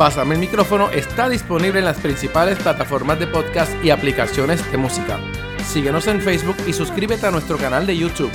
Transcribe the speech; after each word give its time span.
Pásame 0.00 0.34
el 0.34 0.40
micrófono 0.40 0.88
está 0.92 1.28
disponible 1.28 1.80
en 1.80 1.84
las 1.84 2.00
principales 2.00 2.58
plataformas 2.58 3.20
de 3.20 3.26
podcast 3.26 3.70
y 3.84 3.90
aplicaciones 3.90 4.72
de 4.72 4.78
música. 4.78 5.20
Síguenos 5.62 6.06
en 6.06 6.22
Facebook 6.22 6.56
y 6.66 6.72
suscríbete 6.72 7.26
a 7.26 7.30
nuestro 7.30 7.58
canal 7.58 7.86
de 7.86 7.98
YouTube. 7.98 8.30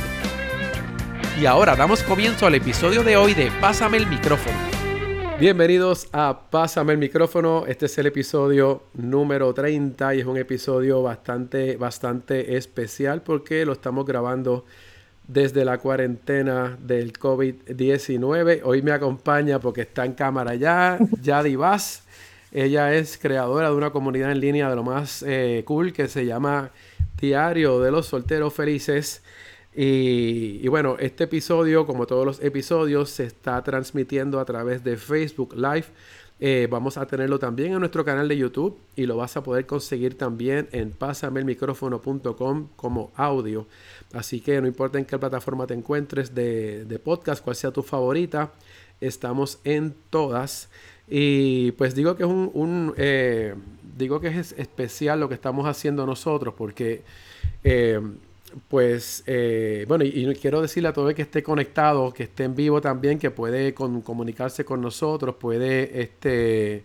Y 1.42 1.48
ahora 1.48 1.76
damos 1.76 2.04
comienzo 2.04 2.46
al 2.46 2.54
episodio 2.54 3.02
de 3.02 3.18
hoy 3.18 3.34
de 3.34 3.52
Pásame 3.60 3.98
el 3.98 4.06
micrófono. 4.06 4.56
Bienvenidos 5.40 6.08
a 6.14 6.40
Pásame 6.52 6.94
el 6.94 7.00
micrófono. 7.00 7.66
Este 7.66 7.88
es 7.88 7.98
el 7.98 8.06
episodio 8.06 8.84
número 8.94 9.52
30 9.52 10.14
y 10.14 10.20
es 10.20 10.26
un 10.28 10.38
episodio 10.38 11.02
bastante, 11.02 11.78
bastante 11.78 12.58
especial 12.58 13.24
porque 13.24 13.66
lo 13.66 13.74
estamos 13.74 14.06
grabando 14.06 14.66
desde 15.28 15.66
la 15.66 15.78
cuarentena 15.78 16.78
del 16.82 17.14
COVID-19. 17.14 18.62
Hoy 18.64 18.82
me 18.82 18.92
acompaña 18.92 19.60
porque 19.60 19.82
está 19.82 20.06
en 20.06 20.14
cámara 20.14 20.56
ya, 20.56 20.98
Yadi 21.22 21.56
Vaz. 21.56 22.04
Ella 22.52 22.94
es 22.94 23.18
creadora 23.18 23.70
de 23.70 23.76
una 23.76 23.90
comunidad 23.90 24.32
en 24.32 24.40
línea 24.40 24.70
de 24.70 24.76
lo 24.76 24.84
más 24.84 25.24
eh, 25.28 25.64
cool 25.66 25.92
que 25.92 26.08
se 26.08 26.26
llama 26.26 26.72
Diario 27.20 27.82
de 27.82 27.92
los 27.92 28.06
Solteros 28.08 28.54
Felices. 28.54 29.22
Y, 29.78 30.66
bueno, 30.70 30.96
este 31.00 31.26
episodio, 31.26 31.86
como 31.86 32.08
todos 32.08 32.26
los 32.26 32.42
episodios, 32.42 33.10
se 33.10 33.26
está 33.26 33.62
transmitiendo 33.62 34.40
a 34.40 34.46
través 34.46 34.86
de 34.86 34.96
Facebook 34.96 35.54
Live. 35.54 35.88
Eh, 36.40 36.68
vamos 36.70 36.98
a 36.98 37.06
tenerlo 37.06 37.40
también 37.40 37.74
en 37.74 37.80
nuestro 37.80 38.06
canal 38.06 38.28
de 38.28 38.38
YouTube 38.38 38.78
y 38.96 39.06
lo 39.06 39.18
vas 39.18 39.36
a 39.36 39.44
poder 39.44 39.66
conseguir 39.66 40.18
también 40.18 40.70
en 40.72 40.92
pasamelmicrófono.com 40.92 42.68
como 42.78 43.12
audio. 43.16 43.68
Así 44.14 44.40
que 44.40 44.62
no 44.62 44.68
importa 44.68 44.98
en 44.98 45.06
qué 45.06 45.18
plataforma 45.18 45.68
te 45.68 45.74
encuentres 45.74 46.34
de, 46.34 47.00
podcast, 47.04 47.44
cuál 47.44 47.56
sea 47.56 47.72
tu 47.72 47.84
favorita, 47.84 48.52
estamos 49.02 49.60
en 49.64 49.94
todas. 50.10 50.70
Y 51.08 51.72
pues 51.74 51.96
digo 51.96 52.16
que 52.16 52.24
es 52.24 52.30
un, 52.30 52.94
eh, 52.98 53.56
digo 53.98 54.20
que 54.20 54.28
es 54.28 54.54
especial 54.58 55.20
lo 55.20 55.30
que 55.30 55.36
estamos 55.36 55.68
haciendo 55.68 56.06
nosotros 56.06 56.54
porque 56.58 57.04
eh, 57.64 58.00
pues 58.68 59.24
eh, 59.28 59.86
bueno 59.88 60.04
y, 60.04 60.34
quiero 60.36 60.62
decirle 60.62 60.90
a 60.90 60.94
todo 60.94 61.10
el 61.10 61.16
que 61.16 61.22
esté 61.24 61.44
conectado 61.44 62.14
que 62.14 62.24
esté 62.24 62.44
en 62.44 62.56
vivo 62.56 62.82
también 62.82 63.20
que 63.20 63.32
puede 63.32 63.74
comunicarse 63.74 64.66
con 64.66 64.82
nosotros 64.82 65.36
puede 65.36 66.02
este 66.02 66.84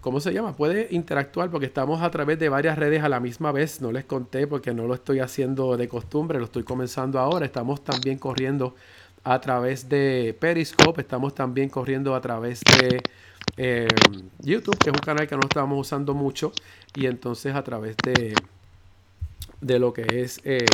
¿cómo 0.00 0.20
se 0.20 0.32
llama? 0.32 0.56
Puede 0.56 0.88
interactuar 0.90 1.50
porque 1.50 1.66
estamos 1.66 2.02
a 2.02 2.10
través 2.10 2.38
de 2.38 2.48
varias 2.48 2.78
redes 2.78 3.02
a 3.02 3.08
la 3.08 3.20
misma 3.20 3.52
vez. 3.52 3.80
No 3.80 3.92
les 3.92 4.04
conté 4.04 4.46
porque 4.46 4.74
no 4.74 4.86
lo 4.86 4.94
estoy 4.94 5.20
haciendo 5.20 5.76
de 5.76 5.88
costumbre, 5.88 6.38
lo 6.38 6.44
estoy 6.44 6.64
comenzando 6.64 7.18
ahora. 7.18 7.46
Estamos 7.46 7.82
también 7.82 8.18
corriendo 8.18 8.74
a 9.24 9.40
través 9.40 9.88
de 9.88 10.36
Periscope, 10.38 11.02
estamos 11.02 11.34
también 11.34 11.68
corriendo 11.68 12.14
a 12.14 12.20
través 12.20 12.60
de 12.60 13.02
eh, 13.56 13.88
YouTube, 14.40 14.78
que 14.78 14.90
es 14.90 14.94
un 14.94 15.04
canal 15.04 15.26
que 15.26 15.34
no 15.34 15.42
estamos 15.42 15.78
usando 15.78 16.14
mucho, 16.14 16.52
y 16.94 17.06
entonces 17.06 17.54
a 17.54 17.62
través 17.62 17.96
de, 18.04 18.34
de 19.60 19.78
lo 19.78 19.92
que 19.92 20.06
es... 20.22 20.40
Eh, 20.44 20.64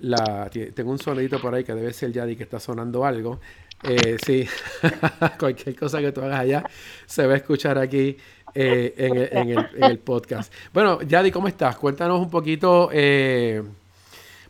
la, 0.00 0.48
tengo 0.74 0.92
un 0.92 0.98
sonidito 0.98 1.40
por 1.40 1.54
ahí 1.54 1.64
que 1.64 1.74
debe 1.74 1.92
ser 1.92 2.12
Yadi 2.12 2.36
que 2.36 2.44
está 2.44 2.60
sonando 2.60 3.04
algo. 3.04 3.40
Eh, 3.82 4.16
sí, 4.24 4.46
cualquier 5.38 5.76
cosa 5.76 6.00
que 6.00 6.10
tú 6.10 6.20
hagas 6.20 6.40
allá 6.40 6.64
se 7.06 7.26
va 7.26 7.34
a 7.34 7.36
escuchar 7.36 7.78
aquí 7.78 8.16
eh, 8.54 8.94
en, 8.96 9.84
el, 9.84 9.98
podcast. 10.00 10.52
Bueno, 10.72 11.00
Yadi, 11.02 11.30
¿cómo 11.30 11.46
estás? 11.48 11.76
Cuéntanos 11.76 12.20
un 12.20 12.28
poquito. 12.28 12.90
Eh, 12.92 13.62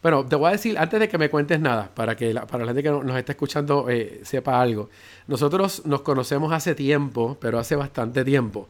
bueno, 0.00 0.24
te 0.24 0.36
voy 0.36 0.48
a 0.48 0.52
decir, 0.52 0.78
antes 0.78 0.98
de 0.98 1.08
que 1.08 1.18
me 1.18 1.28
cuentes 1.28 1.60
nada, 1.60 1.90
para 1.94 2.16
que 2.16 2.32
la, 2.32 2.46
para 2.46 2.64
la 2.64 2.70
gente 2.72 2.82
que 2.82 2.90
nos 2.90 3.16
está 3.16 3.32
escuchando 3.32 3.86
sepa 4.22 4.60
algo. 4.60 4.88
Nosotros 5.26 5.84
nos 5.84 6.00
conocemos 6.02 6.52
hace 6.52 6.74
tiempo, 6.74 7.36
pero 7.40 7.58
hace 7.58 7.76
bastante 7.76 8.24
tiempo. 8.24 8.68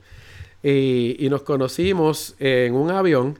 y 0.63 1.29
nos 1.31 1.43
conocimos 1.43 2.35
en 2.41 2.75
un 2.75 2.91
avión 2.91 3.39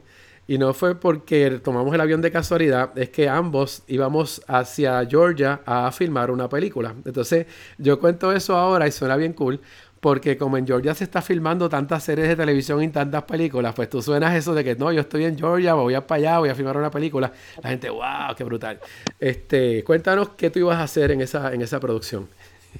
y 0.49 0.57
no 0.57 0.73
fue 0.73 0.95
porque 0.95 1.61
tomamos 1.63 1.93
el 1.93 2.01
avión 2.01 2.21
de 2.21 2.31
casualidad, 2.31 2.97
es 2.97 3.11
que 3.11 3.29
ambos 3.29 3.83
íbamos 3.85 4.41
hacia 4.47 5.05
Georgia 5.05 5.61
a 5.63 5.91
filmar 5.91 6.31
una 6.31 6.49
película. 6.49 6.95
Entonces, 7.05 7.45
yo 7.77 7.99
cuento 7.99 8.33
eso 8.33 8.57
ahora 8.57 8.87
y 8.87 8.91
suena 8.91 9.15
bien 9.15 9.33
cool, 9.33 9.61
porque 9.99 10.39
como 10.39 10.57
en 10.57 10.65
Georgia 10.65 10.95
se 10.95 11.03
está 11.03 11.21
filmando 11.21 11.69
tantas 11.69 12.03
series 12.03 12.29
de 12.29 12.35
televisión 12.35 12.81
y 12.81 12.89
tantas 12.89 13.25
películas, 13.25 13.75
pues 13.75 13.91
tú 13.91 14.01
suenas 14.01 14.35
eso 14.35 14.55
de 14.55 14.63
que 14.63 14.75
no, 14.75 14.91
yo 14.91 15.01
estoy 15.01 15.25
en 15.25 15.37
Georgia, 15.37 15.75
voy 15.75 15.93
a 15.93 16.07
para 16.07 16.17
allá, 16.17 16.39
voy 16.39 16.49
a 16.49 16.55
filmar 16.55 16.77
una 16.77 16.89
película. 16.89 17.31
La 17.61 17.69
gente, 17.69 17.87
wow, 17.91 18.33
qué 18.35 18.43
brutal. 18.43 18.79
Este, 19.19 19.83
cuéntanos 19.83 20.29
qué 20.29 20.49
tú 20.49 20.57
ibas 20.57 20.77
a 20.77 20.83
hacer 20.83 21.11
en 21.11 21.21
esa, 21.21 21.53
en 21.53 21.61
esa 21.61 21.79
producción. 21.79 22.27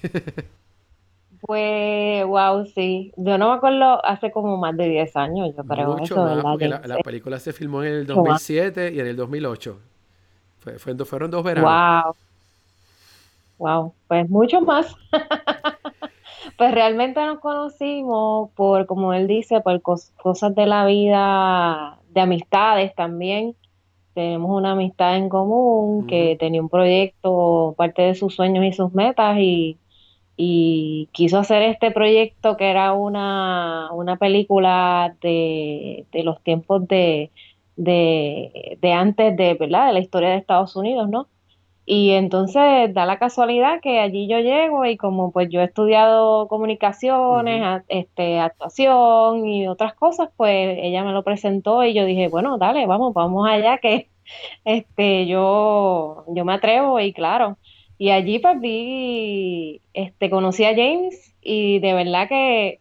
Pues, 1.42 2.26
wow, 2.26 2.66
sí. 2.66 3.14
Yo 3.16 3.38
no 3.38 3.50
me 3.50 3.56
acuerdo 3.56 4.06
hace 4.06 4.32
como 4.32 4.58
más 4.58 4.76
de 4.76 4.90
10 4.90 5.16
años, 5.16 5.56
yo 5.56 5.64
creo. 5.64 5.98
Mucho 5.98 6.18
más, 6.18 6.44
porque 6.44 6.68
la, 6.68 6.98
película 7.04 7.40
se 7.40 7.54
filmó 7.54 7.84
en 7.84 7.94
el 7.94 8.08
2007 8.08 8.92
y 8.94 9.00
en 9.00 9.08
el 9.08 9.16
2008. 9.16 9.80
fueron 11.06 11.32
dos 11.32 11.44
veranos. 11.44 12.04
Wow. 12.04 12.16
Wow, 13.60 13.94
pues 14.08 14.30
mucho 14.30 14.62
más. 14.62 14.96
pues 16.58 16.72
realmente 16.72 17.24
nos 17.26 17.40
conocimos 17.40 18.50
por, 18.52 18.86
como 18.86 19.14
él 19.14 19.28
dice, 19.28 19.60
por 19.62 19.82
cosas 19.82 20.56
de 20.56 20.66
la 20.66 20.86
vida, 20.86 22.00
de 22.10 22.22
amistades 22.22 22.96
también. 22.96 23.56
Tenemos 24.14 24.50
una 24.50 24.72
amistad 24.72 25.18
en 25.18 25.30
común 25.30 26.08
que 26.08 26.36
tenía 26.40 26.62
un 26.62 26.70
proyecto, 26.70 27.76
parte 27.78 28.02
de 28.02 28.16
sus 28.16 28.36
sueños 28.36 28.66
y 28.66 28.74
sus 28.74 28.94
metas 28.94 29.38
y 29.38 29.78
y 30.42 31.10
quiso 31.12 31.38
hacer 31.38 31.64
este 31.64 31.92
proyecto 31.92 32.56
que 32.56 32.70
era 32.70 32.94
una, 32.94 33.90
película 34.22 35.14
de, 35.20 36.06
los 36.24 36.42
tiempos 36.42 36.88
de, 36.88 37.30
de, 37.76 38.94
antes 38.94 39.36
de, 39.36 39.56
¿verdad? 39.56 39.88
de 39.88 39.94
la 39.94 40.00
historia 40.00 40.30
de 40.30 40.38
Estados 40.38 40.78
Unidos, 40.78 41.10
¿no? 41.10 41.28
Y 41.86 42.12
entonces 42.12 42.94
da 42.94 43.06
la 43.06 43.20
casualidad 43.20 43.82
que 43.82 44.00
allí 44.00 44.30
yo 44.30 44.40
llego 44.40 44.86
y 44.86 44.96
como 44.96 45.34
pues 45.34 45.50
yo 45.50 45.60
he 45.60 45.66
estudiado 45.66 46.48
comunicaciones, 46.48 47.84
este, 47.90 48.40
actuación 48.40 49.46
y 49.46 49.68
otras 49.68 49.94
cosas, 49.94 50.30
pues 50.38 50.78
ella 50.82 51.04
me 51.04 51.12
lo 51.12 51.24
presentó 51.24 51.84
y 51.84 51.94
yo 51.94 52.06
dije, 52.06 52.30
bueno, 52.30 52.58
dale, 52.58 52.86
vamos, 52.86 53.14
vamos 53.14 53.46
allá 53.50 53.80
que 53.80 54.08
este, 54.64 55.28
yo, 55.28 56.24
yo 56.30 56.46
me 56.46 56.54
atrevo 56.54 56.98
y 57.02 57.12
claro, 57.12 57.58
y 58.00 58.12
allí 58.12 58.40
pues 58.40 58.60
vi, 58.62 59.82
este, 59.94 60.30
conocí 60.30 60.64
a 60.64 60.74
James 60.74 61.36
y 61.42 61.80
de 61.80 61.94
verdad 61.94 62.30
que 62.30 62.80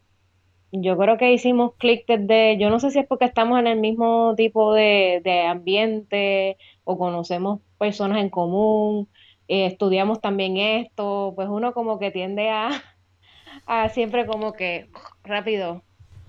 yo 0.70 0.96
creo 0.96 1.18
que 1.18 1.32
hicimos 1.32 1.74
clic 1.76 2.04
desde, 2.06 2.56
yo 2.56 2.70
no 2.70 2.78
sé 2.78 2.92
si 2.92 3.00
es 3.00 3.06
porque 3.06 3.24
estamos 3.24 3.58
en 3.58 3.66
el 3.66 3.80
mismo 3.80 4.34
tipo 4.36 4.72
de, 4.72 5.44
ambiente 5.48 6.56
o 6.84 6.96
conocemos 6.96 7.60
personas 7.78 8.18
en 8.18 8.30
común, 8.30 9.08
eh, 9.48 9.66
estudiamos 9.66 10.20
también 10.20 10.56
esto, 10.56 11.32
pues 11.34 11.48
uno 11.48 11.74
como 11.74 11.98
que 11.98 12.12
tiende 12.12 12.50
a, 12.50 12.70
a 13.66 13.88
siempre 13.88 14.24
como 14.24 14.52
que 14.52 14.86
rápido, 15.24 15.82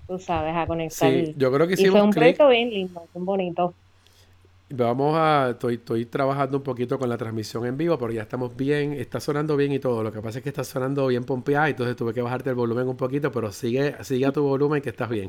tú 0.08 0.18
sabes, 0.18 0.56
a 0.56 0.66
conectar. 0.66 1.12
Sí, 1.12 1.32
yo 1.36 1.52
creo 1.52 1.68
que 1.68 1.74
hicimos 1.74 1.90
y 1.90 1.92
fue 1.92 2.02
un 2.02 2.10
proyecto 2.10 2.48
bien 2.48 2.70
lindo, 2.70 3.08
bien 3.14 3.24
bonito. 3.24 3.72
Vamos 4.72 5.16
a, 5.18 5.50
estoy, 5.50 5.74
estoy 5.74 6.06
trabajando 6.06 6.58
un 6.58 6.62
poquito 6.62 6.96
con 6.96 7.08
la 7.08 7.18
transmisión 7.18 7.66
en 7.66 7.76
vivo, 7.76 7.98
pero 7.98 8.12
ya 8.12 8.22
estamos 8.22 8.54
bien, 8.56 8.92
está 8.92 9.18
sonando 9.18 9.56
bien 9.56 9.72
y 9.72 9.80
todo. 9.80 10.04
Lo 10.04 10.12
que 10.12 10.22
pasa 10.22 10.38
es 10.38 10.44
que 10.44 10.48
está 10.50 10.62
sonando 10.62 11.08
bien 11.08 11.24
pompeada, 11.24 11.68
entonces 11.68 11.96
tuve 11.96 12.14
que 12.14 12.22
bajarte 12.22 12.50
el 12.50 12.54
volumen 12.54 12.86
un 12.86 12.96
poquito, 12.96 13.32
pero 13.32 13.50
sigue, 13.50 13.96
sigue 14.04 14.26
a 14.26 14.32
tu 14.32 14.44
volumen 14.44 14.80
que 14.80 14.90
estás 14.90 15.08
bien. 15.08 15.28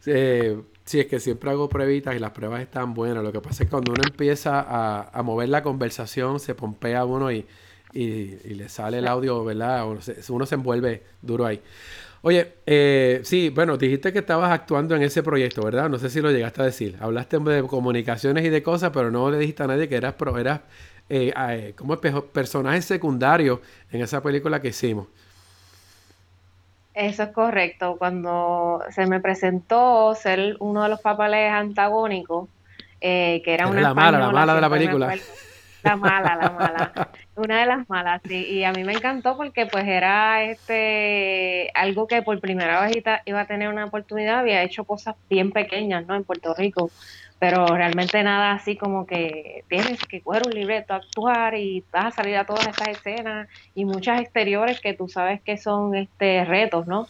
sí, 0.84 0.98
es 0.98 1.06
que 1.06 1.20
siempre 1.20 1.50
hago 1.50 1.68
pruebitas 1.68 2.16
y 2.16 2.18
las 2.18 2.32
pruebas 2.32 2.62
están 2.62 2.94
buenas. 2.94 3.22
Lo 3.22 3.30
que 3.30 3.40
pasa 3.40 3.62
es 3.62 3.68
que 3.68 3.70
cuando 3.70 3.92
uno 3.92 4.02
empieza 4.04 4.66
a, 5.12 5.22
mover 5.22 5.48
la 5.48 5.62
conversación, 5.62 6.40
se 6.40 6.56
pompea 6.56 7.04
uno 7.04 7.30
y, 7.30 7.46
y, 7.92 8.54
le 8.54 8.68
sale 8.68 8.98
el 8.98 9.06
audio, 9.06 9.44
¿verdad? 9.44 9.86
uno 10.30 10.46
se 10.46 10.54
envuelve 10.56 11.04
duro 11.22 11.46
ahí. 11.46 11.62
Oye, 12.22 12.54
eh, 12.66 13.20
sí, 13.22 13.50
bueno, 13.50 13.76
dijiste 13.76 14.12
que 14.12 14.18
estabas 14.18 14.50
actuando 14.50 14.96
en 14.96 15.02
ese 15.02 15.22
proyecto, 15.22 15.62
¿verdad? 15.62 15.88
No 15.88 15.98
sé 15.98 16.10
si 16.10 16.20
lo 16.20 16.30
llegaste 16.30 16.62
a 16.62 16.64
decir. 16.64 16.96
Hablaste 17.00 17.38
de 17.38 17.62
comunicaciones 17.62 18.44
y 18.44 18.48
de 18.48 18.62
cosas, 18.62 18.90
pero 18.92 19.10
no 19.10 19.30
le 19.30 19.38
dijiste 19.38 19.62
a 19.62 19.68
nadie 19.68 19.88
que 19.88 19.96
eras, 19.96 20.14
eras 20.36 20.60
eh, 21.08 21.32
eh, 21.50 21.74
como 21.76 21.96
personaje 21.96 22.82
secundario 22.82 23.62
en 23.92 24.02
esa 24.02 24.22
película 24.22 24.60
que 24.60 24.68
hicimos. 24.68 25.06
Eso 26.92 27.22
es 27.22 27.28
correcto. 27.30 27.96
Cuando 27.96 28.82
se 28.90 29.06
me 29.06 29.20
presentó 29.20 30.16
ser 30.16 30.56
uno 30.58 30.82
de 30.82 30.88
los 30.88 31.00
papeles 31.00 31.52
antagónicos, 31.52 32.48
eh, 33.00 33.40
que 33.44 33.54
era, 33.54 33.68
una 33.68 33.80
la 33.80 33.94
mala, 33.94 34.18
la 34.18 34.30
mala 34.30 34.54
de 34.56 34.60
la 34.60 34.70
película. 34.70 35.14
La 35.82 35.96
mala, 35.96 36.36
la 36.36 36.50
mala. 36.50 37.10
Una 37.36 37.60
de 37.60 37.66
las 37.66 37.88
malas, 37.88 38.20
sí. 38.26 38.46
Y 38.46 38.64
a 38.64 38.72
mí 38.72 38.84
me 38.84 38.92
encantó 38.92 39.36
porque 39.36 39.66
pues 39.66 39.86
era 39.86 40.42
este 40.42 41.70
algo 41.74 42.06
que 42.06 42.22
por 42.22 42.40
primera 42.40 42.80
vez 42.80 43.02
iba 43.24 43.40
a 43.40 43.46
tener 43.46 43.68
una 43.68 43.84
oportunidad. 43.84 44.40
Había 44.40 44.62
hecho 44.62 44.84
cosas 44.84 45.14
bien 45.30 45.52
pequeñas, 45.52 46.06
¿no? 46.06 46.16
En 46.16 46.24
Puerto 46.24 46.54
Rico. 46.54 46.90
Pero 47.38 47.66
realmente 47.66 48.20
nada 48.24 48.52
así 48.52 48.76
como 48.76 49.06
que 49.06 49.64
tienes 49.68 50.00
que 50.04 50.20
coger 50.20 50.42
un 50.46 50.54
libreto, 50.54 50.94
actuar 50.94 51.54
y 51.54 51.84
vas 51.92 52.06
a 52.06 52.10
salir 52.10 52.36
a 52.36 52.44
todas 52.44 52.66
estas 52.66 52.88
escenas 52.88 53.48
y 53.76 53.84
muchas 53.84 54.20
exteriores 54.20 54.80
que 54.80 54.94
tú 54.94 55.08
sabes 55.08 55.40
que 55.42 55.56
son 55.56 55.94
este 55.94 56.44
retos, 56.44 56.88
¿no? 56.88 57.06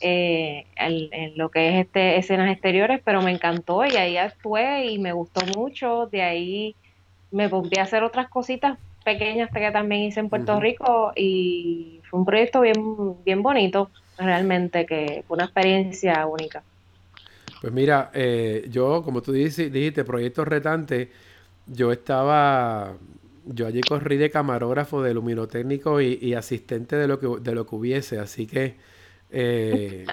Eh, 0.00 0.66
en, 0.76 1.36
lo 1.36 1.50
que 1.50 1.68
es 1.68 1.86
este 1.86 2.16
escenas 2.16 2.50
exteriores, 2.50 3.00
pero 3.04 3.20
me 3.20 3.30
encantó 3.30 3.84
y 3.84 3.96
ahí 3.96 4.16
actué 4.16 4.86
y 4.86 4.98
me 4.98 5.12
gustó 5.12 5.44
mucho. 5.54 6.06
De 6.06 6.22
ahí 6.22 6.74
me 7.36 7.48
volví 7.48 7.78
a 7.78 7.82
hacer 7.82 8.02
otras 8.02 8.28
cositas 8.28 8.78
pequeñas 9.04 9.50
que 9.52 9.70
también 9.70 10.02
hice 10.02 10.20
en 10.20 10.28
Puerto 10.28 10.58
Rico 10.58 11.12
y 11.14 12.00
fue 12.08 12.18
un 12.18 12.26
proyecto 12.26 12.62
bien, 12.62 13.22
bien 13.24 13.42
bonito, 13.42 13.90
realmente, 14.18 14.86
que 14.86 15.22
fue 15.28 15.36
una 15.36 15.44
experiencia 15.44 16.26
única. 16.26 16.62
Pues 17.60 17.72
mira, 17.72 18.10
eh, 18.14 18.66
yo, 18.70 19.02
como 19.02 19.22
tú 19.22 19.32
dijiste, 19.32 19.70
dijiste, 19.70 20.04
proyecto 20.04 20.44
retante, 20.44 21.10
yo 21.66 21.92
estaba, 21.92 22.94
yo 23.44 23.66
allí 23.66 23.80
corrí 23.82 24.16
de 24.16 24.30
camarógrafo, 24.30 25.02
de 25.02 25.14
luminotécnico 25.14 26.00
y, 26.00 26.18
y 26.20 26.34
asistente 26.34 26.96
de 26.96 27.06
lo 27.06 27.20
que, 27.20 27.28
de 27.40 27.54
lo 27.54 27.66
que 27.66 27.74
hubiese, 27.76 28.18
así 28.18 28.46
que 28.46 28.76
eh, 29.30 30.06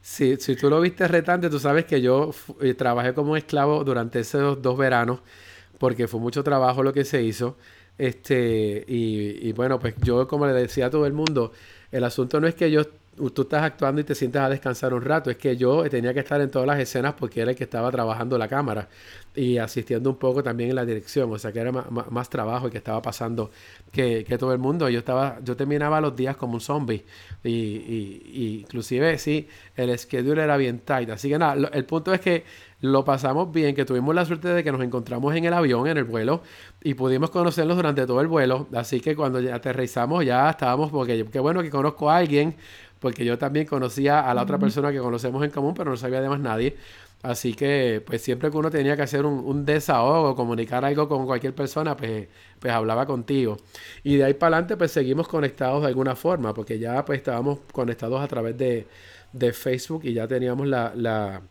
si, 0.00 0.36
si, 0.36 0.56
tú 0.56 0.70
lo 0.70 0.80
viste 0.80 1.06
retante, 1.08 1.50
tú 1.50 1.58
sabes 1.58 1.84
que 1.84 2.00
yo 2.00 2.30
eh, 2.60 2.74
trabajé 2.74 3.12
como 3.12 3.36
esclavo 3.36 3.84
durante 3.84 4.20
esos 4.20 4.62
dos 4.62 4.78
veranos, 4.78 5.20
porque 5.78 6.08
fue 6.08 6.20
mucho 6.20 6.42
trabajo 6.42 6.82
lo 6.82 6.92
que 6.92 7.04
se 7.04 7.22
hizo. 7.22 7.56
Este, 7.96 8.84
y, 8.86 9.48
y, 9.48 9.52
bueno, 9.52 9.78
pues 9.80 9.94
yo 10.02 10.28
como 10.28 10.46
le 10.46 10.52
decía 10.52 10.86
a 10.86 10.90
todo 10.90 11.06
el 11.06 11.12
mundo, 11.12 11.52
el 11.90 12.04
asunto 12.04 12.40
no 12.40 12.46
es 12.46 12.54
que 12.54 12.70
yo 12.70 12.84
tú 13.34 13.42
estás 13.42 13.64
actuando 13.64 14.00
y 14.00 14.04
te 14.04 14.14
sientes 14.14 14.40
a 14.40 14.48
descansar 14.48 14.94
un 14.94 15.02
rato, 15.02 15.30
es 15.30 15.36
que 15.36 15.56
yo 15.56 15.88
tenía 15.90 16.14
que 16.14 16.20
estar 16.20 16.40
en 16.40 16.50
todas 16.50 16.66
las 16.66 16.78
escenas 16.78 17.14
porque 17.14 17.40
era 17.40 17.50
el 17.50 17.56
que 17.56 17.64
estaba 17.64 17.90
trabajando 17.90 18.38
la 18.38 18.46
cámara 18.46 18.88
y 19.38 19.58
asistiendo 19.58 20.10
un 20.10 20.16
poco 20.16 20.42
también 20.42 20.70
en 20.70 20.76
la 20.76 20.84
dirección, 20.84 21.32
o 21.32 21.38
sea 21.38 21.52
que 21.52 21.60
era 21.60 21.70
más, 21.70 22.28
trabajo 22.28 22.66
y 22.66 22.70
que 22.72 22.78
estaba 22.78 23.00
pasando 23.00 23.52
que, 23.92 24.24
todo 24.36 24.52
el 24.52 24.58
mundo. 24.58 24.88
Yo 24.88 24.98
estaba, 24.98 25.38
yo 25.44 25.56
terminaba 25.56 26.00
los 26.00 26.16
días 26.16 26.36
como 26.36 26.54
un 26.54 26.60
zombie 26.60 27.04
y, 27.44 27.50
y, 27.50 28.60
inclusive 28.62 29.16
sí, 29.18 29.46
el 29.76 29.96
schedule 29.96 30.42
era 30.42 30.56
bien 30.56 30.80
tight. 30.80 31.10
Así 31.10 31.28
que 31.28 31.38
nada, 31.38 31.70
el 31.72 31.84
punto 31.84 32.12
es 32.12 32.20
que 32.20 32.44
lo 32.80 33.04
pasamos 33.04 33.52
bien, 33.52 33.74
que 33.74 33.84
tuvimos 33.84 34.14
la 34.14 34.24
suerte 34.24 34.48
de 34.48 34.64
que 34.64 34.72
nos 34.72 34.82
encontramos 34.82 35.34
en 35.34 35.44
el 35.44 35.52
avión, 35.52 35.86
en 35.86 35.98
el 35.98 36.04
vuelo, 36.04 36.42
y 36.82 36.94
pudimos 36.94 37.30
conocerlos 37.30 37.76
durante 37.76 38.06
todo 38.06 38.20
el 38.20 38.26
vuelo. 38.26 38.66
Así 38.74 39.00
que 39.00 39.14
cuando 39.14 39.40
ya 39.40 39.54
aterrizamos 39.54 40.24
ya 40.24 40.50
estábamos, 40.50 40.90
porque 40.90 41.24
qué 41.30 41.40
bueno 41.40 41.62
que 41.62 41.70
conozco 41.70 42.10
a 42.10 42.16
alguien, 42.16 42.56
porque 43.00 43.24
yo 43.24 43.38
también 43.38 43.66
conocía 43.66 44.28
a 44.28 44.34
la 44.34 44.42
otra 44.42 44.58
persona 44.58 44.92
que 44.92 44.98
conocemos 44.98 45.44
en 45.44 45.50
común, 45.50 45.74
pero 45.74 45.90
no 45.90 45.96
sabía 45.96 46.20
de 46.20 46.28
más 46.28 46.40
nadie. 46.40 46.76
Así 47.22 47.54
que, 47.54 48.02
pues 48.06 48.22
siempre 48.22 48.50
que 48.50 48.56
uno 48.56 48.70
tenía 48.70 48.94
que 48.96 49.02
hacer 49.02 49.26
un, 49.26 49.40
un, 49.44 49.64
desahogo, 49.64 50.36
comunicar 50.36 50.84
algo 50.84 51.08
con 51.08 51.26
cualquier 51.26 51.52
persona, 51.54 51.96
pues, 51.96 52.28
pues 52.60 52.72
hablaba 52.72 53.06
contigo. 53.06 53.56
Y 54.04 54.16
de 54.16 54.24
ahí 54.24 54.34
para 54.34 54.56
adelante, 54.56 54.76
pues 54.76 54.92
seguimos 54.92 55.26
conectados 55.26 55.82
de 55.82 55.88
alguna 55.88 56.14
forma, 56.14 56.54
porque 56.54 56.78
ya 56.78 57.04
pues 57.04 57.18
estábamos 57.18 57.58
conectados 57.72 58.22
a 58.22 58.28
través 58.28 58.56
de, 58.56 58.86
de 59.32 59.52
Facebook 59.52 60.02
y 60.04 60.14
ya 60.14 60.28
teníamos 60.28 60.68
la, 60.68 60.92
la, 60.94 61.42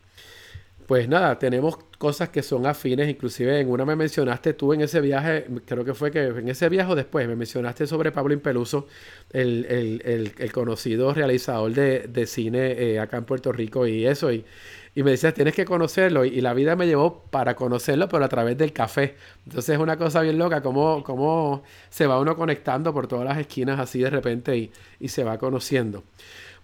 pues 0.88 1.06
nada, 1.06 1.38
tenemos 1.38 1.76
cosas 1.98 2.30
que 2.30 2.42
son 2.42 2.66
afines, 2.66 3.10
inclusive 3.10 3.60
en 3.60 3.68
una 3.68 3.84
me 3.84 3.94
mencionaste 3.94 4.54
tú 4.54 4.72
en 4.72 4.80
ese 4.80 5.02
viaje, 5.02 5.44
creo 5.66 5.84
que 5.84 5.92
fue 5.92 6.10
que 6.10 6.24
en 6.24 6.48
ese 6.48 6.66
viaje 6.70 6.90
o 6.90 6.94
después, 6.94 7.28
me 7.28 7.36
mencionaste 7.36 7.86
sobre 7.86 8.10
Pablo 8.10 8.32
Impeluso, 8.32 8.86
el, 9.30 9.66
el, 9.66 10.32
el, 10.38 10.50
conocido 10.52 11.12
realizador 11.12 11.74
de, 11.74 12.08
de 12.08 12.26
cine 12.26 12.72
eh, 12.72 13.00
acá 13.00 13.18
en 13.18 13.24
Puerto 13.24 13.52
Rico 13.52 13.86
y 13.86 14.06
eso, 14.06 14.32
y, 14.32 14.46
y 14.94 15.02
me 15.02 15.10
decías, 15.10 15.34
tienes 15.34 15.54
que 15.54 15.66
conocerlo, 15.66 16.24
y, 16.24 16.40
la 16.40 16.54
vida 16.54 16.74
me 16.74 16.86
llevó 16.86 17.22
para 17.30 17.54
conocerlo, 17.54 18.08
pero 18.08 18.24
a 18.24 18.28
través 18.30 18.56
del 18.56 18.72
café. 18.72 19.16
Entonces 19.44 19.74
es 19.74 19.78
una 19.78 19.98
cosa 19.98 20.22
bien 20.22 20.38
loca, 20.38 20.62
cómo, 20.62 21.04
cómo 21.04 21.64
se 21.90 22.06
va 22.06 22.18
uno 22.18 22.34
conectando 22.34 22.94
por 22.94 23.08
todas 23.08 23.26
las 23.26 23.36
esquinas 23.36 23.78
así 23.78 24.00
de 24.00 24.08
repente 24.08 24.56
y, 24.56 24.72
y 25.00 25.08
se 25.08 25.22
va 25.22 25.36
conociendo. 25.36 26.02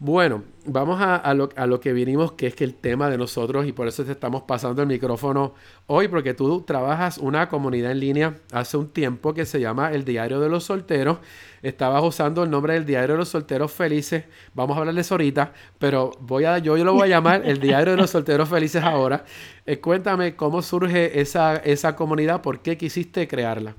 Bueno, 0.01 0.43
vamos 0.67 0.99
a, 1.01 1.35
lo, 1.35 1.81
que 1.81 1.93
vinimos, 1.93 2.33
que 2.33 2.49
es 2.49 2.55
que 2.57 2.65
el 2.65 2.75
tema 2.75 3.09
de 3.09 3.17
nosotros, 3.17 3.67
y 3.67 3.73
por 3.73 3.87
eso 3.87 4.05
te 4.05 4.13
estamos 4.13 4.43
pasando 4.43 4.83
el 4.83 4.89
micrófono 4.89 5.55
hoy, 5.87 6.09
porque 6.09 6.35
tú 6.35 6.63
trabajas 6.63 7.19
una 7.19 7.49
comunidad 7.49 7.93
en 7.93 8.01
línea 8.01 8.35
hace 8.53 8.77
un 8.77 8.89
tiempo 8.89 9.35
que 9.35 9.47
se 9.47 9.61
llama 9.61 9.93
El 9.93 10.05
Diario 10.05 10.41
de 10.41 10.49
los 10.49 10.65
Solteros. 10.65 11.19
Estabas 11.63 12.03
usando 12.03 12.43
el 12.43 12.51
nombre 12.51 12.75
del 12.75 12.85
Diario 12.85 13.15
de 13.15 13.19
los 13.19 13.29
Solteros 13.29 13.73
Felices. 13.73 14.25
Vamos 14.53 14.77
a 14.77 14.81
hablar 14.81 14.95
de 14.95 15.01
eso 15.01 15.15
ahorita, 15.15 15.53
pero 15.79 16.11
voy 16.21 16.45
a, 16.45 16.59
yo, 16.59 16.77
yo 16.77 16.85
lo 16.85 16.93
voy 16.93 17.05
a 17.05 17.07
llamar 17.07 17.43
el 17.45 17.61
Diario 17.61 17.93
de 17.93 18.01
los 18.01 18.11
Solteros 18.11 18.49
Felices 18.49 18.83
ahora. 18.83 19.25
Eh, 19.65 19.79
cuéntame 19.81 20.35
cómo 20.35 20.61
surge 20.61 21.21
esa, 21.21 21.57
esa 21.57 21.95
comunidad, 21.95 22.43
por 22.43 22.61
qué 22.61 22.77
quisiste 22.77 23.29
crearla. 23.29 23.77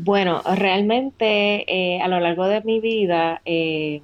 Bueno, 0.00 0.42
realmente 0.56 1.64
eh, 1.66 2.00
a 2.00 2.06
lo 2.06 2.20
largo 2.20 2.46
de 2.46 2.62
mi 2.62 2.78
vida 2.78 3.42
eh, 3.44 4.00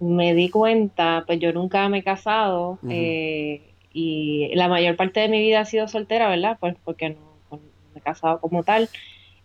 me 0.00 0.34
di 0.34 0.48
cuenta, 0.48 1.24
pues 1.26 1.38
yo 1.38 1.52
nunca 1.52 1.86
me 1.90 1.98
he 1.98 2.02
casado 2.02 2.78
eh, 2.88 3.74
y 3.92 4.54
la 4.54 4.68
mayor 4.68 4.96
parte 4.96 5.20
de 5.20 5.28
mi 5.28 5.40
vida 5.40 5.60
ha 5.60 5.64
sido 5.66 5.86
soltera, 5.86 6.30
¿verdad? 6.30 6.56
Pues 6.58 6.76
porque 6.82 7.10
no, 7.10 7.58
me 7.92 8.00
he 8.00 8.00
casado 8.00 8.40
como 8.40 8.62
tal. 8.62 8.88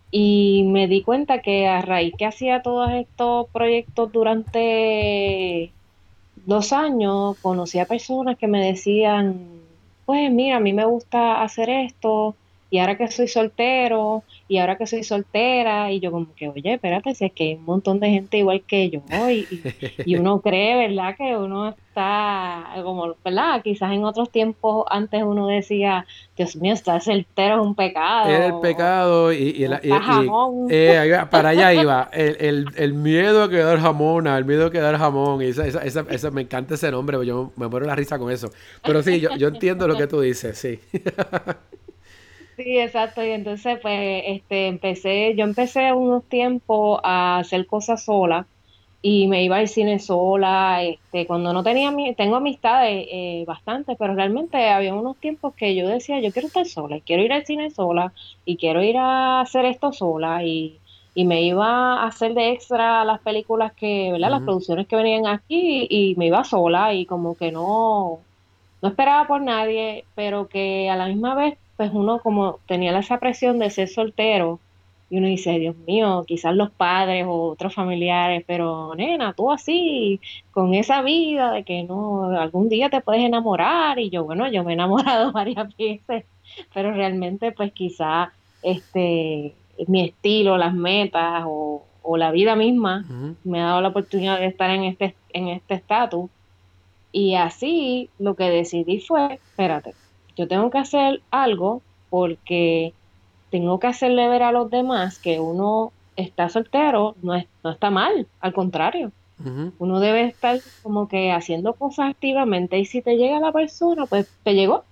Y 0.10 0.64
me 0.68 0.88
di 0.88 1.02
cuenta 1.04 1.42
que 1.42 1.68
a 1.68 1.82
raíz 1.82 2.14
que 2.18 2.26
hacía 2.26 2.62
todos 2.62 2.90
estos 2.92 3.50
proyectos 3.50 4.10
durante 4.14 5.74
dos 6.46 6.72
años, 6.72 7.38
conocí 7.42 7.78
a 7.78 7.86
personas 7.86 8.38
que 8.38 8.48
me 8.48 8.66
decían, 8.66 9.64
pues 10.06 10.32
mira, 10.32 10.58
a 10.58 10.60
mí 10.62 10.72
me 10.72 10.86
gusta 10.86 11.42
hacer 11.42 11.70
esto, 11.70 12.38
y 12.72 12.78
ahora 12.78 12.98
que 12.98 13.10
soy 13.10 13.28
soltero, 13.28 14.24
y 14.48 14.58
ahora 14.58 14.78
que 14.78 14.86
soy 14.86 15.04
soltera, 15.04 15.92
y 15.92 16.00
yo 16.00 16.12
como 16.12 16.28
que, 16.36 16.50
oye, 16.50 16.74
espérate, 16.74 17.16
si 17.16 17.26
es 17.26 17.32
que 17.32 17.44
hay 17.46 17.54
un 17.56 17.66
montón 17.66 18.00
de 18.00 18.10
gente 18.10 18.38
igual 18.38 18.62
que 18.62 18.90
yo, 18.92 19.02
y, 19.30 19.48
y 20.06 20.16
uno 20.16 20.40
cree, 20.44 20.88
¿verdad? 20.88 21.16
Que 21.18 21.36
uno 21.36 21.70
está, 21.70 22.68
como, 22.84 23.16
¿verdad? 23.26 23.64
Quizás 23.64 23.92
en 23.92 24.04
otros 24.06 24.30
tiempos 24.30 24.86
antes 24.90 25.24
uno 25.24 25.48
decía, 25.48 26.06
Dios 26.38 26.56
mío, 26.58 26.74
estar 26.74 27.02
soltero 27.02 27.56
es 27.56 27.62
un 27.62 27.74
pecado. 27.74 28.30
Era 28.30 28.46
el 28.46 28.60
pecado, 28.60 29.34
y, 29.34 29.64
el 29.64 29.80
jamón. 30.02 30.68
Eh, 30.70 31.26
para 31.32 31.50
allá 31.50 31.74
iba, 31.74 32.08
el, 32.14 32.38
el, 32.40 32.66
el, 32.76 32.94
miedo 32.94 33.44
a 33.44 33.50
quedar 33.50 33.80
jamona, 33.80 34.38
el 34.38 34.46
miedo 34.46 34.68
a 34.68 34.72
quedar 34.72 34.96
jamón, 34.98 35.42
y 35.42 35.46
esa, 35.46 35.66
esa, 35.66 36.06
esa, 36.10 36.30
me 36.30 36.42
encanta 36.42 36.76
ese 36.76 36.92
nombre, 36.92 37.18
yo 37.26 37.52
me 37.56 37.68
muero 37.68 37.88
la 37.88 37.96
risa 37.96 38.20
con 38.20 38.32
eso. 38.32 38.52
Pero 38.84 39.02
sí, 39.02 39.20
yo, 39.20 39.36
yo 39.38 39.48
entiendo 39.48 39.88
lo 39.88 39.98
que 39.98 40.06
tú 40.06 40.22
dices, 40.22 40.56
sí. 40.56 40.80
Sí, 42.60 42.78
exacto. 42.78 43.24
Y 43.24 43.30
entonces, 43.30 43.80
pues, 43.82 44.24
este, 44.26 44.68
empecé, 44.68 45.34
yo 45.36 45.46
empecé 45.46 45.94
unos 45.94 46.28
tiempos 46.28 47.00
a 47.04 47.38
hacer 47.40 47.66
cosas 47.66 48.04
sola 48.04 48.50
y 49.02 49.28
me 49.30 49.44
iba 49.46 49.58
al 49.58 49.70
cine 49.70 50.00
sola, 50.00 50.84
este, 50.84 51.26
cuando 51.26 51.54
no 51.54 51.64
tenía, 51.64 51.94
tengo 52.18 52.36
amistades 52.36 53.08
eh, 53.10 53.46
bastante, 53.48 53.96
pero 53.96 54.14
realmente 54.14 54.70
había 54.70 54.94
unos 54.94 55.18
tiempos 55.20 55.56
que 55.56 55.74
yo 55.74 55.88
decía, 55.88 56.20
yo 56.20 56.34
quiero 56.34 56.48
estar 56.50 56.66
sola, 56.68 56.98
y 56.98 57.02
quiero 57.02 57.24
ir 57.24 57.32
al 57.32 57.46
cine 57.46 57.72
sola, 57.72 58.14
y 58.44 58.58
quiero 58.58 58.84
ir 58.84 58.98
a 58.98 59.40
hacer 59.42 59.64
esto 59.66 59.94
sola, 59.94 60.44
y, 60.44 60.82
y 61.14 61.26
me 61.26 61.42
iba 61.44 62.04
a 62.04 62.08
hacer 62.08 62.34
de 62.34 62.52
extra 62.52 63.06
las 63.06 63.22
películas 63.22 63.74
que, 63.74 64.12
¿verdad? 64.12 64.32
Las 64.32 64.44
producciones 64.44 64.88
que 64.88 64.98
venían 64.98 65.28
aquí, 65.28 65.88
y, 65.90 66.12
y 66.12 66.16
me 66.18 66.28
iba 66.28 66.44
sola, 66.44 66.94
y 66.94 67.06
como 67.06 67.38
que 67.38 67.52
no, 67.54 68.28
no 68.82 68.90
esperaba 68.90 69.28
por 69.28 69.42
nadie, 69.42 70.10
pero 70.16 70.50
que 70.50 70.90
a 70.90 70.98
la 70.98 71.08
misma 71.08 71.36
vez 71.36 71.58
pues 71.80 71.92
uno 71.94 72.20
como 72.20 72.60
tenía 72.66 73.00
esa 73.00 73.22
presión 73.22 73.58
de 73.58 73.70
ser 73.70 73.88
soltero 73.88 74.60
y 75.10 75.18
uno 75.18 75.28
dice, 75.28 75.58
Dios 75.60 75.78
mío, 75.88 76.26
quizás 76.28 76.54
los 76.54 76.72
padres 76.72 77.26
o 77.26 77.52
otros 77.52 77.74
familiares, 77.74 78.44
pero 78.46 78.94
nena, 78.96 79.32
tú 79.32 79.50
así, 79.50 80.20
con 80.52 80.74
esa 80.74 81.02
vida 81.02 81.54
de 81.54 81.64
que 81.64 81.84
no, 81.84 82.38
algún 82.38 82.68
día 82.68 82.90
te 82.90 83.00
puedes 83.00 83.24
enamorar 83.24 83.98
y 83.98 84.10
yo, 84.10 84.26
bueno, 84.26 84.52
yo 84.52 84.66
me 84.66 84.72
he 84.72 84.74
enamorado 84.74 85.32
varias 85.32 85.74
veces, 85.78 86.26
pero 86.74 86.92
realmente 86.92 87.54
pues 87.54 87.72
quizás 87.72 88.28
este, 88.62 89.56
mi 89.88 90.02
estilo, 90.02 90.58
las 90.58 90.74
metas 90.74 91.46
o, 91.48 91.86
la 92.18 92.32
vida 92.32 92.56
misma 92.56 93.06
me 93.44 93.62
ha 93.62 93.68
dado 93.68 93.82
la 93.82 93.90
oportunidad 93.90 94.40
de 94.40 94.48
estar 94.48 94.72
en 94.72 94.84
este 94.84 95.14
en 95.32 95.50
este 95.50 95.76
estatus 95.76 96.28
y 97.12 97.36
así 97.36 98.10
lo 98.18 98.36
que 98.36 98.50
decidí 98.50 99.00
fue, 99.00 99.36
espérate, 99.36 99.94
yo 100.40 100.48
tengo 100.48 100.70
que 100.70 100.78
hacer 100.78 101.22
algo 101.32 101.82
porque 102.10 102.94
tengo 103.50 103.78
que 103.78 103.88
hacerle 103.88 104.30
ver 104.30 104.42
a 104.42 104.54
los 104.54 104.72
demás 104.72 105.20
que 105.20 105.38
uno 105.42 105.92
está 106.16 106.48
soltero, 106.48 107.16
no, 107.22 107.34
no 107.62 107.70
está 107.70 107.90
mal, 107.90 108.26
al 108.40 108.54
contrario. 108.54 109.12
Uno 109.80 110.00
debe 110.00 110.24
estar 110.24 110.60
como 110.82 111.08
que 111.10 111.32
haciendo 111.32 111.74
cosas 111.74 112.12
activamente 112.12 112.78
y 112.78 112.86
si 112.86 113.02
te 113.02 113.16
llega 113.18 113.40
la 113.42 113.52
persona, 113.52 114.06
pues 114.06 114.30
te 114.44 114.54
llegó. 114.54 114.84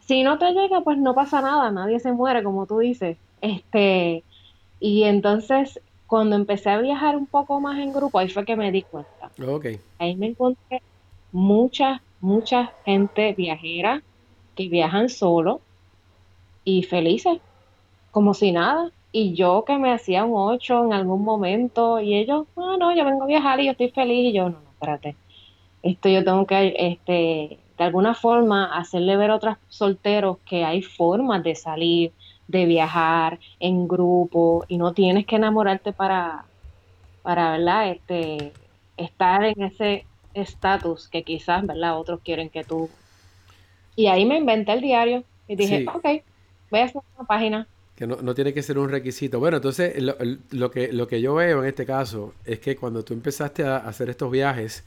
Si 0.00 0.22
no 0.22 0.38
te 0.38 0.52
llega, 0.52 0.80
pues 0.82 0.98
no 0.98 1.14
pasa 1.14 1.40
nada, 1.40 1.70
nadie 1.72 1.98
se 1.98 2.12
muere, 2.12 2.44
como 2.44 2.66
tú 2.66 2.78
dices. 2.78 3.16
Este, 3.40 4.22
y 4.78 5.02
entonces, 5.04 5.80
cuando 6.06 6.36
empecé 6.36 6.70
a 6.70 6.78
viajar 6.78 7.16
un 7.16 7.26
poco 7.26 7.60
más 7.60 7.78
en 7.78 7.92
grupo, 7.92 8.20
ahí 8.20 8.28
fue 8.28 8.44
que 8.44 8.56
me 8.56 8.70
di 8.70 8.82
cuenta. 8.82 9.30
Okay. 9.40 9.80
Ahí 9.98 10.14
me 10.16 10.26
encontré 10.26 10.82
mucha, 11.32 12.02
mucha 12.20 12.72
gente 12.84 13.34
viajera 13.34 14.02
que 14.56 14.68
viajan 14.68 15.08
solo 15.08 15.60
y 16.64 16.82
felices, 16.82 17.38
como 18.10 18.34
si 18.34 18.52
nada. 18.52 18.90
Y 19.12 19.34
yo 19.34 19.64
que 19.66 19.78
me 19.78 19.92
hacía 19.92 20.24
un 20.24 20.32
ocho 20.34 20.84
en 20.84 20.92
algún 20.92 21.22
momento, 21.24 22.00
y 22.00 22.14
ellos, 22.16 22.46
no, 22.56 22.74
ah, 22.74 22.76
no, 22.78 22.94
yo 22.94 23.04
vengo 23.04 23.24
a 23.24 23.26
viajar 23.26 23.60
y 23.60 23.66
yo 23.66 23.72
estoy 23.72 23.90
feliz, 23.90 24.30
y 24.30 24.32
yo, 24.32 24.50
no, 24.50 24.60
no, 24.60 24.70
espérate. 24.72 25.16
Esto 25.82 26.08
yo 26.08 26.24
tengo 26.24 26.46
que, 26.46 26.74
este, 26.76 27.58
de 27.78 27.84
alguna 27.84 28.14
forma, 28.14 28.76
hacerle 28.76 29.16
ver 29.16 29.30
a 29.30 29.36
otros 29.36 29.56
solteros 29.68 30.38
que 30.44 30.64
hay 30.64 30.82
formas 30.82 31.42
de 31.44 31.54
salir, 31.54 32.12
de 32.48 32.66
viajar 32.66 33.38
en 33.60 33.88
grupo, 33.88 34.64
y 34.68 34.78
no 34.78 34.92
tienes 34.92 35.26
que 35.26 35.36
enamorarte 35.36 35.92
para, 35.92 36.44
para, 37.22 37.52
¿verdad? 37.52 37.90
Este, 37.90 38.52
estar 38.96 39.44
en 39.44 39.62
ese 39.62 40.06
estatus 40.34 41.08
que 41.08 41.22
quizás, 41.22 41.66
¿verdad? 41.66 41.98
Otros 41.98 42.20
quieren 42.22 42.50
que 42.50 42.64
tú. 42.64 42.90
Y 43.96 44.06
ahí 44.06 44.24
me 44.26 44.36
inventé 44.36 44.72
el 44.74 44.82
diario 44.82 45.24
y 45.48 45.56
dije, 45.56 45.86
ok, 45.92 46.04
voy 46.70 46.80
a 46.80 46.84
hacer 46.84 47.02
una 47.16 47.26
página. 47.26 47.66
Que 47.96 48.06
no, 48.06 48.34
tiene 48.34 48.52
que 48.52 48.62
ser 48.62 48.78
un 48.78 48.90
requisito. 48.90 49.40
Bueno, 49.40 49.56
entonces 49.56 49.94
lo, 50.50 50.70
que, 50.70 50.92
lo 50.92 51.08
que 51.08 51.22
yo 51.22 51.34
veo 51.34 51.62
en 51.62 51.68
este 51.68 51.86
caso 51.86 52.34
es 52.44 52.60
que 52.60 52.76
cuando 52.76 53.02
tú 53.02 53.14
empezaste 53.14 53.64
a 53.64 53.78
hacer 53.78 54.10
estos 54.10 54.30
viajes, 54.30 54.84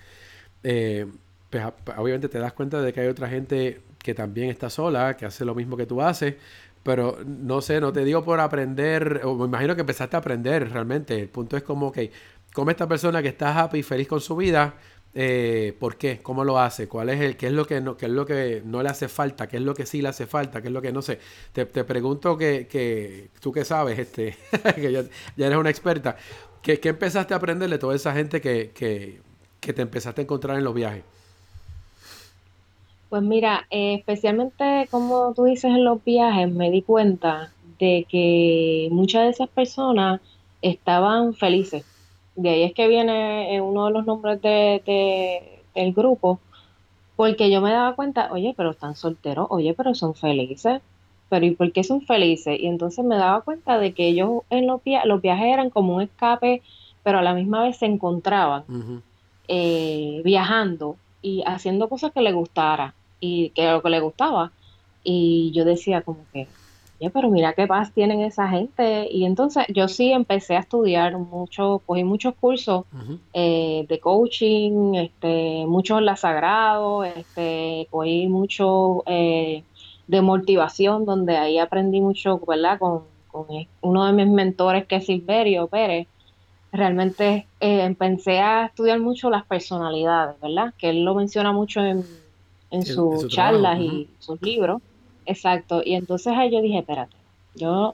eh, 0.63 1.07
pues, 1.49 1.63
obviamente 1.97 2.29
te 2.29 2.37
das 2.37 2.53
cuenta 2.53 2.81
de 2.81 2.93
que 2.93 3.01
hay 3.01 3.07
otra 3.07 3.27
gente 3.27 3.81
que 3.97 4.13
también 4.13 4.49
está 4.49 4.69
sola, 4.69 5.17
que 5.17 5.25
hace 5.25 5.43
lo 5.43 5.55
mismo 5.55 5.75
que 5.75 5.87
tú 5.87 6.01
haces, 6.01 6.35
pero 6.83 7.17
no 7.25 7.61
sé, 7.61 7.81
no 7.81 7.91
te 7.91 8.05
digo 8.05 8.23
por 8.23 8.39
aprender, 8.39 9.21
o 9.23 9.35
me 9.35 9.45
imagino 9.45 9.75
que 9.75 9.81
empezaste 9.81 10.15
a 10.15 10.19
aprender 10.19 10.71
realmente. 10.71 11.19
El 11.19 11.29
punto 11.29 11.57
es 11.57 11.63
como, 11.63 11.91
que 11.91 12.11
como 12.53 12.71
esta 12.71 12.87
persona 12.87 13.21
que 13.21 13.29
está 13.29 13.59
happy 13.59 13.79
y 13.79 13.83
feliz 13.83 14.07
con 14.07 14.21
su 14.21 14.35
vida, 14.35 14.75
eh, 15.15 15.75
¿Por 15.79 15.97
qué? 15.97 16.21
¿Cómo 16.21 16.43
lo 16.43 16.59
hace? 16.59 16.87
¿Cuál 16.87 17.09
es 17.09 17.19
el, 17.19 17.35
qué 17.35 17.47
es 17.47 17.53
lo 17.53 17.65
que 17.65 17.81
no, 17.81 17.97
qué 17.97 18.05
es 18.05 18.11
lo 18.11 18.25
que 18.25 18.61
no 18.63 18.83
le 18.83 18.89
hace 18.89 19.07
falta? 19.07 19.47
¿Qué 19.47 19.57
es 19.57 19.63
lo 19.63 19.73
que 19.73 19.85
sí 19.85 20.01
le 20.01 20.09
hace 20.09 20.27
falta? 20.27 20.61
¿Qué 20.61 20.67
es 20.67 20.73
lo 20.73 20.81
que 20.81 20.91
no 20.91 21.01
sé? 21.01 21.19
Te, 21.51 21.65
pregunto 21.65 22.37
que, 22.37 22.67
que, 22.67 23.29
tú 23.41 23.51
que 23.51 23.65
sabes, 23.65 23.97
este, 23.97 24.37
que 24.75 24.91
ya, 24.91 25.03
eres 25.37 25.57
una 25.57 25.71
experta, 25.71 26.15
¿qué, 26.61 26.79
¿qué, 26.79 26.89
empezaste 26.89 27.33
a 27.33 27.37
aprender 27.37 27.69
de 27.69 27.79
toda 27.79 27.95
esa 27.95 28.13
gente 28.13 28.39
que, 28.39 28.71
que, 28.71 29.21
que, 29.59 29.73
te 29.73 29.81
empezaste 29.81 30.21
a 30.21 30.23
encontrar 30.23 30.57
en 30.57 30.63
los 30.63 30.75
viajes? 30.75 31.03
Pues 33.09 33.23
mira, 33.23 33.65
eh, 33.71 33.95
especialmente 33.95 34.87
como 34.91 35.33
tú 35.33 35.45
dices 35.45 35.71
en 35.71 35.83
los 35.83 36.03
viajes, 36.03 36.51
me 36.51 36.69
di 36.69 36.83
cuenta 36.83 37.51
de 37.79 38.05
que 38.07 38.89
muchas 38.91 39.23
de 39.23 39.29
esas 39.29 39.49
personas 39.49 40.21
estaban 40.61 41.33
felices 41.33 41.83
de 42.39 42.49
ahí 42.49 42.63
es 42.63 42.73
que 42.73 42.87
viene 42.87 43.53
eh, 43.53 43.61
uno 43.61 43.87
de 43.87 43.91
los 43.91 44.05
nombres 44.05 44.41
de, 44.41 45.61
del 45.75 45.93
grupo, 45.93 46.39
porque 47.17 47.51
yo 47.51 47.59
me 47.59 47.71
daba 47.71 47.95
cuenta, 47.95 48.29
oye, 48.31 48.53
pero 48.55 48.71
están 48.71 48.95
solteros, 48.95 49.47
oye, 49.49 49.73
pero 49.73 49.93
son 49.93 50.15
felices, 50.15 50.81
pero 51.27 51.45
¿y 51.45 51.51
por 51.51 51.71
qué 51.73 51.83
son 51.83 52.01
felices? 52.01 52.57
Y 52.57 52.67
entonces 52.67 53.03
me 53.03 53.17
daba 53.17 53.41
cuenta 53.41 53.77
de 53.77 53.93
que 53.93 54.07
ellos 54.07 54.43
en 54.49 54.67
los, 54.67 54.79
los 55.03 55.21
viajes 55.21 55.47
eran 55.47 55.69
como 55.69 55.95
un 55.95 56.01
escape, 56.01 56.61
pero 57.03 57.19
a 57.19 57.21
la 57.21 57.33
misma 57.33 57.63
vez 57.63 57.77
se 57.77 57.87
encontraban 57.87 58.63
eh, 59.49 60.21
viajando 60.23 60.95
y 61.21 61.43
haciendo 61.45 61.89
cosas 61.89 62.13
que 62.13 62.21
les 62.21 62.33
gustara 62.33 62.93
y 63.19 63.49
que 63.49 63.69
lo 63.69 63.81
que 63.81 63.89
les 63.89 64.01
gustaba. 64.01 64.53
Y 65.03 65.51
yo 65.53 65.65
decía 65.65 66.03
como 66.03 66.19
que, 66.31 66.47
pero 67.13 67.29
mira 67.29 67.53
qué 67.53 67.65
paz 67.65 67.93
tienen 67.93 68.19
esa 68.21 68.49
gente. 68.49 69.07
Y 69.09 69.23
entonces 69.23 69.63
yo 69.69 69.87
sí 69.87 70.11
empecé 70.11 70.57
a 70.57 70.59
estudiar 70.59 71.17
mucho, 71.17 71.81
cogí 71.85 72.03
muchos 72.03 72.35
cursos 72.35 72.83
eh, 73.33 73.85
de 73.87 73.99
coaching, 73.99 74.95
este, 74.95 75.65
muchos 75.65 76.01
la 76.01 76.17
Sagrado, 76.17 77.05
este, 77.05 77.87
cogí 77.89 78.27
mucho 78.27 79.03
eh, 79.05 79.63
de 80.07 80.21
motivación, 80.21 81.05
donde 81.05 81.37
ahí 81.37 81.57
aprendí 81.57 82.01
mucho, 82.01 82.41
¿verdad? 82.45 82.77
Con, 82.79 83.03
uno 83.81 84.05
de 84.05 84.13
mis 84.13 84.27
mentores 84.27 84.87
que 84.87 84.97
es 84.97 85.05
Silverio 85.05 85.67
Pérez. 85.67 86.07
Realmente 86.71 87.47
eh, 87.59 87.83
empecé 87.83 88.39
a 88.39 88.65
estudiar 88.65 88.99
mucho 88.99 89.29
las 89.29 89.45
personalidades, 89.45 90.39
¿verdad? 90.41 90.73
Que 90.77 90.89
él 90.89 91.03
lo 91.03 91.15
menciona 91.15 91.51
mucho 91.51 91.79
en, 91.79 92.03
sus 92.85 93.27
charlas 93.29 93.79
y 93.79 94.09
sus 94.19 94.41
libros. 94.41 94.81
Exacto. 95.29 95.83
Y 95.85 95.93
entonces 95.93 96.33
ahí 96.35 96.49
yo 96.49 96.59
dije, 96.59 96.79
espérate, 96.79 97.15
yo, 97.53 97.93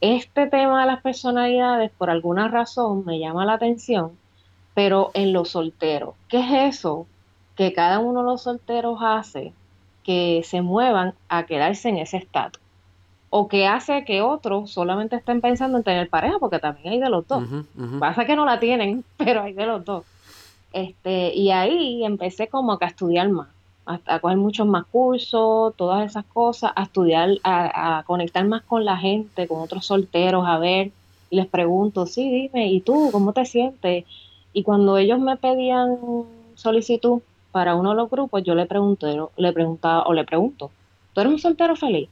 este 0.00 0.48
tema 0.48 0.80
de 0.80 0.88
las 0.88 1.00
personalidades 1.00 1.92
por 1.96 2.10
alguna 2.10 2.48
razón 2.48 3.04
me 3.04 3.20
llama 3.20 3.46
la 3.46 3.54
atención, 3.54 4.10
pero 4.74 5.12
en 5.14 5.32
los 5.32 5.50
solteros, 5.50 6.16
¿qué 6.28 6.40
es 6.40 6.74
eso 6.74 7.06
que 7.54 7.72
cada 7.72 8.00
uno 8.00 8.20
de 8.20 8.26
los 8.26 8.42
solteros 8.42 8.98
hace 9.00 9.52
que 10.02 10.42
se 10.44 10.60
muevan 10.60 11.14
a 11.28 11.46
quedarse 11.46 11.88
en 11.88 11.98
ese 11.98 12.16
estatus? 12.16 12.60
O 13.30 13.46
que 13.46 13.68
hace 13.68 14.04
que 14.04 14.20
otros 14.20 14.72
solamente 14.72 15.14
estén 15.14 15.40
pensando 15.40 15.78
en 15.78 15.84
tener 15.84 16.08
pareja, 16.08 16.38
porque 16.40 16.58
también 16.58 16.94
hay 16.94 16.98
de 16.98 17.08
los 17.08 17.26
dos. 17.28 17.44
Pasa 18.00 18.26
que 18.26 18.34
no 18.34 18.44
la 18.44 18.58
tienen, 18.58 19.04
pero 19.16 19.42
hay 19.42 19.52
de 19.52 19.66
los 19.66 19.84
dos. 19.84 20.04
Este, 20.72 21.32
y 21.32 21.52
ahí 21.52 22.04
empecé 22.04 22.48
como 22.48 22.72
a 22.72 22.86
estudiar 22.86 23.28
más 23.28 23.48
a, 23.86 24.18
coger 24.20 24.36
muchos 24.36 24.66
más 24.66 24.84
cursos, 24.86 25.74
todas 25.76 26.08
esas 26.08 26.24
cosas, 26.26 26.72
a 26.74 26.84
estudiar, 26.84 27.30
a, 27.44 28.02
conectar 28.06 28.46
más 28.46 28.62
con 28.62 28.84
la 28.84 28.96
gente, 28.96 29.48
con 29.48 29.60
otros 29.60 29.86
solteros, 29.86 30.46
a 30.46 30.58
ver, 30.58 30.90
y 31.30 31.36
les 31.36 31.46
pregunto, 31.46 32.06
sí, 32.06 32.30
dime, 32.30 32.70
¿y 32.70 32.80
tú 32.80 33.10
cómo 33.10 33.32
te 33.32 33.44
sientes? 33.44 34.04
Y 34.52 34.62
cuando 34.62 34.98
ellos 34.98 35.18
me 35.18 35.36
pedían 35.36 35.96
solicitud 36.54 37.22
para 37.50 37.74
uno 37.74 37.90
de 37.90 37.96
los 37.96 38.10
grupos, 38.10 38.42
yo 38.44 38.54
le 38.54 38.66
pregunté, 38.66 39.16
le 39.36 39.52
preguntaba, 39.52 40.04
o 40.04 40.12
le 40.12 40.24
pregunto, 40.24 40.70
¿tú 41.12 41.20
eres 41.20 41.32
un 41.32 41.38
soltero 41.38 41.76
feliz? 41.76 42.08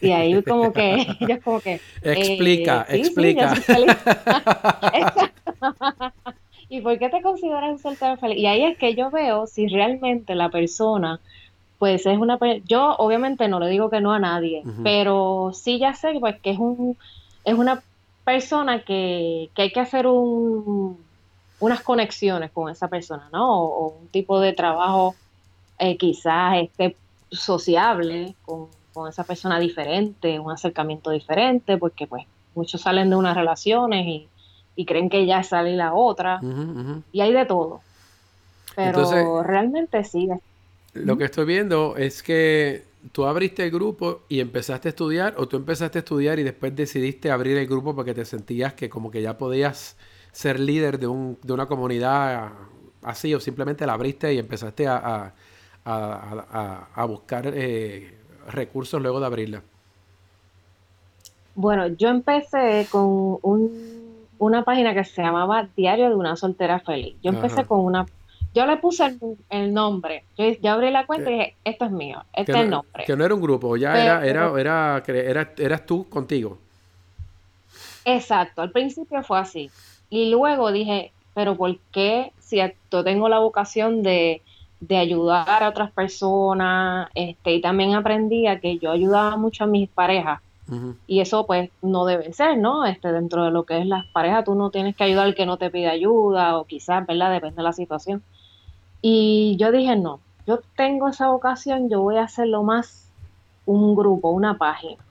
Y 0.00 0.12
ahí 0.12 0.40
como 0.44 0.72
que, 0.72 1.06
ellos 1.20 1.40
como 1.44 1.60
que... 1.60 1.80
Explica, 2.02 2.86
eh, 2.88 2.98
explica. 2.98 3.54
¿Y 6.68 6.80
por 6.80 6.98
qué 6.98 7.08
te 7.08 7.22
consideras 7.22 7.70
un 7.70 7.78
soltero 7.78 8.16
feliz? 8.18 8.38
Y 8.38 8.46
ahí 8.46 8.64
es 8.64 8.76
que 8.76 8.94
yo 8.94 9.10
veo 9.10 9.46
si 9.46 9.68
realmente 9.68 10.34
la 10.34 10.50
persona, 10.50 11.20
pues 11.78 12.04
es 12.06 12.18
una, 12.18 12.38
yo 12.66 12.94
obviamente 12.98 13.48
no 13.48 13.58
le 13.58 13.68
digo 13.68 13.88
que 13.88 14.00
no 14.00 14.12
a 14.12 14.18
nadie, 14.18 14.62
pero 14.82 15.52
sí 15.54 15.78
ya 15.78 15.94
sé 15.94 16.16
pues 16.20 16.38
que 16.40 16.50
es 16.50 16.58
un, 16.58 16.96
es 17.44 17.54
una 17.54 17.82
persona 18.24 18.82
que, 18.82 19.48
que 19.54 19.62
hay 19.62 19.70
que 19.70 19.80
hacer 19.80 20.06
un, 20.06 20.98
unas 21.60 21.80
conexiones 21.80 22.50
con 22.50 22.70
esa 22.70 22.88
persona, 22.88 23.28
¿no? 23.32 23.62
O, 23.62 23.88
un 24.00 24.08
tipo 24.08 24.38
de 24.40 24.52
trabajo 24.52 25.14
eh, 25.78 25.96
quizás 25.96 26.56
este 26.58 26.96
sociable 27.30 28.34
con, 28.44 28.66
con 28.92 29.08
esa 29.08 29.24
persona 29.24 29.58
diferente, 29.58 30.38
un 30.38 30.50
acercamiento 30.50 31.10
diferente, 31.10 31.78
porque 31.78 32.06
pues 32.06 32.26
muchos 32.54 32.82
salen 32.82 33.08
de 33.08 33.16
unas 33.16 33.36
relaciones 33.36 34.06
y 34.06 34.28
y 34.78 34.84
creen 34.84 35.10
que 35.10 35.26
ya 35.26 35.42
sale 35.42 35.74
la 35.74 35.92
otra. 35.92 36.40
Y 37.10 37.20
hay 37.20 37.32
de 37.32 37.44
todo. 37.46 37.80
Pero 38.76 39.42
realmente 39.42 40.04
sí. 40.04 40.28
Lo 40.94 41.18
que 41.18 41.24
estoy 41.24 41.46
viendo 41.46 41.96
es 41.96 42.22
que 42.22 42.84
tú 43.10 43.24
abriste 43.24 43.64
el 43.64 43.72
grupo 43.72 44.20
y 44.28 44.38
empezaste 44.38 44.86
a 44.86 44.90
estudiar 44.90 45.34
o 45.36 45.48
tú 45.48 45.56
empezaste 45.56 45.98
a 45.98 46.02
estudiar 46.02 46.38
y 46.38 46.44
después 46.44 46.76
decidiste 46.76 47.32
abrir 47.32 47.56
el 47.56 47.66
grupo 47.66 47.96
porque 47.96 48.14
te 48.14 48.24
sentías 48.24 48.74
que 48.74 48.88
como 48.88 49.10
que 49.10 49.20
ya 49.20 49.36
podías 49.36 49.96
ser 50.30 50.60
líder 50.60 51.00
de, 51.00 51.08
un, 51.08 51.36
de 51.42 51.52
una 51.52 51.66
comunidad 51.66 52.52
así 53.02 53.34
o 53.34 53.40
simplemente 53.40 53.84
la 53.84 53.94
abriste 53.94 54.32
y 54.32 54.38
empezaste 54.38 54.86
a, 54.86 55.34
a, 55.84 57.04
buscar 57.08 57.50
eh, 57.52 58.16
recursos 58.52 59.02
luego 59.02 59.18
de 59.18 59.26
abrirla. 59.26 59.62
Bueno, 61.56 61.88
yo 61.88 62.10
empecé 62.10 62.86
con 62.88 63.38
un 63.42 63.97
una 64.38 64.64
página 64.64 64.94
que 64.94 65.04
se 65.04 65.22
llamaba 65.22 65.68
Diario 65.76 66.08
de 66.08 66.14
una 66.14 66.36
soltera 66.36 66.80
feliz. 66.80 67.16
Yo 67.22 67.30
empecé 67.30 67.64
con 67.64 67.80
una, 67.80 68.06
yo 68.54 68.66
le 68.66 68.76
puse 68.76 69.16
el, 69.50 69.74
nombre, 69.74 70.24
yo, 70.36 70.70
abrí 70.70 70.90
la 70.90 71.06
cuenta 71.06 71.30
y 71.30 71.34
dije, 71.34 71.56
esto 71.64 71.84
es 71.84 71.90
mío, 71.90 72.24
este 72.32 72.52
es 72.52 72.58
el 72.58 72.70
nombre. 72.70 73.04
Que 73.04 73.16
no 73.16 73.24
era 73.24 73.34
un 73.34 73.40
grupo, 73.40 73.76
ya 73.76 74.02
era, 74.02 74.26
era, 74.26 74.52
era, 74.58 75.02
era, 75.06 75.52
eras 75.56 75.86
tú 75.86 76.08
contigo. 76.08 76.58
Exacto, 78.04 78.62
al 78.62 78.70
principio 78.70 79.22
fue 79.22 79.38
así. 79.38 79.70
Y 80.08 80.30
luego 80.30 80.72
dije, 80.72 81.12
pero 81.34 81.56
¿por 81.56 81.78
qué 81.92 82.32
si 82.38 82.58
yo 82.90 83.04
tengo 83.04 83.28
la 83.28 83.38
vocación 83.38 84.02
de, 84.02 84.42
de 84.80 84.96
ayudar 84.96 85.62
a 85.62 85.68
otras 85.68 85.90
personas? 85.90 87.10
Este, 87.14 87.52
y 87.54 87.60
también 87.60 87.94
aprendí 87.94 88.46
a 88.46 88.60
que 88.60 88.78
yo 88.78 88.90
ayudaba 88.90 89.36
mucho 89.36 89.64
a 89.64 89.66
mis 89.66 89.88
parejas 89.88 90.40
Y 91.06 91.20
eso 91.20 91.46
pues 91.46 91.70
no 91.80 92.04
debe 92.04 92.32
ser, 92.32 92.58
¿no? 92.58 92.84
Este, 92.84 93.10
dentro 93.10 93.44
de 93.44 93.50
lo 93.50 93.64
que 93.64 93.78
es 93.78 93.86
las 93.86 94.06
parejas, 94.06 94.44
tú 94.44 94.54
no 94.54 94.70
tienes 94.70 94.94
que 94.94 95.04
ayudar 95.04 95.26
al 95.26 95.34
que 95.34 95.46
no 95.46 95.56
te 95.56 95.70
pide 95.70 95.88
ayuda 95.88 96.58
o 96.58 96.64
quizás, 96.64 97.06
¿verdad? 97.06 97.32
Depende 97.32 97.56
de 97.56 97.62
la 97.62 97.72
situación. 97.72 98.22
Y 99.00 99.56
yo 99.58 99.72
dije, 99.72 99.96
no, 99.96 100.20
yo 100.46 100.60
tengo 100.76 101.08
esa 101.08 101.28
vocación, 101.28 101.88
yo 101.88 102.02
voy 102.02 102.16
a 102.16 102.24
hacerlo 102.24 102.62
más 102.62 103.08
un 103.64 103.94
grupo, 103.94 104.30
una 104.30 104.58
página, 104.58 105.02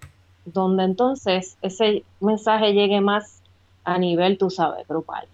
donde 0.45 0.83
entonces 0.83 1.57
ese 1.61 2.03
mensaje 2.19 2.73
llegue 2.73 3.01
más 3.01 3.41
a 3.83 3.97
nivel, 3.97 4.37
tú 4.37 4.49
sabes, 4.49 4.87
grupal. 4.87 5.27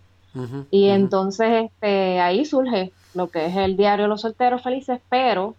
y 0.71 0.89
entonces 0.89 1.65
este, 1.65 2.19
ahí 2.19 2.43
surge 2.43 2.91
lo 3.13 3.27
que 3.27 3.45
es 3.45 3.55
el 3.55 3.77
diario 3.77 4.07
Los 4.07 4.21
Solteros 4.21 4.63
Felices, 4.63 4.99
pero 5.09 5.55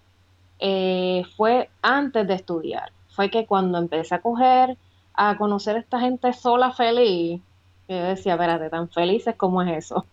eh, 0.59 1.23
fue 1.37 1.71
antes 1.83 2.26
de 2.26 2.35
estudiar. 2.35 2.90
Fue 3.14 3.30
que 3.30 3.47
cuando 3.47 3.78
empecé 3.78 4.14
a 4.14 4.21
coger, 4.21 4.76
a 5.14 5.37
conocer 5.37 5.76
a 5.76 5.80
esta 5.80 6.00
gente 6.00 6.33
sola 6.33 6.73
feliz, 6.73 7.40
yo 7.88 7.97
decía, 7.97 8.35
espérate, 8.35 8.71
tan 8.71 8.88
felices 8.88 9.37
como 9.37 9.62
es 9.62 9.85
eso. 9.85 10.06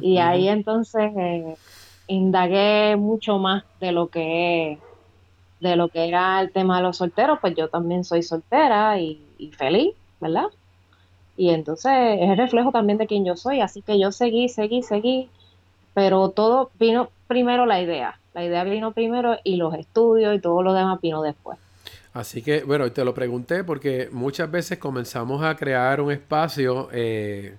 y 0.00 0.18
ahí 0.18 0.48
entonces 0.48 1.12
eh, 1.16 1.56
indagué 2.06 2.96
mucho 2.96 3.38
más 3.38 3.64
de 3.80 3.92
lo 3.92 4.08
que 4.08 4.78
de 5.60 5.74
lo 5.74 5.88
que 5.88 6.06
era 6.06 6.40
el 6.40 6.52
tema 6.52 6.76
de 6.76 6.84
los 6.84 6.98
solteros, 6.98 7.40
pues 7.40 7.54
yo 7.56 7.68
también 7.68 8.04
soy 8.04 8.22
soltera 8.22 8.98
y, 9.00 9.20
y 9.38 9.50
feliz, 9.50 9.92
¿verdad? 10.20 10.46
Y 11.36 11.50
entonces 11.50 11.92
es 12.20 12.30
el 12.30 12.36
reflejo 12.36 12.70
también 12.70 12.98
de 12.98 13.08
quien 13.08 13.24
yo 13.24 13.36
soy, 13.36 13.60
así 13.60 13.82
que 13.82 13.98
yo 13.98 14.12
seguí, 14.12 14.48
seguí, 14.48 14.82
seguí, 14.82 15.28
pero 15.94 16.30
todo 16.30 16.70
vino 16.78 17.10
primero 17.26 17.66
la 17.66 17.80
idea, 17.80 18.18
la 18.34 18.44
idea 18.44 18.62
vino 18.64 18.92
primero 18.92 19.36
y 19.42 19.56
los 19.56 19.74
estudios 19.74 20.34
y 20.36 20.40
todo 20.40 20.62
lo 20.62 20.74
demás 20.74 21.00
vino 21.00 21.22
después. 21.22 21.58
Así 22.18 22.42
que, 22.42 22.64
bueno, 22.64 22.90
te 22.90 23.04
lo 23.04 23.14
pregunté 23.14 23.62
porque 23.62 24.08
muchas 24.10 24.50
veces 24.50 24.78
comenzamos 24.78 25.44
a 25.44 25.54
crear 25.54 26.00
un 26.00 26.10
espacio 26.10 26.88
eh, 26.90 27.56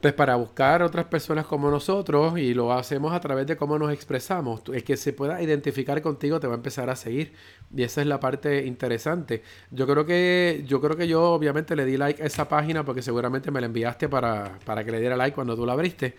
pues 0.00 0.14
para 0.14 0.36
buscar 0.36 0.82
otras 0.82 1.04
personas 1.06 1.44
como 1.44 1.70
nosotros 1.70 2.38
y 2.38 2.54
lo 2.54 2.72
hacemos 2.72 3.12
a 3.12 3.20
través 3.20 3.46
de 3.46 3.54
cómo 3.58 3.78
nos 3.78 3.92
expresamos. 3.92 4.62
El 4.72 4.82
que 4.82 4.96
se 4.96 5.12
pueda 5.12 5.42
identificar 5.42 6.00
contigo 6.00 6.40
te 6.40 6.46
va 6.46 6.54
a 6.54 6.56
empezar 6.56 6.88
a 6.88 6.96
seguir 6.96 7.34
y 7.74 7.82
esa 7.82 8.00
es 8.00 8.06
la 8.06 8.18
parte 8.18 8.64
interesante. 8.64 9.42
Yo 9.70 9.86
creo 9.86 10.06
que 10.06 10.64
yo 10.66 10.80
creo 10.80 10.96
que 10.96 11.06
yo 11.06 11.32
obviamente 11.32 11.76
le 11.76 11.84
di 11.84 11.98
like 11.98 12.22
a 12.22 12.26
esa 12.26 12.48
página 12.48 12.82
porque 12.82 13.02
seguramente 13.02 13.50
me 13.50 13.60
la 13.60 13.66
enviaste 13.66 14.08
para, 14.08 14.58
para 14.64 14.84
que 14.84 14.90
le 14.90 15.00
diera 15.00 15.16
like 15.16 15.34
cuando 15.34 15.54
tú 15.54 15.66
la 15.66 15.74
abriste. 15.74 16.14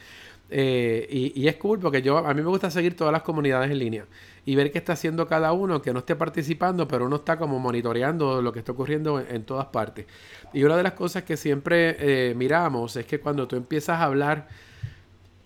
Eh, 0.50 1.34
y, 1.36 1.48
es 1.48 1.56
cool 1.58 1.80
porque 1.80 2.02
yo 2.02 2.20
a 2.20 2.34
mí 2.34 2.42
me 2.42 2.48
gusta 2.48 2.72
seguir 2.72 2.96
todas 2.96 3.12
las 3.12 3.22
comunidades 3.22 3.70
en 3.70 3.80
línea 3.80 4.06
y 4.48 4.56
ver 4.56 4.72
qué 4.72 4.78
está 4.78 4.94
haciendo 4.94 5.28
cada 5.28 5.52
uno, 5.52 5.82
que 5.82 5.92
no 5.92 6.00
esté 6.00 6.16
participando, 6.16 6.88
pero 6.88 7.06
uno 7.06 7.18
está 7.18 7.38
como 7.38 7.60
monitoreando 7.60 8.42
lo 8.42 8.54
que 8.54 8.60
está 8.60 8.72
ocurriendo 8.72 9.20
en, 9.20 9.44
todas 9.44 9.66
partes. 9.66 10.06
Y 10.54 10.64
una 10.64 10.78
de 10.78 10.84
las 10.84 10.94
cosas 10.94 11.24
que 11.24 11.36
siempre 11.36 11.98
eh, 12.00 12.34
miramos 12.34 12.96
es 12.96 13.06
que 13.06 13.20
cuando 13.20 13.46
tú 13.46 13.58
empiezas 13.58 14.00
a 14.00 14.04
hablar 14.04 14.48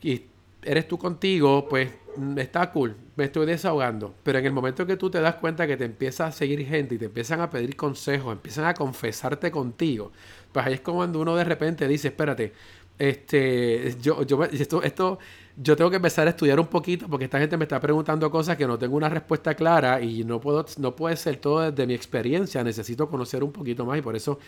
y 0.04 0.22
eres 0.62 0.88
tú 0.88 1.00
contigo, 1.00 1.68
pues 1.68 1.90
mm, 2.16 2.38
está 2.38 2.72
cool, 2.72 2.96
me 3.16 3.24
estoy 3.24 3.48
desahogando. 3.48 4.14
Pero 4.22 4.38
en 4.38 4.46
el 4.46 4.54
momento 4.54 4.86
que 4.86 4.98
tú 4.98 5.10
te 5.10 5.20
das 5.20 5.34
cuenta 5.34 5.66
que 5.66 5.78
te 5.78 5.86
empieza 5.86 6.28
a 6.28 6.32
seguir 6.32 6.64
gente 6.68 6.94
y 6.94 6.98
te 7.00 7.06
empiezan 7.06 7.42
a 7.42 7.50
pedir 7.50 7.76
consejos, 7.76 8.32
empiezan 8.34 8.66
a 8.66 8.76
confesarte 8.76 9.50
contigo, 9.50 10.12
pues 10.52 10.64
ahí 10.64 10.74
es 10.74 10.82
como 10.82 10.98
cuando 10.98 11.20
uno 11.20 11.36
de 11.36 11.44
repente 11.44 11.88
dice, 11.88 12.10
espérate, 12.10 12.54
este, 13.00 13.96
yo, 14.00 14.22
yo, 14.22 14.44
esto, 14.44 14.84
esto, 14.84 15.18
yo 15.58 15.76
tengo 15.76 15.90
que 15.90 15.98
empezar 15.98 16.28
a 16.28 16.32
estudiar 16.32 16.60
un 16.60 16.68
poquito 16.68 17.08
porque 17.08 17.26
esta 17.26 17.40
gente 17.40 17.58
me 17.58 17.66
está 17.66 17.80
preguntando 17.80 18.30
cosas 18.32 18.58
que 18.58 18.66
no 18.66 18.78
tengo 18.78 18.96
una 18.96 19.10
respuesta 19.10 19.54
clara 19.54 20.02
y 20.02 20.24
no 20.24 20.40
puedo, 20.40 20.66
no 20.78 20.96
puede 20.96 21.18
ser 21.18 21.38
todo 21.38 21.72
desde 21.72 21.86
mi 21.86 21.94
experiencia. 21.94 22.64
Necesito 22.64 23.10
conocer 23.10 23.44
un 23.44 23.52
poquito 23.52 23.86
más 23.86 23.98
y 23.98 24.02
por 24.02 24.16
eso 24.16 24.40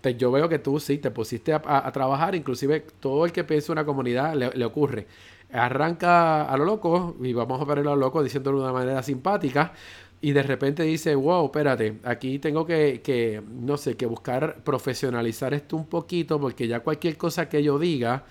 pues, 0.00 0.16
yo 0.16 0.30
veo 0.32 0.48
que 0.48 0.58
tú 0.58 0.80
sí 0.80 0.98
te 0.98 1.10
pusiste 1.10 1.52
a, 1.52 1.92
trabajar. 1.92 2.34
Inclusive 2.34 2.84
todo 3.00 3.24
el 3.24 3.32
que 3.32 3.44
piensa 3.44 3.72
una 3.72 3.84
comunidad 3.84 4.34
le, 4.34 4.64
ocurre. 4.64 5.06
Arranca 5.52 6.42
a 6.44 6.56
lo 6.56 6.64
loco 6.64 7.16
y 7.22 7.32
vamos 7.32 7.60
a 7.60 7.64
verlo 7.64 7.92
a 7.92 7.94
lo 7.94 8.00
loco 8.00 8.22
diciéndolo 8.22 8.58
de 8.58 8.64
una 8.64 8.72
manera 8.72 9.02
simpática 9.02 9.72
y 10.20 10.32
de 10.32 10.42
repente 10.42 10.82
dice, 10.82 11.14
wow, 11.14 11.46
espérate, 11.46 12.00
aquí 12.02 12.38
tengo 12.40 12.66
que, 12.66 13.00
que, 13.02 13.40
no 13.48 13.76
sé, 13.76 13.96
que 13.96 14.04
buscar 14.06 14.56
profesionalizar 14.64 15.54
esto 15.54 15.76
un 15.76 15.86
poquito 15.86 16.40
porque 16.40 16.66
ya 16.66 16.80
cualquier 16.80 17.16
cosa 17.16 17.48
que 17.48 17.62
yo 17.62 17.78
diga 17.78 18.24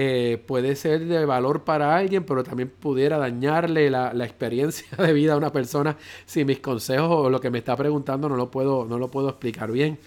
eh, 0.00 0.40
puede 0.46 0.76
ser 0.76 1.06
de 1.06 1.24
valor 1.24 1.64
para 1.64 1.96
alguien, 1.96 2.22
pero 2.22 2.44
también 2.44 2.68
pudiera 2.68 3.18
dañarle 3.18 3.90
la, 3.90 4.12
experiencia 4.24 4.86
de 4.96 5.12
vida 5.12 5.32
a 5.32 5.36
una 5.36 5.50
persona 5.50 5.96
si 6.24 6.44
mis 6.44 6.60
consejos 6.60 7.10
o 7.10 7.28
lo 7.28 7.40
que 7.40 7.50
me 7.50 7.58
está 7.58 7.74
preguntando 7.74 8.28
no 8.28 8.36
lo 8.36 8.48
puedo, 8.48 8.84
no 8.84 8.96
lo 8.96 9.08
puedo 9.10 9.28
explicar 9.28 9.72
bien. 9.72 9.98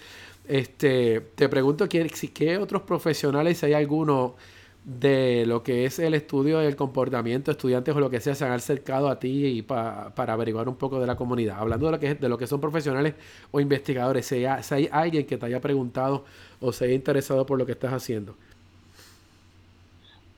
Este, 0.48 1.20
te 1.34 1.46
pregunto, 1.50 1.90
¿qué, 1.90 2.10
¿qué 2.32 2.56
otros 2.56 2.82
profesionales, 2.82 3.58
si 3.58 3.66
hay 3.66 3.74
alguno 3.74 4.34
de 4.82 5.44
lo 5.46 5.62
que 5.62 5.84
es 5.84 5.98
el 5.98 6.14
estudio 6.14 6.60
del 6.60 6.74
comportamiento 6.74 7.50
estudiantes 7.50 7.94
o 7.94 8.00
lo 8.00 8.08
que 8.08 8.20
sea 8.20 8.34
se 8.34 8.46
han 8.46 8.52
acercado 8.52 9.10
a 9.10 9.18
ti 9.18 9.46
y 9.46 9.62
para 9.62 10.32
averiguar 10.32 10.70
un 10.70 10.76
poco 10.76 11.00
de 11.00 11.06
la 11.06 11.16
comunidad. 11.16 11.58
Hablando 11.58 11.84
de 11.86 11.92
lo 11.92 12.00
que, 12.00 12.14
de 12.14 12.28
lo 12.30 12.38
que 12.38 12.46
son 12.46 12.62
profesionales 12.62 13.12
o 13.50 13.60
investigadores, 13.60 14.24
si 14.24 14.46
hay, 14.46 14.88
alguien 14.90 15.26
que 15.26 15.36
te 15.36 15.44
haya 15.44 15.60
preguntado 15.60 16.24
o 16.60 16.72
se 16.72 16.86
haya 16.86 16.94
interesado 16.94 17.44
por 17.44 17.58
lo 17.58 17.66
que 17.66 17.72
estás 17.72 17.92
haciendo. 17.92 18.36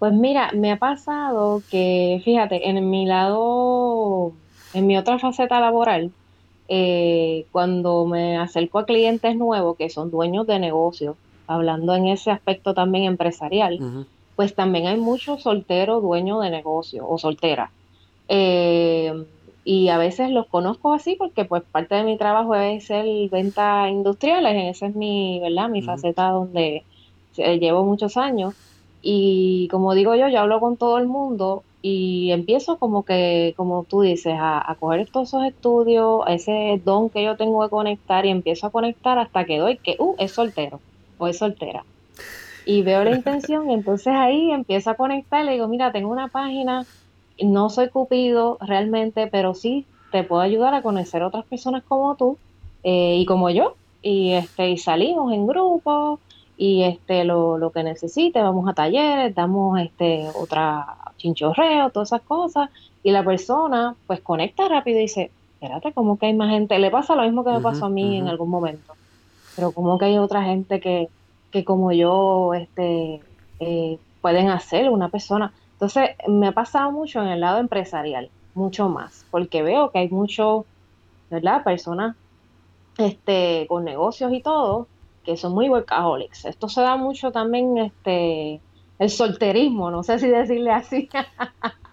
Pues 0.04 0.12
mira, 0.12 0.50
me 0.52 0.70
ha 0.70 0.76
pasado 0.76 1.62
que, 1.70 2.20
fíjate, 2.26 2.68
en 2.68 2.90
mi 2.90 3.06
lado, 3.06 4.32
en 4.74 4.86
mi 4.86 4.98
otra 4.98 5.18
faceta 5.18 5.60
laboral, 5.60 6.12
eh, 6.68 7.46
cuando 7.50 8.04
me 8.04 8.36
acerco 8.36 8.78
a 8.78 8.84
clientes 8.84 9.34
nuevos 9.34 9.78
que 9.78 9.88
son 9.88 10.10
dueños 10.10 10.46
de 10.46 10.58
negocios, 10.58 11.16
hablando 11.46 11.94
en 11.94 12.08
ese 12.08 12.30
aspecto 12.30 12.74
también 12.74 13.04
empresarial, 13.04 13.80
pues 14.36 14.54
también 14.54 14.88
hay 14.88 14.98
muchos 14.98 15.42
solteros 15.42 16.02
dueños 16.02 16.42
de 16.42 16.50
negocio 16.50 17.08
o 17.08 17.16
solteras. 17.16 17.70
Eh, 18.28 19.10
y 19.64 19.88
a 19.88 19.96
veces 19.96 20.28
los 20.28 20.48
conozco 20.48 20.92
así 20.92 21.16
porque 21.16 21.46
pues 21.46 21.62
parte 21.72 21.94
de 21.94 22.04
mi 22.04 22.18
trabajo 22.18 22.54
es 22.56 22.90
el 22.90 23.30
venta 23.30 23.88
industriales, 23.88 24.76
esa 24.76 24.88
es 24.88 24.94
mi, 24.94 25.40
¿verdad? 25.40 25.70
Mi 25.70 25.80
faceta 25.80 26.28
donde 26.28 26.84
llevo 27.34 27.84
muchos 27.84 28.18
años. 28.18 28.54
Y 29.06 29.68
como 29.68 29.94
digo 29.94 30.14
yo, 30.14 30.28
yo 30.28 30.40
hablo 30.40 30.60
con 30.60 30.78
todo 30.78 30.96
el 30.96 31.06
mundo 31.06 31.62
y 31.82 32.30
empiezo 32.30 32.78
como 32.78 33.04
que, 33.04 33.52
como 33.54 33.84
tú 33.84 34.00
dices, 34.00 34.34
a, 34.38 34.74
coger 34.80 35.06
todos 35.10 35.28
esos 35.28 35.44
estudios, 35.44 36.22
ese 36.26 36.80
don 36.82 37.10
que 37.10 37.22
yo 37.22 37.36
tengo 37.36 37.62
de 37.62 37.68
conectar 37.68 38.24
y 38.24 38.30
empiezo 38.30 38.66
a 38.66 38.70
conectar 38.70 39.18
hasta 39.18 39.44
que 39.44 39.58
doy 39.58 39.76
que, 39.76 39.96
uh, 39.98 40.14
es 40.18 40.32
soltero 40.32 40.80
o 41.18 41.28
es 41.28 41.36
soltera. 41.36 41.84
Y 42.64 42.80
veo 42.80 43.04
la 43.04 43.14
intención 43.14 43.70
y 43.70 43.74
entonces 43.74 44.14
ahí 44.14 44.50
empiezo 44.50 44.88
a 44.88 44.94
conectar 44.94 45.42
y 45.42 45.46
le 45.48 45.52
digo, 45.52 45.68
mira, 45.68 45.92
tengo 45.92 46.10
una 46.10 46.28
página, 46.28 46.86
no 47.38 47.68
soy 47.68 47.90
cupido 47.90 48.56
realmente, 48.62 49.26
pero 49.26 49.52
sí 49.52 49.84
te 50.12 50.24
puedo 50.24 50.40
ayudar 50.40 50.72
a 50.72 50.80
conocer 50.80 51.22
otras 51.22 51.44
personas 51.44 51.84
como 51.86 52.14
tú 52.14 52.38
eh, 52.84 53.18
y 53.18 53.26
como 53.26 53.50
yo 53.50 53.74
y 54.00 54.32
este 54.32 54.70
y 54.70 54.78
salimos 54.78 55.32
en 55.32 55.46
grupo 55.46 56.20
y 56.56 56.82
este 56.84 57.24
lo, 57.24 57.58
lo 57.58 57.70
que 57.70 57.82
necesite, 57.82 58.40
vamos 58.40 58.68
a 58.68 58.74
talleres, 58.74 59.34
damos 59.34 59.80
este 59.80 60.28
otra 60.34 60.96
chinchorreo, 61.16 61.90
todas 61.90 62.08
esas 62.08 62.22
cosas 62.22 62.70
y 63.02 63.10
la 63.10 63.24
persona 63.24 63.94
pues 64.06 64.20
conecta 64.20 64.68
rápido 64.68 64.98
y 64.98 65.02
dice, 65.02 65.30
espérate, 65.54 65.92
como 65.92 66.18
que 66.18 66.26
hay 66.26 66.34
más 66.34 66.50
gente, 66.50 66.78
le 66.78 66.90
pasa 66.90 67.14
lo 67.14 67.22
mismo 67.22 67.44
que 67.44 67.50
me 67.50 67.60
pasó 67.60 67.86
a 67.86 67.90
mí 67.90 68.18
en 68.18 68.28
algún 68.28 68.50
momento, 68.50 68.94
pero 69.56 69.72
como 69.72 69.98
que 69.98 70.06
hay 70.06 70.18
otra 70.18 70.42
gente 70.42 70.80
que 70.80 71.08
que 71.54 71.64
como 71.64 71.92
yo 71.92 72.52
este, 72.52 73.20
eh, 73.60 73.98
pueden 74.20 74.50
hacer 74.50 74.90
una 74.90 75.08
persona. 75.08 75.52
Entonces, 75.74 76.10
me 76.26 76.48
ha 76.48 76.52
pasado 76.52 76.90
mucho 76.90 77.22
en 77.22 77.28
el 77.28 77.40
lado 77.40 77.58
empresarial, 77.60 78.28
mucho 78.56 78.88
más, 78.88 79.24
porque 79.30 79.62
veo 79.62 79.92
que 79.92 80.00
hay 80.00 80.08
muchos, 80.08 80.64
¿verdad? 81.30 81.62
Personas 81.62 82.16
este, 82.98 83.66
con 83.68 83.84
negocios 83.84 84.32
y 84.32 84.40
todo, 84.40 84.88
que 85.24 85.36
son 85.36 85.52
muy 85.52 85.68
workaholics. 85.68 86.44
Esto 86.44 86.68
se 86.68 86.80
da 86.80 86.96
mucho 86.96 87.32
también, 87.32 87.78
este, 87.78 88.60
el 88.98 89.10
solterismo, 89.10 89.90
no 89.90 90.02
sé 90.02 90.18
si 90.18 90.28
decirle 90.28 90.70
así. 90.70 91.08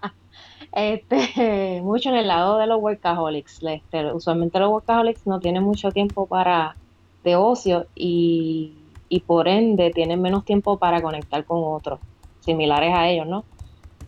este, 0.72 1.80
mucho 1.82 2.10
en 2.10 2.16
el 2.16 2.28
lado 2.28 2.58
de 2.58 2.66
los 2.66 2.80
workaholics. 2.80 3.62
Este, 3.62 4.12
usualmente 4.12 4.58
los 4.58 4.70
workaholics 4.70 5.26
no 5.26 5.40
tienen 5.40 5.62
mucho 5.62 5.90
tiempo 5.90 6.26
para 6.26 6.76
de 7.24 7.36
ocio 7.36 7.86
y 7.94 8.72
y 9.12 9.20
por 9.20 9.46
ende 9.46 9.90
tienen 9.90 10.22
menos 10.22 10.42
tiempo 10.42 10.78
para 10.78 11.02
conectar 11.02 11.44
con 11.44 11.58
otros 11.62 12.00
similares 12.40 12.94
a 12.94 13.10
ellos, 13.10 13.26
¿no? 13.26 13.44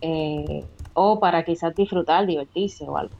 Eh, 0.01 0.65
o 0.95 1.19
para 1.19 1.45
quizás 1.45 1.75
disfrutar, 1.75 2.25
divertirse 2.25 2.85
o 2.85 2.97
algo. 2.97 3.13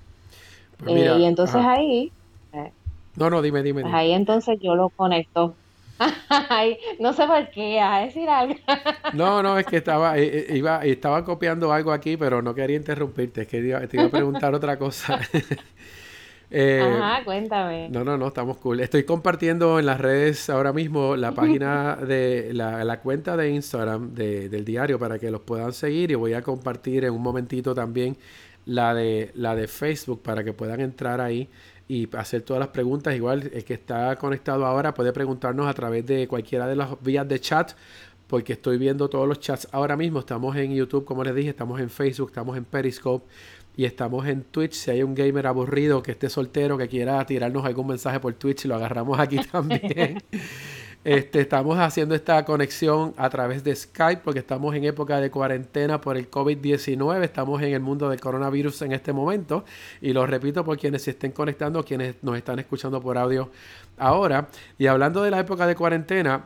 Pues 0.79 0.95
eh, 0.95 1.15
y 1.19 1.25
entonces 1.25 1.61
ahí... 1.63 2.11
Eh, 2.53 2.71
no, 3.17 3.29
no, 3.29 3.43
dime, 3.43 3.61
dime. 3.61 3.83
Pues 3.83 3.93
ahí 3.93 4.13
entonces 4.13 4.59
yo 4.59 4.73
lo 4.73 4.89
conecto. 4.89 5.53
no 6.99 7.13
sé 7.13 7.25
por 7.27 7.49
qué, 7.49 7.79
a 7.79 7.99
decir 7.99 8.29
algo. 8.29 8.55
no, 9.13 9.41
no, 9.41 9.57
es 9.57 9.65
que 9.65 9.77
estaba, 9.77 10.19
iba, 10.19 10.83
estaba 10.85 11.23
copiando 11.23 11.71
algo 11.71 11.91
aquí, 11.91 12.17
pero 12.17 12.41
no 12.41 12.53
quería 12.53 12.77
interrumpirte, 12.77 13.43
es 13.43 13.47
que 13.47 13.61
te 13.61 13.97
iba 13.97 14.05
a 14.05 14.09
preguntar 14.09 14.53
otra 14.53 14.77
cosa. 14.77 15.19
Eh, 16.51 16.79
Ajá, 16.79 17.23
cuéntame. 17.25 17.89
No, 17.89 18.03
no, 18.03 18.17
no, 18.17 18.27
estamos 18.27 18.57
cool. 18.57 18.79
Estoy 18.79 19.03
compartiendo 19.03 19.79
en 19.79 19.87
las 19.87 19.99
redes 19.99 20.49
ahora 20.49 20.71
mismo 20.73 21.15
la 21.15 21.31
página 21.31 21.95
de 21.95 22.53
la, 22.53 22.99
cuenta 23.01 23.35
de 23.35 23.49
Instagram 23.49 24.13
del 24.13 24.63
diario 24.63 24.99
para 24.99 25.17
que 25.17 25.31
los 25.31 25.41
puedan 25.41 25.73
seguir 25.73 26.11
y 26.11 26.15
voy 26.15 26.33
a 26.33 26.43
compartir 26.43 27.03
en 27.03 27.13
un 27.13 27.23
momentito 27.23 27.73
también 27.73 28.15
la 28.65 28.93
de, 28.93 29.31
la 29.33 29.55
de 29.55 29.67
Facebook 29.67 30.21
para 30.21 30.43
que 30.43 30.53
puedan 30.53 30.81
entrar 30.81 31.19
ahí 31.19 31.49
y 31.87 32.07
hacer 32.15 32.41
todas 32.41 32.59
las 32.59 32.69
preguntas. 32.69 33.15
Igual 33.15 33.49
el 33.53 33.63
que 33.63 33.73
está 33.73 34.15
conectado 34.15 34.65
ahora 34.65 34.93
puede 34.93 35.11
preguntarnos 35.13 35.67
a 35.67 35.73
través 35.73 36.05
de 36.05 36.27
cualquiera 36.27 36.67
de 36.67 36.75
las 36.75 37.01
vías 37.01 37.27
de 37.27 37.39
chat 37.39 37.73
porque 38.27 38.53
estoy 38.53 38.77
viendo 38.77 39.09
todos 39.09 39.27
los 39.27 39.39
chats 39.39 39.67
ahora 39.71 39.95
mismo. 39.95 40.19
Estamos 40.19 40.55
en 40.55 40.73
YouTube, 40.73 41.05
como 41.05 41.23
les 41.23 41.35
dije, 41.35 41.49
estamos 41.49 41.79
en 41.79 41.89
Facebook, 41.89 42.29
estamos 42.29 42.57
en 42.57 42.65
Periscope 42.65 43.25
y 43.77 43.85
estamos 43.85 44.25
en 44.27 44.43
Twitch. 44.43 44.73
Si 44.73 44.91
hay 44.91 45.03
un 45.03 45.13
gamer 45.13 45.47
aburrido 45.47 46.01
que 46.01 46.11
esté 46.11 46.29
soltero, 46.29 46.77
que 46.77 46.87
quiera 46.87 47.23
tirarnos 47.25 47.65
algún 47.65 47.87
mensaje 47.87 48.19
por 48.19 48.33
Twitch, 48.33 48.65
lo 48.65 48.75
agarramos 48.75 49.19
aquí 49.19 49.37
también. 49.51 50.21
Este, 51.05 51.39
estamos 51.39 51.77
haciendo 51.77 52.15
esta 52.15 52.43
conexión 52.45 53.13
a 53.15 53.29
través 53.29 53.63
de 53.63 53.75
Skype 53.75 54.23
porque 54.23 54.39
estamos 54.39 54.73
en 54.73 54.85
época 54.85 55.19
de 55.21 55.29
cuarentena 55.29 56.01
por 56.01 56.17
el 56.17 56.31
COVID-19. 56.31 57.23
Estamos 57.23 57.61
en 57.61 57.75
el 57.75 57.79
mundo 57.79 58.09
del 58.09 58.19
coronavirus 58.19 58.81
en 58.81 58.91
este 58.91 59.13
momento. 59.13 59.65
Y 60.01 60.13
lo 60.13 60.25
repito 60.25 60.65
por 60.65 60.79
quienes 60.79 61.03
se 61.03 61.11
estén 61.11 61.31
conectando, 61.31 61.85
quienes 61.85 62.15
nos 62.23 62.35
están 62.35 62.57
escuchando 62.57 62.99
por 63.01 63.19
audio 63.19 63.51
ahora. 63.99 64.47
Y 64.79 64.87
hablando 64.87 65.21
de 65.21 65.29
la 65.29 65.39
época 65.39 65.67
de 65.67 65.75
cuarentena, 65.75 66.45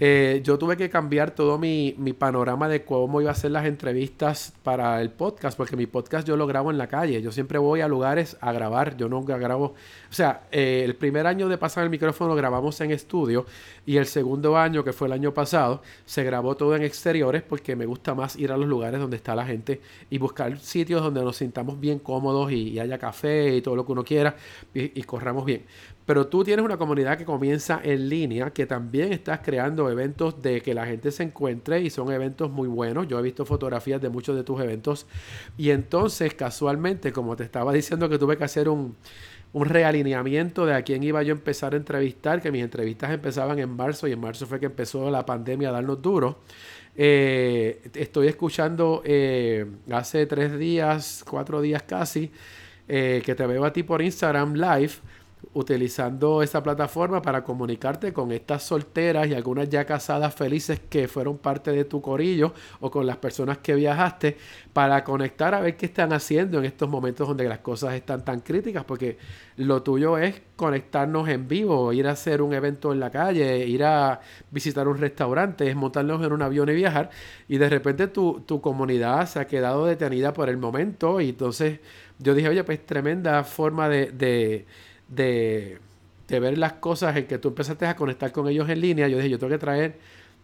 eh, 0.00 0.40
yo 0.42 0.58
tuve 0.58 0.76
que 0.76 0.90
cambiar 0.90 1.30
todo 1.30 1.56
mi, 1.56 1.92
panorama 2.18 2.68
de 2.68 2.84
cómo 2.84 3.20
iba 3.20 3.30
a 3.30 3.34
ser 3.34 3.52
las 3.52 3.64
entrevistas 3.64 4.52
para 4.64 5.00
el 5.00 5.10
podcast, 5.10 5.56
porque 5.56 5.76
mi 5.76 5.86
podcast 5.86 6.26
yo 6.26 6.36
lo 6.36 6.48
grabo 6.48 6.72
en 6.72 6.78
la 6.78 6.88
calle. 6.88 7.22
Yo 7.22 7.30
siempre 7.30 7.58
voy 7.58 7.80
a 7.80 7.86
lugares 7.86 8.36
a 8.40 8.52
grabar, 8.52 8.96
yo 8.96 9.08
nunca 9.08 9.38
grabo. 9.38 9.74
O 10.10 10.12
sea, 10.12 10.48
eh, 10.50 10.82
el 10.84 10.96
primer 10.96 11.26
año 11.28 11.48
de 11.48 11.58
pasar 11.58 11.84
el 11.84 11.90
micrófono 11.90 12.34
grabamos 12.34 12.80
en 12.80 12.90
estudio 12.90 13.46
y 13.86 13.96
el 13.96 14.06
segundo 14.06 14.56
año, 14.56 14.82
que 14.82 14.92
fue 14.92 15.06
el 15.06 15.12
año 15.12 15.32
pasado, 15.32 15.80
se 16.04 16.24
grabó 16.24 16.56
todo 16.56 16.74
en 16.74 16.82
exteriores 16.82 17.42
porque 17.42 17.76
me 17.76 17.86
gusta 17.86 18.14
más 18.14 18.36
ir 18.36 18.50
a 18.50 18.56
los 18.56 18.66
lugares 18.66 18.98
donde 18.98 19.16
está 19.16 19.36
la 19.36 19.46
gente 19.46 19.80
y 20.10 20.18
buscar 20.18 20.58
sitios 20.58 21.02
donde 21.02 21.22
nos 21.22 21.36
sintamos 21.36 21.78
bien 21.78 22.00
cómodos 22.00 22.50
y, 22.50 22.74
haya 22.74 22.98
café 22.98 23.54
y 23.54 23.62
todo 23.62 23.76
lo 23.76 23.86
que 23.86 23.92
uno 23.92 24.04
quiera 24.04 24.34
y 24.74 25.00
corramos 25.04 25.44
bien. 25.44 25.64
Pero 26.06 26.26
tú 26.26 26.44
tienes 26.44 26.64
una 26.64 26.76
comunidad 26.76 27.16
que 27.16 27.24
comienza 27.24 27.80
en 27.82 28.08
línea, 28.08 28.50
que 28.50 28.66
también 28.66 29.12
estás 29.12 29.40
creando 29.40 29.90
eventos 29.90 30.42
de 30.42 30.60
que 30.60 30.74
la 30.74 30.84
gente 30.86 31.10
se 31.10 31.22
encuentre 31.22 31.80
y 31.80 31.88
son 31.88 32.12
eventos 32.12 32.50
muy 32.50 32.68
buenos. 32.68 33.08
Yo 33.08 33.18
he 33.18 33.22
visto 33.22 33.46
fotografías 33.46 34.02
de 34.02 34.10
muchos 34.10 34.36
de 34.36 34.44
tus 34.44 34.60
eventos. 34.60 35.06
Y 35.56 35.70
entonces, 35.70 36.34
casualmente, 36.34 37.12
como 37.12 37.36
te 37.36 37.44
estaba 37.44 37.72
diciendo 37.74 38.08
que 38.08 38.18
tuve 38.18 38.36
que 38.36 38.44
hacer 38.44 38.68
un, 38.68 38.96
un 39.54 39.64
realineamiento 39.64 40.66
de 40.66 40.74
a 40.74 40.82
quién 40.82 41.02
iba 41.02 41.22
yo 41.22 41.32
a 41.32 41.36
empezar 41.36 41.72
a 41.72 41.76
entrevistar, 41.76 42.42
que 42.42 42.50
mis 42.50 42.62
entrevistas 42.62 43.10
empezaban 43.10 43.58
en 43.58 43.70
marzo 43.70 44.06
y 44.06 44.12
en 44.12 44.20
marzo 44.20 44.46
fue 44.46 44.60
que 44.60 44.66
empezó 44.66 45.10
la 45.10 45.24
pandemia 45.24 45.70
a 45.70 45.72
darnos 45.72 46.02
duro. 46.02 46.40
Eh, 46.96 47.80
estoy 47.94 48.28
escuchando 48.28 49.02
eh, 49.04 49.64
hace 49.90 50.26
tres 50.26 50.58
días, 50.58 51.24
cuatro 51.28 51.60
días 51.60 51.82
casi, 51.84 52.30
eh, 52.88 53.22
que 53.24 53.34
te 53.34 53.46
veo 53.46 53.64
a 53.64 53.72
ti 53.72 53.82
por 53.82 54.02
Instagram 54.02 54.54
Live 54.54 54.92
utilizando 55.52 56.42
esa 56.42 56.62
plataforma 56.62 57.20
para 57.20 57.44
comunicarte 57.44 58.12
con 58.12 58.32
estas 58.32 58.62
solteras 58.62 59.28
y 59.28 59.34
algunas 59.34 59.68
ya 59.68 59.84
casadas 59.84 60.34
felices 60.34 60.80
que 60.88 61.08
fueron 61.08 61.38
parte 61.38 61.70
de 61.72 61.84
tu 61.84 62.00
corillo 62.00 62.54
o 62.80 62.90
con 62.90 63.06
las 63.06 63.16
personas 63.18 63.58
que 63.58 63.74
viajaste 63.74 64.36
para 64.72 65.04
conectar 65.04 65.54
a 65.54 65.60
ver 65.60 65.76
qué 65.76 65.86
están 65.86 66.12
haciendo 66.12 66.58
en 66.58 66.64
estos 66.64 66.88
momentos 66.88 67.28
donde 67.28 67.48
las 67.48 67.58
cosas 67.58 67.94
están 67.94 68.24
tan 68.24 68.40
críticas 68.40 68.84
porque 68.84 69.18
lo 69.56 69.82
tuyo 69.82 70.18
es 70.18 70.42
conectarnos 70.56 71.28
en 71.28 71.48
vivo, 71.48 71.92
ir 71.92 72.06
a 72.06 72.12
hacer 72.12 72.42
un 72.42 72.54
evento 72.54 72.92
en 72.92 73.00
la 73.00 73.10
calle, 73.10 73.66
ir 73.66 73.84
a 73.84 74.20
visitar 74.50 74.88
un 74.88 74.98
restaurante, 74.98 75.68
es 75.68 75.76
montarnos 75.76 76.24
en 76.24 76.32
un 76.32 76.42
avión 76.42 76.68
y 76.68 76.74
viajar 76.74 77.10
y 77.48 77.58
de 77.58 77.68
repente 77.68 78.08
tu, 78.08 78.40
tu 78.46 78.60
comunidad 78.60 79.26
se 79.26 79.40
ha 79.40 79.46
quedado 79.46 79.86
detenida 79.86 80.32
por 80.32 80.48
el 80.48 80.56
momento 80.56 81.20
y 81.20 81.30
entonces 81.30 81.80
yo 82.18 82.34
dije, 82.34 82.48
oye, 82.48 82.64
pues 82.64 82.84
tremenda 82.86 83.42
forma 83.44 83.88
de 83.88 84.66
de, 85.08 85.78
ver 86.28 86.58
las 86.58 86.74
cosas 86.74 87.16
en 87.16 87.26
que 87.26 87.38
tú 87.38 87.48
empezaste 87.48 87.86
a 87.86 87.96
conectar 87.96 88.32
con 88.32 88.48
ellos 88.48 88.68
en 88.68 88.80
línea, 88.80 89.08
yo 89.08 89.16
dije, 89.18 89.30
yo 89.30 89.38
tengo 89.38 89.52
que 89.52 89.58
traer 89.58 89.98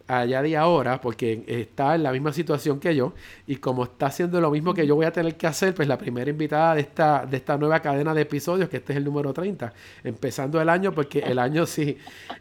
allá 0.07 0.41
de 0.41 0.57
ahora 0.57 0.99
porque 0.99 1.43
está 1.47 1.95
en 1.95 2.03
la 2.03 2.11
misma 2.11 2.33
situación 2.33 2.79
que 2.79 2.95
yo 2.95 3.13
y 3.47 3.57
como 3.57 3.83
está 3.83 4.07
haciendo 4.07 4.41
lo 4.41 4.51
mismo 4.51 4.73
que 4.73 4.85
yo 4.85 4.95
voy 4.95 5.05
a 5.05 5.11
tener 5.11 5.35
que 5.35 5.47
hacer, 5.47 5.73
pues 5.73 5.87
la 5.87 5.97
primera 5.97 6.29
invitada 6.29 6.75
de 6.75 6.81
esta, 6.81 7.25
de 7.25 7.37
esta 7.37 7.57
nueva 7.57 7.79
cadena 7.81 8.13
de 8.13 8.21
episodios, 8.21 8.67
que 8.67 8.77
este 8.77 8.93
es 8.93 8.97
el 8.97 9.05
número 9.05 9.33
30, 9.33 9.73
empezando 10.03 10.59
el 10.61 10.69
año 10.69 10.91
porque 10.91 11.19
el 11.19 11.39
año 11.39 11.65
sí, 11.65 11.97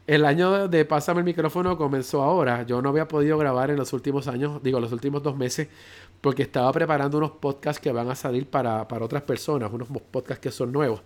el 0.07 0.25
año 0.25 0.69
de 0.69 0.85
Pásame 0.85 1.21
el 1.21 1.25
micrófono 1.25 1.77
comenzó 1.77 2.23
ahora, 2.23 2.65
yo 2.65 2.83
no 2.83 2.89
había 2.89 3.07
podido 3.07 3.39
grabar 3.39 3.71
en 3.71 3.77
los 3.77 3.93
últimos 3.93 4.27
años, 4.27 4.63
digo 4.63 4.81
los 4.81 4.93
últimos 4.93 5.23
dos 5.23 5.37
meses, 5.37 5.69
porque 6.21 6.43
estaba 6.43 6.71
preparando 6.73 7.19
unos 7.19 7.33
podcasts 7.33 7.81
que 7.81 7.93
van 7.93 8.11
a 8.11 8.15
salir 8.15 8.47
para, 8.47 8.87
para 8.89 9.05
otras 9.05 9.23
personas, 9.23 9.73
unos 9.73 9.89
podcasts 9.89 10.43
que 10.43 10.51
son 10.51 10.71
nuevos 10.73 11.01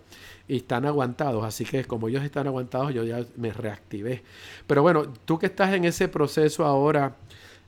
y 0.47 0.57
están 0.57 0.85
aguantados. 0.85 1.43
Así 1.43 1.63
que 1.65 1.85
como 1.85 2.09
ellos 2.09 2.23
están 2.23 2.47
aguantados, 2.47 2.93
yo 2.93 3.03
ya 3.03 3.23
me 3.37 3.53
reactivé. 3.53 4.23
Pero 4.67 4.81
bueno, 4.81 5.07
tú 5.25 5.39
que 5.39 5.45
estás 5.45 5.73
en 5.73 5.85
ese 5.85 6.07
proceso 6.07 6.65
ahora 6.65 7.15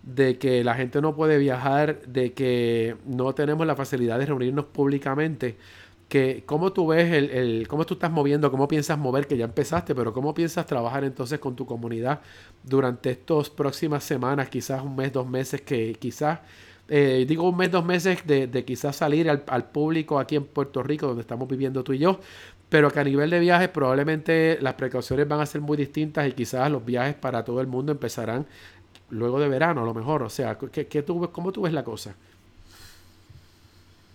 de 0.03 0.37
que 0.37 0.63
la 0.63 0.75
gente 0.75 1.01
no 1.01 1.15
puede 1.15 1.37
viajar, 1.37 2.01
de 2.03 2.33
que 2.33 2.97
no 3.05 3.33
tenemos 3.33 3.65
la 3.65 3.75
facilidad 3.75 4.19
de 4.19 4.25
reunirnos 4.25 4.65
públicamente, 4.65 5.57
que 6.07 6.43
cómo 6.45 6.71
tú 6.71 6.87
ves 6.87 7.11
el, 7.11 7.29
el, 7.31 7.67
cómo 7.67 7.85
tú 7.85 7.95
estás 7.95 8.11
moviendo, 8.11 8.49
cómo 8.49 8.67
piensas 8.67 8.97
mover, 8.97 9.27
que 9.27 9.37
ya 9.37 9.45
empezaste, 9.45 9.93
pero 9.95 10.13
cómo 10.13 10.33
piensas 10.33 10.65
trabajar 10.65 11.03
entonces 11.03 11.39
con 11.39 11.55
tu 11.55 11.65
comunidad 11.65 12.21
durante 12.63 13.11
estas 13.11 13.49
próximas 13.49 14.03
semanas, 14.03 14.49
quizás 14.49 14.81
un 14.81 14.95
mes, 14.95 15.11
dos 15.11 15.27
meses, 15.27 15.61
que 15.61 15.93
quizás 15.95 16.39
eh, 16.89 17.25
digo 17.27 17.49
un 17.49 17.57
mes, 17.57 17.71
dos 17.71 17.83
meses 17.85 18.25
de, 18.25 18.47
de 18.47 18.65
quizás 18.65 18.95
salir 18.95 19.29
al, 19.29 19.43
al, 19.47 19.65
público 19.65 20.19
aquí 20.19 20.35
en 20.35 20.45
Puerto 20.45 20.83
Rico, 20.83 21.07
donde 21.07 21.21
estamos 21.21 21.47
viviendo 21.47 21.83
tú 21.83 21.93
y 21.93 21.99
yo, 21.99 22.19
pero 22.69 22.91
que 22.91 22.99
a 22.99 23.03
nivel 23.03 23.29
de 23.29 23.39
viajes 23.39 23.69
probablemente 23.69 24.57
las 24.61 24.75
precauciones 24.75 25.27
van 25.27 25.41
a 25.41 25.45
ser 25.45 25.61
muy 25.61 25.77
distintas 25.77 26.27
y 26.27 26.31
quizás 26.33 26.71
los 26.71 26.85
viajes 26.85 27.15
para 27.15 27.43
todo 27.43 27.61
el 27.61 27.67
mundo 27.67 27.91
empezarán 27.91 28.45
luego 29.09 29.39
de 29.39 29.49
verano 29.49 29.81
a 29.81 29.85
lo 29.85 29.93
mejor. 29.93 30.23
O 30.23 30.29
sea, 30.29 30.57
¿qué, 30.57 30.87
qué 30.87 31.03
tú, 31.03 31.29
¿cómo 31.31 31.51
tú 31.51 31.61
ves 31.61 31.73
la 31.73 31.83
cosa? 31.83 32.15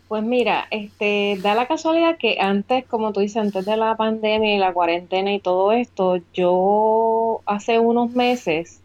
Pues 0.08 0.22
mira, 0.22 0.66
este, 0.70 1.38
da 1.42 1.54
la 1.54 1.66
casualidad 1.66 2.18
que 2.18 2.36
antes, 2.38 2.84
como 2.84 3.14
tú 3.14 3.20
dices, 3.20 3.38
antes 3.38 3.64
de 3.64 3.78
la 3.78 3.96
pandemia 3.96 4.54
y 4.54 4.58
la 4.58 4.74
cuarentena 4.74 5.32
y 5.32 5.40
todo 5.40 5.72
esto, 5.72 6.18
yo 6.34 7.40
hace 7.46 7.78
unos 7.78 8.10
meses 8.10 8.81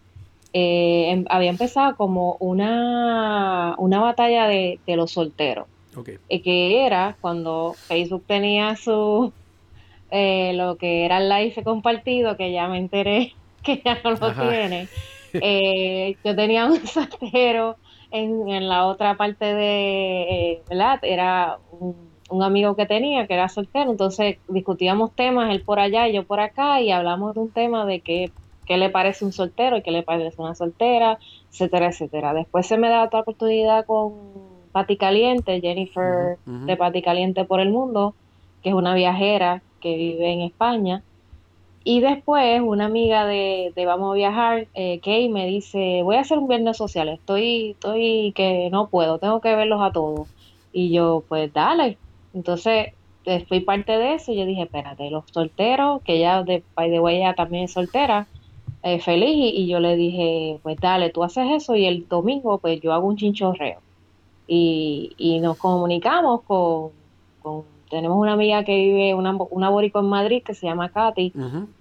eh, 0.53 1.11
em, 1.11 1.25
había 1.29 1.49
empezado 1.49 1.95
como 1.95 2.37
una, 2.39 3.75
una 3.77 3.99
batalla 3.99 4.47
de, 4.47 4.79
los 4.87 5.11
solteros. 5.11 5.67
Okay. 5.95 6.17
Eh, 6.29 6.41
que 6.41 6.85
era 6.85 7.17
cuando 7.21 7.73
Facebook 7.73 8.23
tenía 8.27 8.75
su, 8.75 9.33
eh, 10.11 10.53
lo 10.53 10.77
que 10.77 11.05
era 11.05 11.17
el 11.17 11.29
live 11.29 11.63
compartido, 11.63 12.37
que 12.37 12.51
ya 12.51 12.67
me 12.67 12.77
enteré 12.77 13.33
que 13.63 13.81
ya 13.83 13.99
no 14.03 14.11
lo 14.11 14.33
tiene. 14.33 14.87
Eh, 15.33 16.15
yo 16.23 16.35
tenía 16.35 16.65
un 16.65 16.87
soltero 16.87 17.75
en, 18.11 18.47
en, 18.47 18.67
la 18.69 18.87
otra 18.87 19.17
parte 19.17 19.45
de, 19.45 20.21
eh, 20.21 20.61
¿verdad? 20.69 20.99
Era 21.03 21.59
un, 21.71 22.41
amigo 22.41 22.75
que 22.75 22.85
tenía 22.85 23.27
que 23.27 23.33
era 23.33 23.49
soltero, 23.49 23.91
entonces 23.91 24.37
discutíamos 24.47 25.13
temas, 25.13 25.53
él 25.53 25.61
por 25.61 25.79
allá 25.79 26.07
y 26.07 26.13
yo 26.13 26.23
por 26.23 26.39
acá, 26.39 26.81
y 26.81 26.91
hablamos 26.91 27.35
de 27.35 27.41
un 27.41 27.51
tema 27.51 27.85
de 27.85 27.99
qué, 27.99 28.31
qué 28.67 28.77
le 28.77 28.89
parece 28.89 29.25
un 29.25 29.31
soltero 29.31 29.77
y 29.77 29.81
qué 29.81 29.91
le 29.91 30.03
parece 30.03 30.41
una 30.41 30.53
soltera, 30.53 31.17
etcétera, 31.51 31.87
etcétera. 31.87 32.33
Después 32.33 32.67
se 32.67 32.77
me 32.77 32.89
da 32.89 33.03
otra 33.03 33.21
oportunidad 33.21 33.85
con 33.85 34.13
Pati 34.71 34.97
Caliente, 34.97 35.61
Jennifer 35.61 36.37
de 36.45 36.77
Pati 36.77 37.01
Caliente 37.01 37.45
por 37.45 37.61
el 37.61 37.71
Mundo, 37.71 38.13
que 38.61 38.69
es 38.69 38.75
una 38.75 38.93
viajera 38.93 39.61
que 39.79 39.95
vive 39.95 40.31
en 40.31 40.41
España. 40.41 41.03
Y 41.83 42.01
después 42.01 42.61
una 42.61 42.85
amiga 42.85 43.25
de, 43.25 43.71
Vamos 43.85 44.11
a 44.11 44.15
Viajar, 44.15 44.67
eh, 44.73 44.99
Kay, 44.99 45.29
me 45.29 45.47
dice, 45.47 46.01
voy 46.03 46.17
a 46.17 46.19
hacer 46.19 46.37
un 46.37 46.49
viernes 46.49 46.75
social, 46.75 47.07
estoy, 47.07 47.71
estoy 47.71 48.33
que 48.35 48.69
no 48.69 48.87
puedo, 48.87 49.19
tengo 49.19 49.39
que 49.39 49.55
verlos 49.55 49.81
a 49.81 49.93
todos. 49.93 50.27
Y 50.73 50.91
yo, 50.91 51.23
pues 51.29 51.53
dale. 51.53 51.97
Entonces, 52.33 52.89
eh, 53.23 53.45
fui 53.47 53.61
parte 53.61 53.97
de 53.97 54.15
eso 54.15 54.33
y 54.33 54.37
yo 54.37 54.45
dije, 54.45 54.63
espérate, 54.63 55.09
los 55.09 55.23
solteros, 55.31 56.01
que 56.03 56.19
ya 56.19 56.43
de 56.43 56.63
by 56.75 56.91
the 56.91 56.99
way 56.99 57.23
también 57.35 57.65
es 57.65 57.71
soltera, 57.73 58.27
eh, 58.83 58.99
feliz, 58.99 59.53
y, 59.53 59.67
yo 59.67 59.79
le 59.79 59.95
dije, 59.95 60.59
pues 60.63 60.77
dale, 60.79 61.09
tú 61.09 61.23
haces 61.23 61.45
eso 61.51 61.75
y 61.75 61.85
el 61.85 62.07
domingo 62.07 62.57
pues 62.59 62.79
yo 62.81 62.93
hago 62.93 63.07
un 63.07 63.17
chinchorreo. 63.17 63.79
Y, 64.47 65.13
y 65.17 65.39
nos 65.39 65.57
comunicamos 65.57 66.41
con, 66.43 66.91
con 67.41 67.63
tenemos 67.89 68.17
una 68.17 68.33
amiga 68.33 68.63
que 68.63 68.75
vive, 68.75 69.13
una, 69.13 69.35
una 69.49 69.69
en 69.69 70.05
Madrid 70.05 70.43
que 70.43 70.53
se 70.53 70.67
llama 70.67 70.89
Katy, 70.89 71.33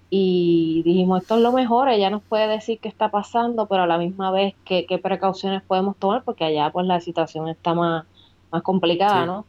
y 0.09 0.81
dijimos, 0.85 1.21
esto 1.21 1.35
es 1.35 1.41
lo 1.41 1.51
mejor, 1.51 1.89
ella 1.89 2.09
nos 2.09 2.23
puede 2.23 2.47
decir 2.47 2.79
qué 2.79 2.87
está 2.87 3.11
pasando, 3.11 3.65
pero 3.65 3.83
a 3.83 3.87
la 3.87 3.97
misma 3.97 4.31
vez 4.31 4.55
qué, 4.63 4.85
qué 4.85 4.97
precauciones 4.97 5.61
podemos 5.63 5.97
tomar, 5.97 6.23
porque 6.23 6.45
allá 6.45 6.69
pues 6.71 6.85
la 6.85 7.01
situación 7.01 7.49
está 7.49 7.73
más, 7.73 8.05
más 8.51 8.61
complicada, 8.63 9.25
¿no? 9.25 9.45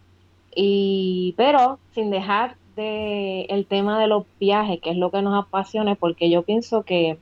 Y, 0.55 1.35
pero 1.37 1.79
sin 1.95 2.11
dejar 2.11 2.57
de 2.75 3.43
el 3.43 3.67
tema 3.67 4.01
de 4.01 4.09
los 4.09 4.25
viajes, 4.41 4.81
que 4.81 4.91
es 4.91 4.97
lo 4.97 5.11
que 5.11 5.23
nos 5.23 5.39
apasiona, 5.39 5.95
porque 5.95 6.31
yo 6.31 6.43
pienso 6.43 6.83
que 6.83 7.19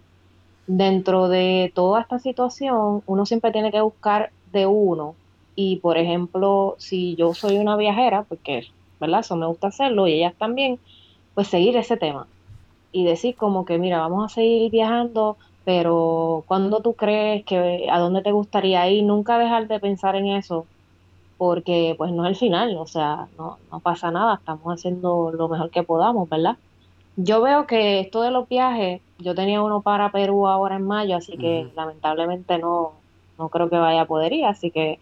dentro 0.67 1.29
de 1.29 1.73
toda 1.75 2.01
esta 2.01 2.19
situación 2.19 3.03
uno 3.07 3.27
siempre 3.27 3.53
tiene 3.53 3.71
que 3.71 3.81
buscar 3.81 4.31
de 4.53 4.67
uno. 4.67 5.15
Y 5.55 5.77
por 5.77 5.99
ejemplo, 5.99 6.77
si 6.79 7.17
yo 7.17 7.35
soy 7.35 7.59
una 7.59 7.77
viajera, 7.77 8.25
porque, 8.25 8.67
¿verdad? 9.01 9.21
Eso 9.21 9.37
me 9.37 9.47
gusta 9.47 9.69
hacerlo 9.69 10.07
y 10.07 10.15
ellas 10.15 10.35
también, 10.39 10.79
pues 11.35 11.49
seguir 11.49 11.77
ese 11.77 11.97
tema 11.97 12.27
y 12.93 13.05
decir 13.05 13.37
como 13.37 13.65
que, 13.65 13.79
mira, 13.79 13.99
vamos 14.01 14.25
a 14.25 14.35
seguir 14.35 14.71
viajando, 14.71 15.37
pero 15.65 16.45
¿cuándo 16.47 16.81
tú 16.81 16.95
crees 16.95 17.45
que, 17.45 17.89
a 17.91 17.99
dónde 17.99 18.23
te 18.23 18.33
gustaría 18.33 18.89
ir? 18.89 19.05
Nunca 19.05 19.39
dejar 19.39 19.69
de 19.69 19.81
pensar 19.81 20.17
en 20.17 20.29
eso, 20.29 20.67
porque 21.37 21.95
pues 21.99 22.13
no 22.13 22.25
es 22.25 22.31
el 22.31 22.37
final, 22.37 22.77
o 22.77 22.87
sea, 22.87 23.29
no, 23.39 23.59
no 23.71 23.81
pasa 23.81 24.11
nada, 24.11 24.37
estamos 24.37 24.67
haciendo 24.73 25.31
lo 25.33 25.49
mejor 25.49 25.71
que 25.71 25.83
podamos, 25.83 26.29
¿verdad? 26.29 26.57
Yo 27.17 27.43
veo 27.43 27.67
que 27.67 28.01
esto 28.01 28.23
de 28.23 28.31
los 28.31 28.49
viajes, 28.49 29.03
yo 29.19 29.35
tenía 29.35 29.63
uno 29.63 29.81
para 29.81 30.11
Perú 30.11 30.47
ahora 30.47 30.77
en 30.77 30.87
mayo, 30.87 31.17
así 31.17 31.37
que 31.37 31.71
lamentablemente 31.75 32.59
no, 32.59 32.93
no 33.39 33.49
creo 33.49 33.69
que 33.69 33.77
vaya 33.77 34.03
a 34.03 34.07
poder 34.07 34.33
ir, 34.33 34.45
así 34.45 34.71
que, 34.71 34.99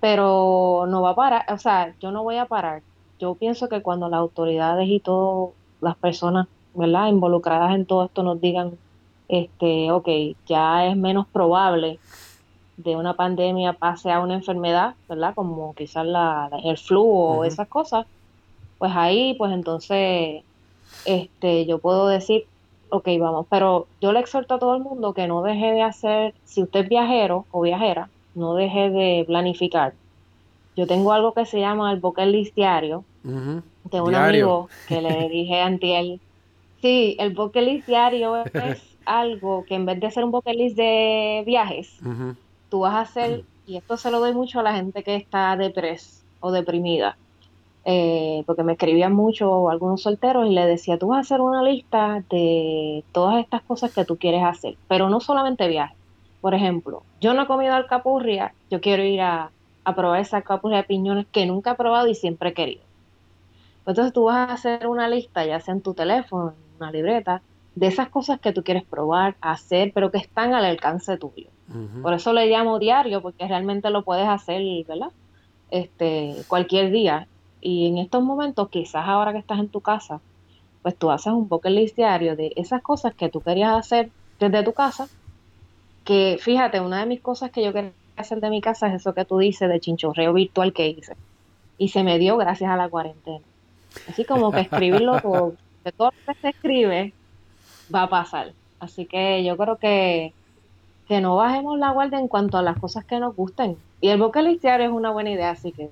pero 0.00 0.86
no 0.88 1.02
va 1.02 1.10
a 1.10 1.14
parar, 1.14 1.44
o 1.52 1.58
sea, 1.58 1.94
yo 2.00 2.10
no 2.10 2.22
voy 2.22 2.36
a 2.36 2.46
parar. 2.46 2.82
Yo 3.18 3.34
pienso 3.34 3.68
que 3.68 3.82
cuando 3.82 4.08
las 4.08 4.18
autoridades 4.18 4.88
y 4.88 5.00
todas 5.00 5.52
las 5.80 5.96
personas, 5.96 6.46
¿verdad?, 6.74 7.08
involucradas 7.08 7.74
en 7.74 7.86
todo 7.86 8.04
esto 8.04 8.22
nos 8.22 8.40
digan, 8.40 8.78
este, 9.28 9.92
ok, 9.92 10.08
ya 10.46 10.86
es 10.86 10.96
menos 10.96 11.26
probable 11.26 11.98
de 12.76 12.96
una 12.96 13.14
pandemia 13.14 13.74
pase 13.74 14.10
a 14.10 14.20
una 14.20 14.34
enfermedad, 14.34 14.94
¿verdad? 15.08 15.34
Como 15.34 15.74
quizás 15.74 16.06
la, 16.06 16.50
el 16.64 16.78
flu 16.78 17.02
o 17.02 17.44
esas 17.44 17.68
cosas, 17.68 18.06
pues 18.78 18.92
ahí, 18.94 19.34
pues 19.34 19.52
entonces, 19.52 20.42
este, 21.04 21.66
yo 21.66 21.78
puedo 21.78 22.08
decir, 22.08 22.46
ok, 22.90 23.08
vamos, 23.18 23.46
pero 23.48 23.86
yo 24.00 24.12
le 24.12 24.20
exhorto 24.20 24.54
a 24.54 24.58
todo 24.58 24.74
el 24.76 24.82
mundo 24.82 25.14
que 25.14 25.26
no 25.26 25.42
deje 25.42 25.72
de 25.72 25.82
hacer, 25.82 26.34
si 26.44 26.62
usted 26.62 26.80
es 26.80 26.88
viajero 26.88 27.46
o 27.50 27.62
viajera, 27.62 28.10
no 28.34 28.54
deje 28.54 28.90
de 28.90 29.24
planificar. 29.26 29.94
Yo 30.76 30.86
tengo 30.86 31.12
algo 31.12 31.32
que 31.32 31.46
se 31.46 31.60
llama 31.60 31.92
el 31.92 32.00
bucket 32.00 32.26
list 32.26 32.54
diario, 32.54 33.04
de 33.22 34.00
un 34.00 34.14
amigo 34.14 34.68
que 34.88 35.00
le 35.00 35.28
dije 35.30 35.60
Antiel, 35.60 36.20
sí, 36.80 37.16
el 37.18 37.34
bucket 37.34 37.64
list 37.64 37.86
diario 37.86 38.44
es 38.54 38.96
algo 39.04 39.64
que 39.64 39.74
en 39.74 39.86
vez 39.86 40.00
de 40.00 40.06
hacer 40.06 40.24
un 40.24 40.30
bucket 40.30 40.54
list 40.54 40.76
de 40.76 41.42
viajes, 41.46 41.98
tú 42.68 42.80
vas 42.80 42.94
a 42.94 43.00
hacer, 43.00 43.44
y 43.66 43.76
esto 43.76 43.96
se 43.96 44.10
lo 44.10 44.20
doy 44.20 44.34
mucho 44.34 44.60
a 44.60 44.62
la 44.62 44.74
gente 44.74 45.02
que 45.02 45.16
está 45.16 45.56
depres 45.56 46.24
o 46.40 46.50
deprimida, 46.50 47.16
eh, 47.84 48.42
porque 48.46 48.62
me 48.62 48.72
escribían 48.72 49.14
mucho 49.14 49.70
algunos 49.70 50.02
solteros 50.02 50.46
y 50.46 50.50
le 50.50 50.66
decía, 50.66 50.98
tú 50.98 51.08
vas 51.08 51.18
a 51.18 51.20
hacer 51.20 51.40
una 51.40 51.62
lista 51.62 52.22
de 52.30 53.04
todas 53.12 53.42
estas 53.42 53.62
cosas 53.62 53.92
que 53.92 54.04
tú 54.04 54.16
quieres 54.16 54.44
hacer, 54.44 54.76
pero 54.88 55.08
no 55.08 55.20
solamente 55.20 55.68
viajes. 55.68 55.96
Por 56.40 56.54
ejemplo, 56.54 57.02
yo 57.20 57.34
no 57.34 57.42
he 57.42 57.46
comido 57.46 57.74
alcapurria, 57.74 58.54
yo 58.70 58.80
quiero 58.80 59.02
ir 59.02 59.20
a, 59.20 59.50
a 59.84 59.94
probar 59.94 60.20
esa 60.20 60.38
alcapurria 60.38 60.78
de 60.78 60.84
piñones 60.84 61.26
que 61.30 61.46
nunca 61.46 61.72
he 61.72 61.74
probado 61.74 62.08
y 62.08 62.14
siempre 62.14 62.50
he 62.50 62.54
querido. 62.54 62.82
Entonces 63.86 64.12
tú 64.12 64.24
vas 64.24 64.50
a 64.50 64.52
hacer 64.52 64.86
una 64.86 65.08
lista, 65.08 65.44
ya 65.44 65.60
sea 65.60 65.74
en 65.74 65.80
tu 65.80 65.94
teléfono, 65.94 66.50
en 66.50 66.76
una 66.78 66.92
libreta, 66.92 67.42
de 67.74 67.86
esas 67.86 68.08
cosas 68.08 68.40
que 68.40 68.52
tú 68.52 68.62
quieres 68.62 68.84
probar, 68.84 69.36
hacer, 69.40 69.92
pero 69.94 70.10
que 70.10 70.18
están 70.18 70.54
al 70.54 70.64
alcance 70.64 71.16
tuyo. 71.16 71.48
Por 72.02 72.14
eso 72.14 72.32
le 72.32 72.46
llamo 72.48 72.80
diario, 72.80 73.22
porque 73.22 73.46
realmente 73.46 73.90
lo 73.90 74.02
puedes 74.02 74.26
hacer, 74.26 74.60
¿verdad? 74.88 75.12
Este, 75.70 76.34
cualquier 76.48 76.90
día. 76.90 77.28
Y 77.60 77.86
en 77.88 77.98
estos 77.98 78.22
momentos, 78.22 78.68
quizás 78.68 79.06
ahora 79.06 79.32
que 79.32 79.38
estás 79.38 79.58
en 79.58 79.68
tu 79.68 79.80
casa, 79.80 80.20
pues 80.82 80.96
tú 80.96 81.10
haces 81.10 81.32
un 81.32 81.48
bucket 81.48 81.72
list 81.72 81.96
diario 81.96 82.36
de 82.36 82.52
esas 82.56 82.82
cosas 82.82 83.14
que 83.14 83.28
tú 83.28 83.40
querías 83.40 83.76
hacer 83.76 84.10
desde 84.38 84.62
tu 84.62 84.72
casa. 84.72 85.08
Que 86.04 86.38
fíjate, 86.40 86.80
una 86.80 87.00
de 87.00 87.06
mis 87.06 87.20
cosas 87.20 87.50
que 87.50 87.62
yo 87.62 87.72
quería 87.72 87.92
hacer 88.16 88.40
de 88.40 88.50
mi 88.50 88.60
casa 88.60 88.88
es 88.88 88.94
eso 88.94 89.14
que 89.14 89.24
tú 89.24 89.38
dices 89.38 89.68
de 89.68 89.80
chinchorreo 89.80 90.32
virtual 90.32 90.72
que 90.72 90.88
hice. 90.88 91.14
Y 91.78 91.88
se 91.88 92.02
me 92.02 92.18
dio 92.18 92.36
gracias 92.36 92.70
a 92.70 92.76
la 92.76 92.88
cuarentena. 92.88 93.44
Así 94.08 94.24
como 94.24 94.52
que 94.52 94.60
escribirlo 94.60 95.20
todo, 95.22 95.54
de 95.84 95.92
todo 95.92 96.10
lo 96.10 96.32
que 96.32 96.40
se 96.40 96.48
escribe, 96.48 97.12
va 97.94 98.04
a 98.04 98.08
pasar. 98.08 98.52
Así 98.78 99.04
que 99.04 99.44
yo 99.44 99.56
creo 99.56 99.76
que, 99.76 100.32
que 101.08 101.20
no 101.20 101.36
bajemos 101.36 101.78
la 101.78 101.90
guardia 101.90 102.18
en 102.18 102.28
cuanto 102.28 102.56
a 102.56 102.62
las 102.62 102.78
cosas 102.78 103.04
que 103.04 103.18
nos 103.18 103.36
gusten. 103.36 103.76
Y 104.00 104.08
el 104.08 104.18
vocalistear 104.18 104.80
es 104.80 104.90
una 104.90 105.10
buena 105.10 105.30
idea, 105.30 105.50
así 105.50 105.72
que... 105.72 105.90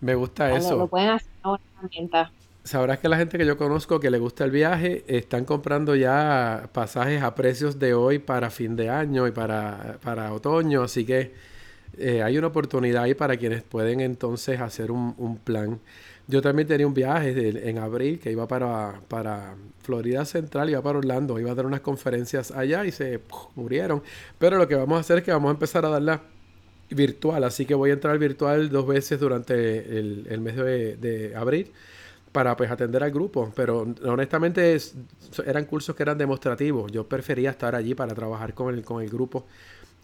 Me 0.00 0.14
gusta 0.14 0.54
eso. 0.54 0.76
Lo 0.76 0.88
pueden 0.88 1.10
hacer 1.10 1.28
una 1.44 1.60
herramienta. 1.78 2.32
Sabrás 2.64 2.98
que 2.98 3.08
la 3.08 3.16
gente 3.16 3.38
que 3.38 3.46
yo 3.46 3.56
conozco 3.56 4.00
que 4.00 4.10
le 4.10 4.18
gusta 4.18 4.44
el 4.44 4.50
viaje 4.50 5.04
están 5.06 5.44
comprando 5.44 5.94
ya 5.94 6.68
pasajes 6.72 7.22
a 7.22 7.34
precios 7.34 7.78
de 7.78 7.94
hoy 7.94 8.18
para 8.18 8.50
fin 8.50 8.74
de 8.74 8.90
año 8.90 9.28
y 9.28 9.30
para, 9.30 9.98
para 10.02 10.32
otoño, 10.32 10.82
así 10.82 11.06
que 11.06 11.32
eh, 11.96 12.24
hay 12.24 12.36
una 12.36 12.48
oportunidad 12.48 13.04
ahí 13.04 13.14
para 13.14 13.36
quienes 13.36 13.62
pueden 13.62 14.00
entonces 14.00 14.60
hacer 14.60 14.90
un, 14.90 15.14
un 15.16 15.38
plan. 15.38 15.78
Yo 16.26 16.42
también 16.42 16.66
tenía 16.66 16.88
un 16.88 16.94
viaje 16.94 17.68
en 17.68 17.78
abril 17.78 18.18
que 18.18 18.32
iba 18.32 18.48
para, 18.48 19.00
para 19.06 19.54
Florida 19.82 20.24
Central, 20.24 20.68
iba 20.68 20.82
para 20.82 20.98
Orlando, 20.98 21.38
iba 21.38 21.52
a 21.52 21.54
dar 21.54 21.66
unas 21.66 21.82
conferencias 21.82 22.50
allá 22.50 22.84
y 22.84 22.90
se 22.90 23.20
murieron. 23.54 24.02
Pero 24.38 24.58
lo 24.58 24.66
que 24.66 24.74
vamos 24.74 24.96
a 24.98 25.00
hacer 25.02 25.18
es 25.18 25.24
que 25.24 25.30
vamos 25.30 25.50
a 25.50 25.52
empezar 25.52 25.84
a 25.84 25.88
darla 25.88 26.20
virtual, 26.90 27.44
así 27.44 27.66
que 27.66 27.74
voy 27.74 27.90
a 27.90 27.94
entrar 27.94 28.18
virtual 28.18 28.68
dos 28.70 28.86
veces 28.86 29.18
durante 29.18 29.98
el, 29.98 30.40
mes 30.40 30.56
de, 30.56 31.32
abril 31.36 31.72
para 32.32 32.56
pues 32.56 32.70
atender 32.70 33.02
al 33.02 33.10
grupo, 33.10 33.52
pero 33.54 33.86
honestamente 34.04 34.76
eran 35.46 35.64
cursos 35.64 35.96
que 35.96 36.02
eran 36.02 36.18
demostrativos, 36.18 36.92
yo 36.92 37.08
prefería 37.08 37.50
estar 37.50 37.74
allí 37.74 37.94
para 37.94 38.14
trabajar 38.14 38.54
con 38.54 38.74
el, 38.74 38.84
con 38.84 39.02
el 39.02 39.08
grupo 39.08 39.46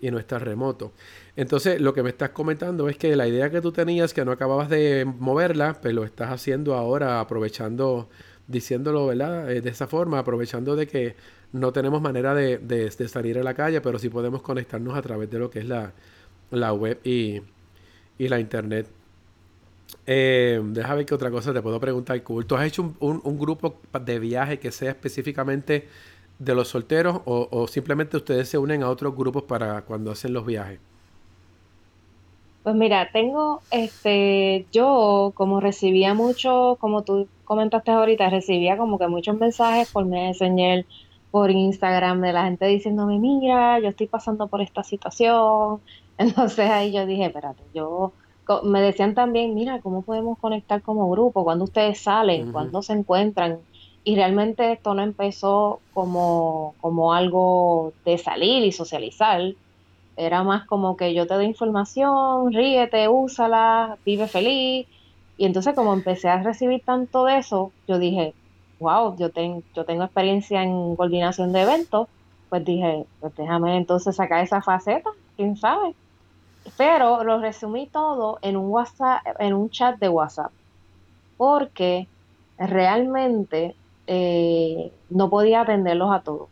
y 0.03 0.11
no 0.11 0.19
estar 0.19 0.45
remoto. 0.45 0.93
Entonces, 1.37 1.81
lo 1.81 1.95
que 1.95 2.03
me 2.03 2.11
estás 2.11 2.31
comentando 2.31 2.89
es 2.89 2.99
que 2.99 3.15
la 3.17 3.29
idea 3.29 3.51
que 3.51 3.61
tú 3.61 3.71
tenías, 3.73 4.13
que 4.13 4.25
no 4.25 4.33
acababas 4.33 4.69
de 4.69 5.07
moverla, 5.07 5.79
pues 5.81 5.95
lo 5.95 6.05
estás 6.05 6.31
haciendo 6.31 6.75
ahora, 6.75 7.21
aprovechando, 7.21 8.09
diciéndolo, 8.49 9.07
¿verdad? 9.07 9.51
Eh, 9.51 9.61
de 9.61 9.71
esa 9.71 9.87
forma, 9.87 10.19
aprovechando 10.19 10.75
de 10.75 10.89
que 10.89 11.15
no 11.53 11.73
tenemos 11.73 12.03
manera 12.03 12.35
de, 12.35 12.91
salir 13.09 13.39
a 13.39 13.45
la 13.45 13.55
calle, 13.55 13.81
pero 13.81 13.99
sí 13.99 14.09
podemos 14.09 14.43
conectarnos 14.43 14.97
a 14.97 15.03
través 15.03 15.31
de 15.31 15.39
lo 15.39 15.51
que 15.51 15.61
es 15.61 15.67
la, 15.67 15.93
web 16.53 17.01
y, 17.05 17.41
la 18.19 18.39
internet. 18.39 18.87
Eh, 20.07 20.61
déjame 20.65 20.97
ver 20.97 21.07
qué 21.07 21.15
otra 21.15 21.31
cosa 21.31 21.53
te 21.53 21.61
puedo 21.61 21.81
preguntar, 21.81 22.23
Cool. 22.23 22.47
¿Tú 22.47 22.55
has 22.55 22.67
hecho 22.67 22.95
un, 23.01 23.21
un 23.25 23.39
grupo 23.39 23.81
de 24.01 24.19
viaje 24.19 24.59
que 24.59 24.71
sea 24.71 24.91
específicamente 24.91 25.89
de 26.45 26.55
los 26.55 26.69
solteros 26.69 27.21
o, 27.25 27.67
simplemente 27.69 28.17
ustedes 28.17 28.49
se 28.49 28.59
unen 28.59 28.83
a 28.83 28.91
otros 28.91 29.17
grupos 29.17 29.45
para 29.45 29.83
cuando 29.83 30.11
hacen 30.11 30.33
los 30.33 30.45
viajes? 30.45 30.81
Pues 32.63 32.75
mira, 32.75 33.11
tengo, 33.13 33.61
este, 33.71 34.67
yo 34.73 35.33
como 35.35 35.61
recibía 35.61 36.15
mucho, 36.15 36.77
como 36.81 37.03
tú 37.03 37.29
comentaste 37.45 37.91
ahorita, 37.91 38.31
recibía 38.31 38.77
como 38.77 38.99
que 38.99 39.09
muchos 39.09 39.37
mensajes 39.37 39.91
por 39.91 40.05
Messenger, 40.05 40.87
por 41.33 41.51
Instagram 41.51 42.21
de 42.21 42.33
la 42.33 42.45
gente 42.45 42.67
diciéndome, 42.67 43.19
mira, 43.19 43.81
yo 43.81 43.89
estoy 43.89 44.07
pasando 44.07 44.47
por 44.47 44.61
esta 44.61 44.85
situación. 44.85 45.81
Entonces 46.19 46.71
ahí 46.71 46.93
yo 46.93 47.07
dije, 47.07 47.27
espérate, 47.27 47.65
yo, 47.75 48.15
me 48.65 48.81
decían 48.81 49.15
también, 49.15 49.55
mira, 49.55 49.81
¿cómo 49.81 50.03
podemos 50.03 50.39
conectar 50.39 50.83
como 50.83 51.11
grupo? 51.11 51.45
cuando 51.45 51.65
ustedes 51.65 52.01
salen? 52.01 52.53
cuando 52.53 52.83
se 52.83 52.93
encuentran? 52.93 53.61
Y 54.05 54.17
realmente 54.17 54.73
esto 54.73 54.95
no 54.95 55.03
empezó 55.03 55.81
como, 55.93 56.75
como 56.81 57.15
algo 57.15 57.95
de 58.05 58.19
salir 58.19 58.65
y 58.65 58.73
socializar. 58.73 59.41
Era 60.17 60.43
más 60.43 60.67
como 60.67 60.97
que 60.97 61.15
yo 61.15 61.27
te 61.27 61.35
doy 61.35 61.47
información, 61.47 62.53
ríete, 62.53 63.09
úsala, 63.09 63.99
vive 64.05 64.29
feliz. 64.29 64.87
Y 65.37 65.47
entonces 65.47 65.75
como 65.75 65.93
empecé 65.95 66.29
a 66.29 66.43
recibir 66.43 66.83
tanto 66.85 67.25
de 67.25 67.39
eso, 67.39 67.73
yo 67.87 67.99
dije, 67.99 68.35
wow, 68.79 69.17
yo, 69.19 69.29
yo 69.75 69.85
tengo 69.85 70.05
experiencia 70.05 70.63
en 70.63 70.97
coordinación 70.97 71.53
de 71.53 71.63
eventos, 71.63 72.09
pues 72.49 72.65
dije, 72.65 73.07
pues 73.21 73.35
déjame 73.37 73.77
entonces 73.77 74.17
sacar 74.17 74.45
esa 74.45 74.61
faceta, 74.63 75.11
quién 75.37 75.57
sabe. 75.57 75.95
Pero 76.77 77.23
lo 77.25 77.39
resumí 77.41 77.87
todo 77.87 78.39
en 78.43 78.57
un 78.57 78.71
WhatsApp, 78.71 79.21
en 79.39 79.55
un 79.55 79.71
chat 79.71 79.99
de 79.99 80.09
WhatsApp, 80.09 80.53
porque 81.37 82.09
realmente 82.59 83.75
eh, 84.07 84.93
no 85.11 85.31
podía 85.31 85.63
atenderlos 85.63 86.13
a 86.13 86.21
todos. 86.21 86.49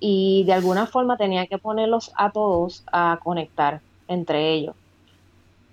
Y 0.00 0.44
de 0.44 0.52
alguna 0.52 0.86
forma 0.86 1.16
tenía 1.16 1.46
que 1.46 1.58
ponerlos 1.58 2.12
a 2.16 2.30
todos 2.30 2.84
a 2.92 3.18
conectar 3.22 3.80
entre 4.06 4.52
ellos. 4.52 4.74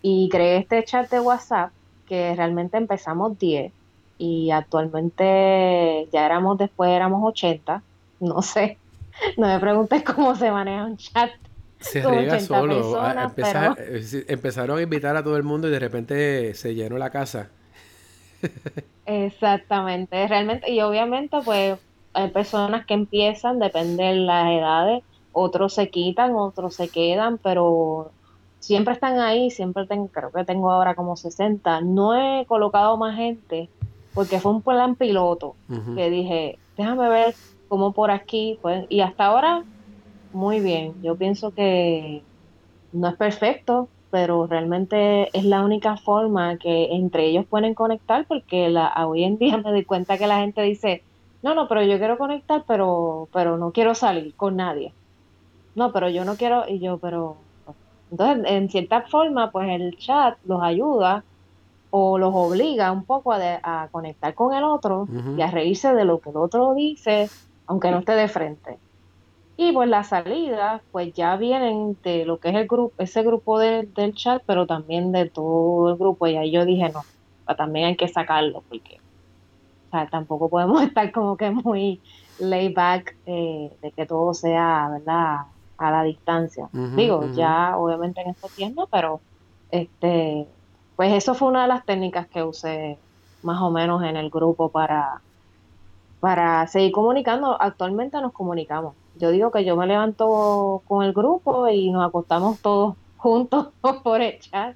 Y 0.02 0.30
creé 0.30 0.58
este 0.58 0.84
chat 0.84 1.10
de 1.10 1.20
WhatsApp 1.20 1.72
que 2.08 2.36
realmente 2.36 2.78
empezamos 2.78 3.38
10 3.40 3.72
y 4.18 4.52
actualmente 4.52 6.08
ya 6.12 6.26
éramos, 6.26 6.58
después 6.58 6.90
éramos 6.90 7.24
80. 7.24 7.82
No 8.20 8.42
sé, 8.42 8.78
no 9.38 9.48
me 9.48 9.60
preguntes 9.60 10.04
cómo 10.04 10.36
se 10.36 10.52
maneja 10.52 10.86
un 10.86 10.98
chat. 10.98 11.32
Se 11.80 12.02
riega 12.02 12.40
solo. 12.40 13.00
Ah, 13.00 13.32
empezaron 14.28 14.78
a 14.78 14.82
invitar 14.82 15.16
a 15.16 15.24
todo 15.24 15.38
el 15.38 15.44
mundo 15.44 15.68
y 15.68 15.72
de 15.72 15.80
repente 15.80 16.54
se 16.54 16.74
llenó 16.76 16.98
la 16.98 17.10
casa. 17.10 17.50
Exactamente, 19.06 20.28
realmente, 20.28 20.72
y 20.72 20.82
obviamente 20.82 21.38
pues 21.44 21.80
hay 22.14 22.30
personas 22.30 22.86
que 22.86 22.94
empiezan, 22.94 23.60
depende 23.60 24.04
de 24.04 24.16
las 24.16 24.52
edades, 24.52 25.04
otros 25.32 25.74
se 25.74 25.90
quitan, 25.90 26.36
otros 26.36 26.76
se 26.76 26.88
quedan, 26.88 27.38
pero 27.38 28.12
siempre 28.60 28.94
están 28.94 29.20
ahí, 29.20 29.52
siempre 29.52 29.86
tengo, 29.86 30.08
creo 30.08 30.32
que 30.32 30.44
tengo 30.44 30.72
ahora 30.72 30.96
como 30.96 31.16
60. 31.16 31.82
No 31.82 32.16
he 32.16 32.46
colocado 32.46 32.98
más 32.98 33.16
gente 33.16 33.70
porque 34.14 34.40
fue 34.40 34.54
un 34.54 34.62
plan 34.62 34.96
piloto 34.96 35.56
que 35.96 36.10
dije, 36.10 36.58
déjame 36.78 37.10
ver 37.10 37.36
cómo 37.68 37.92
por 37.92 38.12
aquí, 38.12 38.58
pues, 38.62 38.86
y 38.90 39.02
hasta 39.02 39.26
ahora, 39.26 39.64
muy 40.36 40.60
bien. 40.60 41.02
Yo 41.02 41.16
pienso 41.16 41.52
que 41.52 42.22
no 42.92 43.08
es 43.08 43.16
perfecto, 43.16 43.88
pero 44.12 44.48
realmente 44.48 45.30
es 45.38 45.46
la 45.46 45.64
única 45.64 45.98
forma 45.98 46.58
que 46.58 46.94
entre 46.94 47.26
ellos 47.26 47.46
pueden 47.46 47.74
conectar 47.74 48.26
porque 48.28 48.70
la, 48.70 48.94
hoy 49.08 49.24
en 49.24 49.38
día 49.38 49.58
me 49.66 49.72
doy 49.72 49.86
cuenta 49.86 50.18
que 50.18 50.28
la 50.28 50.40
gente 50.40 50.62
dice, 50.62 51.04
no, 51.42 51.56
no, 51.56 51.68
pero 51.68 51.84
yo 51.84 51.98
quiero 51.98 52.18
conectar, 52.18 52.64
pero, 52.68 53.28
pero 53.32 53.58
no 53.58 53.72
quiero 53.72 53.96
salir 53.96 54.36
con 54.36 54.58
nadie. 54.58 54.94
No, 55.74 55.92
pero 55.92 56.10
yo 56.10 56.26
no 56.26 56.36
quiero, 56.36 56.66
y 56.68 56.80
yo, 56.80 56.98
pero... 56.98 57.38
Entonces, 58.12 58.46
en 58.48 58.70
cierta 58.70 59.02
forma, 59.02 59.52
pues 59.52 59.68
el 59.70 59.98
chat 59.98 60.38
los 60.46 60.62
ayuda 60.62 61.24
o 61.90 62.18
los 62.18 62.32
obliga 62.34 62.92
un 62.92 63.04
poco 63.04 63.34
a, 63.34 63.90
conectar 63.92 64.34
con 64.36 64.54
el 64.54 64.64
otro 64.64 65.08
y 65.38 65.42
a 65.42 65.48
reírse 65.48 65.94
de 65.94 66.06
lo 66.06 66.20
que 66.20 66.30
el 66.30 66.38
otro 66.38 66.74
dice, 66.76 67.30
aunque 67.68 67.90
no 67.90 68.00
esté 68.00 68.14
de 68.14 68.28
frente. 68.28 68.78
Y 69.58 69.72
pues 69.72 69.88
las 69.88 70.10
salidas, 70.10 70.82
pues 70.92 71.14
ya 71.14 71.38
vienen 71.38 71.98
de 72.04 72.26
lo 72.26 72.40
que 72.40 72.50
es 72.50 72.56
el 72.56 72.68
grupo, 72.68 72.94
ese 73.02 73.24
grupo 73.24 73.58
del 73.58 74.14
chat, 74.14 74.44
pero 74.46 74.68
también 74.68 75.14
de 75.14 75.30
todo 75.30 75.92
el 75.92 75.98
grupo. 75.98 76.28
Y 76.28 76.36
ahí 76.36 76.52
yo 76.52 76.66
dije, 76.66 76.90
no, 76.90 77.04
también 77.56 77.86
hay 77.86 77.96
que 77.96 78.08
sacarlo, 78.10 78.64
porque 78.68 79.00
o 79.88 79.92
sea, 79.92 80.08
tampoco 80.08 80.50
podemos 80.50 80.82
estar 80.84 81.12
como 81.12 81.38
que 81.38 81.52
muy 81.52 82.02
laid 82.40 82.74
back 82.76 83.16
eh, 83.26 83.72
de 83.82 83.92
que 83.92 84.06
todo 84.06 84.34
sea, 84.34 84.90
¿verdad? 84.92 85.46
A 85.78 85.92
la 85.92 86.04
distancia. 86.04 86.70
Digo, 86.72 87.26
ya 87.34 87.78
obviamente 87.78 88.22
en 88.22 88.30
este 88.30 88.50
tiempo, 88.50 88.88
pero 88.92 89.20
este, 89.72 90.48
pues 90.96 91.14
eso 91.14 91.34
fue 91.34 91.50
una 91.50 91.64
de 91.64 91.68
las 91.68 91.86
técnicas 91.86 92.28
que 92.28 92.44
usé 92.44 92.98
más 93.44 93.62
o 93.62 93.72
menos 93.72 94.04
en 94.04 94.16
el 94.16 94.30
grupo 94.30 94.70
para, 94.70 95.22
para 96.20 96.66
seguir 96.68 96.92
comunicando. 96.94 97.62
Actualmente 97.62 98.20
nos 98.22 98.32
comunicamos 98.32 98.96
yo 99.20 99.32
digo 99.32 99.52
que 99.52 99.64
yo 99.64 99.76
me 99.76 99.88
levanto 99.88 100.82
con 100.88 101.04
el 101.04 101.14
grupo 101.14 101.68
y 101.70 101.90
nos 101.92 102.08
acostamos 102.08 102.60
todos 102.60 102.96
juntos 103.18 103.68
por 104.04 104.22
el 104.22 104.40
chat, 104.40 104.76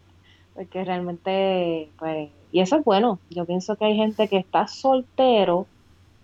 porque 0.55 0.83
realmente, 0.83 1.89
pues, 1.99 2.29
y 2.51 2.61
eso 2.61 2.77
es 2.77 2.83
bueno. 2.83 3.19
Yo 3.29 3.45
pienso 3.45 3.75
que 3.75 3.85
hay 3.85 3.95
gente 3.95 4.27
que 4.27 4.37
está 4.37 4.67
soltero 4.67 5.67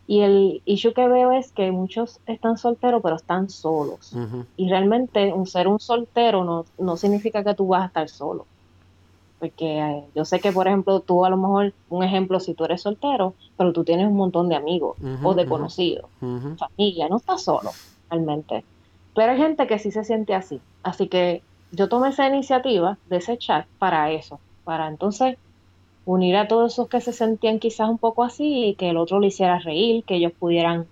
y 0.08 0.22
el 0.22 0.62
issue 0.66 0.94
que 0.94 1.08
veo 1.08 1.32
es 1.32 1.52
que 1.52 1.72
muchos 1.72 2.20
están 2.26 2.58
solteros 2.58 3.02
pero 3.04 3.16
están 3.16 3.50
solos. 3.50 4.14
Y 4.58 4.70
realmente 4.70 5.34
un 5.34 5.46
ser 5.48 5.68
un 5.68 5.80
soltero 5.80 6.44
no, 6.44 6.66
no 6.78 6.98
significa 6.98 7.44
que 7.44 7.54
tú 7.54 7.68
vas 7.68 7.84
a 7.84 7.86
estar 7.88 8.10
solo. 8.10 8.46
Porque 9.40 9.80
eh, 9.80 10.04
yo 10.16 10.26
sé 10.26 10.40
que, 10.40 10.52
por 10.52 10.68
ejemplo, 10.68 11.02
tú 11.02 11.26
a 11.26 11.30
lo 11.30 11.38
mejor, 11.38 11.74
un 11.90 12.04
ejemplo, 12.04 12.40
si 12.40 12.54
tú 12.54 12.66
eres 12.66 12.82
soltero, 12.82 13.34
pero 13.58 13.74
tú 13.74 13.84
tienes 13.84 14.08
un 14.08 14.16
montón 14.16 14.48
de 14.48 14.56
amigos 14.56 14.98
o 15.24 15.34
de 15.34 15.46
conocidos, 15.46 16.10
familia, 16.58 17.10
no 17.10 17.18
estás 17.18 17.44
solo 17.44 17.72
realmente. 18.16 18.64
Pero 19.14 19.32
hay 19.32 19.38
gente 19.38 19.68
que 19.68 19.80
sí 19.80 19.92
se 19.92 20.04
siente 20.04 20.34
así. 20.34 20.62
Así 20.84 21.08
que 21.08 21.42
yo 21.72 21.90
tomé 21.90 22.10
esa 22.10 22.28
iniciativa 22.28 22.98
de 23.10 23.18
ese 23.18 23.38
chat 23.38 23.66
para 23.80 24.12
eso, 24.12 24.40
para 24.64 24.88
entonces 24.88 25.38
unir 26.06 26.36
a 26.36 26.48
todos 26.48 26.74
esos 26.74 26.88
que 26.88 27.02
se 27.02 27.14
sentían 27.14 27.60
quizás 27.60 27.90
un 27.90 27.98
poco 27.98 28.24
así 28.24 28.68
y 28.68 28.76
que 28.76 28.90
el 28.90 28.98
otro 28.98 29.20
le 29.20 29.28
hiciera 29.28 29.60
reír, 29.60 30.04
que 30.04 30.16
ellos 30.16 30.32
pudieran, 30.38 30.86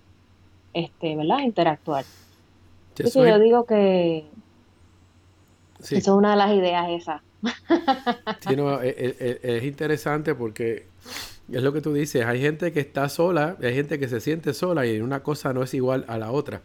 este, 0.74 1.16
¿verdad? 1.16 1.40
Interactuar. 1.40 2.06
Yo, 2.96 3.26
yo 3.26 3.40
digo 3.40 3.66
que 3.66 4.26
eso 5.80 5.96
es 5.96 6.08
una 6.08 6.32
de 6.32 6.38
las 6.38 6.52
ideas 6.54 6.90
esas. 6.90 7.22
Sí, 8.48 8.56
no, 8.56 8.82
es, 8.82 8.96
e, 8.98 9.40
e, 9.44 9.58
es, 9.58 9.64
interesante 9.64 10.34
porque 10.34 10.88
es 11.52 11.62
lo 11.62 11.74
que 11.74 11.82
tú 11.82 11.94
dices, 11.94 12.26
hay 12.26 12.40
gente 12.40 12.72
que 12.72 12.80
está 12.80 13.10
sola, 13.10 13.58
hay 13.62 13.74
gente 13.74 14.00
que 14.00 14.08
se 14.08 14.22
siente 14.22 14.54
sola 14.54 14.86
y 14.86 15.02
una 15.02 15.22
cosa 15.22 15.54
no 15.54 15.64
es 15.64 15.74
igual 15.74 16.06
a 16.08 16.18
la 16.18 16.32
otra. 16.32 16.62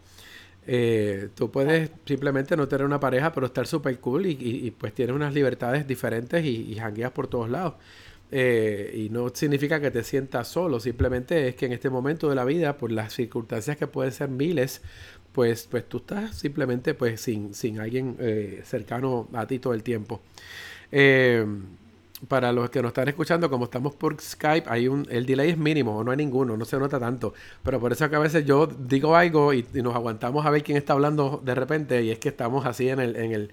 Eh, 0.71 1.31
tú 1.35 1.51
puedes 1.51 1.91
simplemente 2.05 2.55
no 2.55 2.69
tener 2.69 2.85
una 2.85 3.01
pareja, 3.01 3.33
pero 3.33 3.47
estar 3.47 3.67
súper 3.67 3.99
cool 4.01 4.27
y, 4.27 4.71
pues 4.79 4.93
tienes 4.93 5.17
unas 5.17 5.33
libertades 5.33 5.87
diferentes 5.87 6.45
y, 6.45 6.71
y 6.71 6.75
jangueas 6.75 7.11
por 7.13 7.27
todos 7.27 7.49
lados. 7.49 7.75
Eh, 8.31 8.93
y 8.95 9.11
no 9.11 9.31
significa 9.31 9.81
que 9.81 9.91
te 9.91 10.05
sientas 10.05 10.49
solo, 10.49 10.81
simplemente 10.81 11.49
es 11.49 11.55
que 11.55 11.65
en 11.67 11.73
este 11.73 11.89
momento 11.89 12.29
de 12.29 12.35
la 12.35 12.45
vida, 12.45 12.77
por 12.77 12.93
las 12.93 13.15
circunstancias 13.15 13.79
que 13.79 13.87
pueden 13.87 14.13
ser 14.13 14.29
miles, 14.29 14.83
pues, 15.33 15.67
pues 15.71 15.89
tú 15.89 15.99
estás 15.99 16.37
simplemente 16.37 16.95
pues 16.95 17.21
sin, 17.21 17.55
sin 17.55 17.81
alguien 17.81 18.17
eh, 18.19 18.63
cercano 18.65 19.29
a 19.33 19.47
ti 19.47 19.59
todo 19.59 19.73
el 19.73 19.83
tiempo. 19.83 20.21
Eh, 20.93 21.47
para 22.27 22.53
los 22.53 22.69
que 22.71 22.83
nos 22.83 22.91
están 22.91 23.09
escuchando, 23.09 23.49
como 23.49 23.67
estamos 23.67 23.95
por 23.95 24.21
Skype, 24.21 24.69
hay 24.69 24.89
un, 24.89 25.07
el 25.11 25.25
delay 25.25 25.51
es 25.51 25.59
mínimo, 25.59 26.03
no 26.03 26.11
hay 26.11 26.17
ninguno, 26.17 26.57
no 26.57 26.65
se 26.65 26.77
nota 26.79 26.99
tanto. 26.99 27.33
Pero 27.63 27.79
por 27.79 27.93
eso 27.93 28.11
que 28.11 28.17
a 28.17 28.19
veces 28.19 28.45
yo 28.45 28.67
digo 28.67 29.15
algo 29.15 29.53
y, 29.53 29.65
nos 29.75 29.95
aguantamos 29.95 30.45
a 30.45 30.51
ver 30.51 30.65
quién 30.65 30.77
está 30.77 30.95
hablando 30.95 31.41
de 31.45 31.55
repente, 31.55 32.03
y 32.03 32.11
es 32.11 32.19
que 32.19 32.31
estamos 32.31 32.67
así 32.67 32.89
en 32.89 32.99
el, 32.99 33.15
en 33.15 33.33
el, 33.33 33.51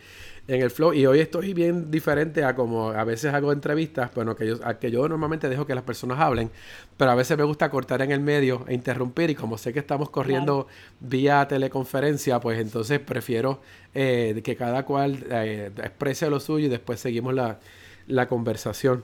en 0.47 0.61
el 0.61 0.71
flow. 0.71 0.93
Y 0.93 1.05
hoy 1.05 1.19
estoy 1.19 1.53
bien 1.53 1.91
diferente 1.91 2.43
a 2.43 2.55
como 2.55 2.89
a 2.89 3.03
veces 3.03 3.33
hago 3.35 3.51
entrevistas, 3.53 4.11
bueno, 4.15 4.35
que 4.35 4.47
yo, 4.47 4.55
a 4.63 4.79
que 4.79 4.89
yo 4.89 5.07
normalmente 5.07 5.47
dejo 5.47 5.67
que 5.67 5.75
las 5.75 5.83
personas 5.83 6.19
hablen, 6.19 6.49
pero 6.97 7.11
a 7.11 7.15
veces 7.15 7.37
me 7.37 7.43
gusta 7.43 7.69
cortar 7.69 8.01
en 8.01 8.11
el 8.11 8.19
medio 8.19 8.65
e 8.67 8.73
interrumpir. 8.73 9.29
Y 9.29 9.35
como 9.35 9.59
sé 9.59 9.73
que 9.73 9.79
estamos 9.79 10.09
corriendo 10.09 10.67
vía 10.99 11.47
teleconferencia, 11.47 12.39
pues 12.39 12.59
entonces 12.59 12.99
prefiero 12.99 13.61
eh, 13.93 14.41
que 14.43 14.55
cada 14.55 14.85
cual 14.85 15.23
eh, 15.29 15.69
exprese 15.77 16.31
lo 16.31 16.39
suyo 16.39 16.65
y 16.65 16.69
después 16.69 16.99
seguimos 16.99 17.35
la 17.35 17.59
la 18.07 18.27
conversación. 18.27 19.03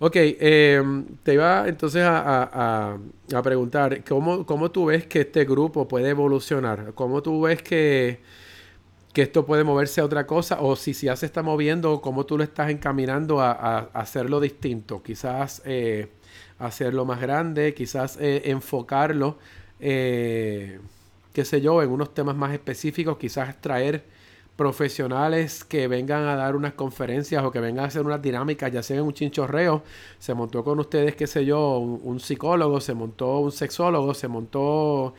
Ok, 0.00 0.16
em, 0.16 1.06
te 1.22 1.34
iba 1.34 1.68
entonces 1.68 2.02
a, 2.04 2.98
preguntar, 3.42 4.02
¿cómo, 4.04 4.44
¿cómo, 4.44 4.70
tú 4.70 4.86
ves 4.86 5.06
que 5.06 5.20
este 5.20 5.44
grupo 5.44 5.86
puede 5.86 6.10
evolucionar? 6.10 6.92
¿Cómo 6.94 7.22
tú 7.22 7.42
ves 7.42 7.62
que, 7.62 8.20
que 9.12 9.22
esto 9.22 9.46
puede 9.46 9.64
moverse 9.64 10.00
a 10.00 10.04
otra 10.04 10.26
cosa? 10.26 10.60
O 10.60 10.76
si, 10.76 10.94
si 10.94 11.06
ya 11.06 11.16
se 11.16 11.26
está 11.26 11.42
moviendo, 11.42 12.00
¿cómo 12.00 12.26
tú 12.26 12.36
lo 12.36 12.44
estás 12.44 12.70
encaminando 12.70 13.40
a, 13.40 13.78
hacerlo 13.94 14.40
distinto? 14.40 15.02
Quizás 15.02 15.62
eh, 15.64 16.08
hacerlo 16.58 17.04
más 17.04 17.20
grande, 17.20 17.72
quizás 17.74 18.18
eh, 18.20 18.42
enfocarlo, 18.46 19.38
eh, 19.80 20.80
qué 21.32 21.44
sé 21.44 21.60
yo, 21.60 21.82
en 21.82 21.90
unos 21.90 22.14
temas 22.14 22.36
más 22.36 22.52
específicos, 22.52 23.16
quizás 23.18 23.60
traer 23.60 24.04
profesionales 24.56 25.64
que 25.64 25.88
vengan 25.88 26.24
a 26.24 26.36
dar 26.36 26.54
unas 26.54 26.74
conferencias 26.74 27.42
o 27.44 27.50
que 27.50 27.60
vengan 27.60 27.84
a 27.84 27.88
hacer 27.88 28.06
una 28.06 28.18
dinámica, 28.18 28.68
ya 28.68 28.82
sea 28.82 28.98
en 28.98 29.02
un 29.02 29.12
chinchorreo, 29.12 29.82
se 30.18 30.34
montó 30.34 30.62
con 30.62 30.78
ustedes, 30.78 31.16
qué 31.16 31.26
sé 31.26 31.44
yo, 31.44 31.78
un, 31.78 32.20
psicólogo, 32.20 32.80
se 32.80 32.94
montó 32.94 33.38
un 33.40 33.52
sexólogo, 33.52 34.14
se 34.14 34.28
montó 34.28 35.14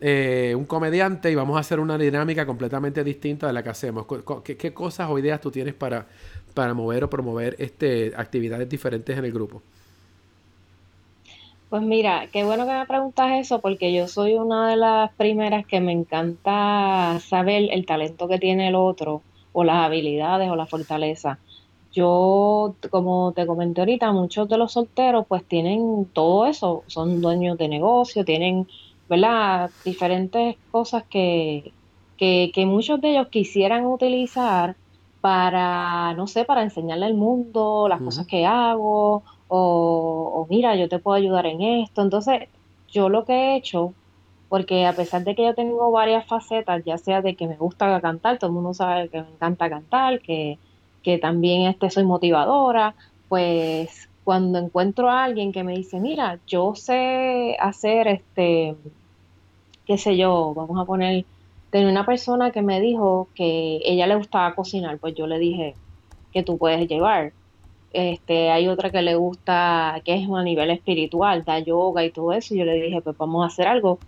eh, 0.00 0.54
un 0.56 0.64
comediante 0.64 1.30
y 1.30 1.34
vamos 1.34 1.56
a 1.56 1.60
hacer 1.60 1.80
una 1.80 1.98
dinámica 1.98 2.46
completamente 2.46 3.04
distinta 3.04 3.46
de 3.46 3.52
la 3.52 3.62
que 3.62 3.70
hacemos. 3.70 4.06
¿Qué, 4.42 4.72
cosas 4.72 5.10
o 5.10 5.18
ideas 5.18 5.40
tú 5.40 5.50
tienes 5.50 5.74
para, 5.74 6.06
para 6.54 6.72
mover 6.72 7.04
o 7.04 7.10
promover 7.10 7.56
este, 7.58 8.12
actividades 8.16 8.68
diferentes 8.68 9.18
en 9.18 9.24
el 9.24 9.32
grupo? 9.32 9.62
Pues 11.68 11.82
mira, 11.82 12.28
qué 12.32 12.44
bueno 12.44 12.66
que 12.66 12.72
me 12.72 12.86
preguntas 12.86 13.32
eso 13.38 13.60
porque 13.60 13.92
yo 13.92 14.08
soy 14.08 14.34
una 14.36 14.70
de 14.70 14.76
las 14.76 15.14
primeras 15.16 15.66
que 15.66 15.80
me 15.80 15.92
encanta 15.92 17.18
saber 17.20 17.68
el 17.70 17.84
talento 17.84 18.26
que 18.26 18.38
tiene 18.38 18.68
el 18.68 18.74
otro 18.74 19.22
o 19.52 19.64
las 19.64 19.84
habilidades 19.84 20.50
o 20.50 20.56
la 20.56 20.66
fortaleza. 20.66 21.40
Yo, 21.92 22.76
como 22.90 23.32
te 23.34 23.46
comenté 23.46 23.82
ahorita, 23.82 24.12
muchos 24.12 24.48
de 24.48 24.56
los 24.56 24.72
solteros 24.72 25.26
pues 25.26 25.46
tienen 25.46 26.06
todo 26.12 26.46
eso, 26.46 26.84
son 26.86 27.20
dueños 27.20 27.58
de 27.58 27.68
negocio, 27.68 28.24
tienen, 28.24 28.66
¿verdad? 29.08 29.70
Diferentes 29.84 30.56
cosas 30.70 31.04
que, 31.10 31.74
que, 32.16 32.50
que 32.54 32.66
muchos 32.66 33.00
de 33.00 33.10
ellos 33.10 33.28
quisieran 33.28 33.84
utilizar 33.86 34.76
para, 35.20 36.14
no 36.14 36.26
sé, 36.26 36.44
para 36.44 36.62
enseñarle 36.62 37.06
al 37.06 37.14
mundo 37.14 37.88
las 37.88 38.00
cosas 38.02 38.26
que 38.26 38.46
hago 38.46 39.24
o, 39.48 40.46
mira, 40.50 40.76
yo 40.76 40.88
te 40.88 40.98
puedo 40.98 41.16
ayudar 41.16 41.46
en 41.46 41.62
esto. 41.62 42.02
Entonces, 42.02 42.48
yo 42.88 43.08
lo 43.08 43.24
que 43.24 43.32
he 43.32 43.56
hecho, 43.56 43.94
porque 44.48 44.86
a 44.86 44.92
pesar 44.94 45.24
de 45.24 45.34
que 45.34 45.44
yo 45.44 45.54
tengo 45.54 45.90
varias 45.90 46.26
facetas, 46.26 46.84
ya 46.84 46.98
sea 46.98 47.22
de 47.22 47.34
que 47.34 47.48
me 47.48 47.56
gusta 47.56 48.00
cantar, 48.00 48.38
todo 48.38 48.48
el 48.50 48.54
mundo 48.54 48.74
sabe 48.74 49.08
que 49.08 49.22
me 49.22 49.30
encanta 49.30 49.68
cantar, 49.70 50.20
que, 50.20 50.58
que 51.02 51.18
también 51.18 51.68
este, 51.68 51.90
soy 51.90 52.04
motivadora, 52.04 52.94
pues 53.28 54.08
cuando 54.24 54.58
encuentro 54.58 55.08
a 55.10 55.24
alguien 55.24 55.52
que 55.52 55.64
me 55.64 55.74
dice, 55.74 56.00
mira, 56.00 56.38
yo 56.46 56.74
sé 56.74 57.56
hacer 57.60 58.08
este, 58.08 58.76
qué 59.86 59.96
sé 59.96 60.16
yo, 60.18 60.52
vamos 60.54 60.78
a 60.78 60.84
poner, 60.84 61.24
tenía 61.70 61.88
una 61.88 62.04
persona 62.04 62.50
que 62.50 62.60
me 62.62 62.80
dijo 62.80 63.28
que 63.34 63.80
ella 63.84 64.06
le 64.06 64.16
gustaba 64.16 64.54
cocinar, 64.54 64.98
pues 64.98 65.14
yo 65.14 65.26
le 65.26 65.38
dije 65.38 65.74
que 66.30 66.42
tú 66.42 66.58
puedes 66.58 66.86
llevar 66.88 67.32
este, 67.92 68.50
hay 68.50 68.68
otra 68.68 68.90
que 68.90 69.02
le 69.02 69.14
gusta, 69.14 70.00
que 70.04 70.14
es 70.14 70.28
a 70.28 70.42
nivel 70.42 70.70
espiritual, 70.70 71.44
da 71.44 71.58
yoga 71.58 72.04
y 72.04 72.10
todo 72.10 72.32
eso. 72.32 72.54
Y 72.54 72.58
yo 72.58 72.64
le 72.64 72.80
dije, 72.80 73.00
pues 73.00 73.16
vamos 73.16 73.44
a 73.44 73.46
hacer 73.46 73.66
algo. 73.66 73.98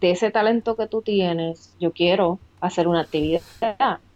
De 0.00 0.10
ese 0.10 0.30
talento 0.30 0.76
que 0.76 0.86
tú 0.86 1.02
tienes, 1.02 1.74
yo 1.80 1.92
quiero 1.92 2.38
hacer 2.60 2.88
una 2.88 3.02
actividad. 3.02 3.40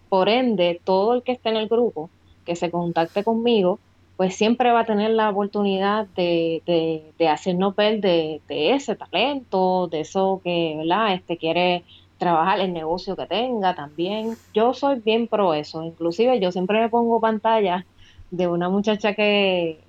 Por 0.09 0.29
ende, 0.29 0.81
todo 0.85 1.14
el 1.14 1.23
que 1.23 1.33
esté 1.33 1.51
en 1.51 1.57
el 1.57 1.69
grupo, 1.69 2.11
que 2.45 2.57
se 2.57 2.71
contacte 2.71 3.25
conmigo, 3.25 3.79
pues 4.16 4.35
siempre 4.35 4.73
va 4.73 4.81
a 4.81 4.85
tener 4.85 5.11
la 5.11 5.31
oportunidad 5.31 6.07
de, 6.16 6.62
de, 6.66 7.12
de 7.19 7.29
hacernos 7.29 7.77
de, 7.77 8.41
de, 8.49 8.73
ese 8.73 8.97
talento, 8.97 9.87
de 9.87 10.01
eso 10.01 10.41
que, 10.43 10.75
¿verdad? 10.77 11.14
Este 11.14 11.37
quiere 11.37 11.85
trabajar 12.19 12.59
el 12.59 12.73
negocio 12.73 13.14
que 13.14 13.27
tenga 13.27 13.75
también. 13.77 14.37
Yo 14.53 14.75
soy 14.75 14.99
bien 14.99 15.29
pro 15.29 15.55
eso, 15.55 15.85
inclusive 15.85 16.41
yo 16.41 16.51
siempre 16.51 16.81
me 16.81 16.89
pongo 16.89 17.21
pantalla 17.21 17.87
de 18.31 18.47
una 18.47 18.68
muchacha 18.68 19.14
que, 19.14 19.81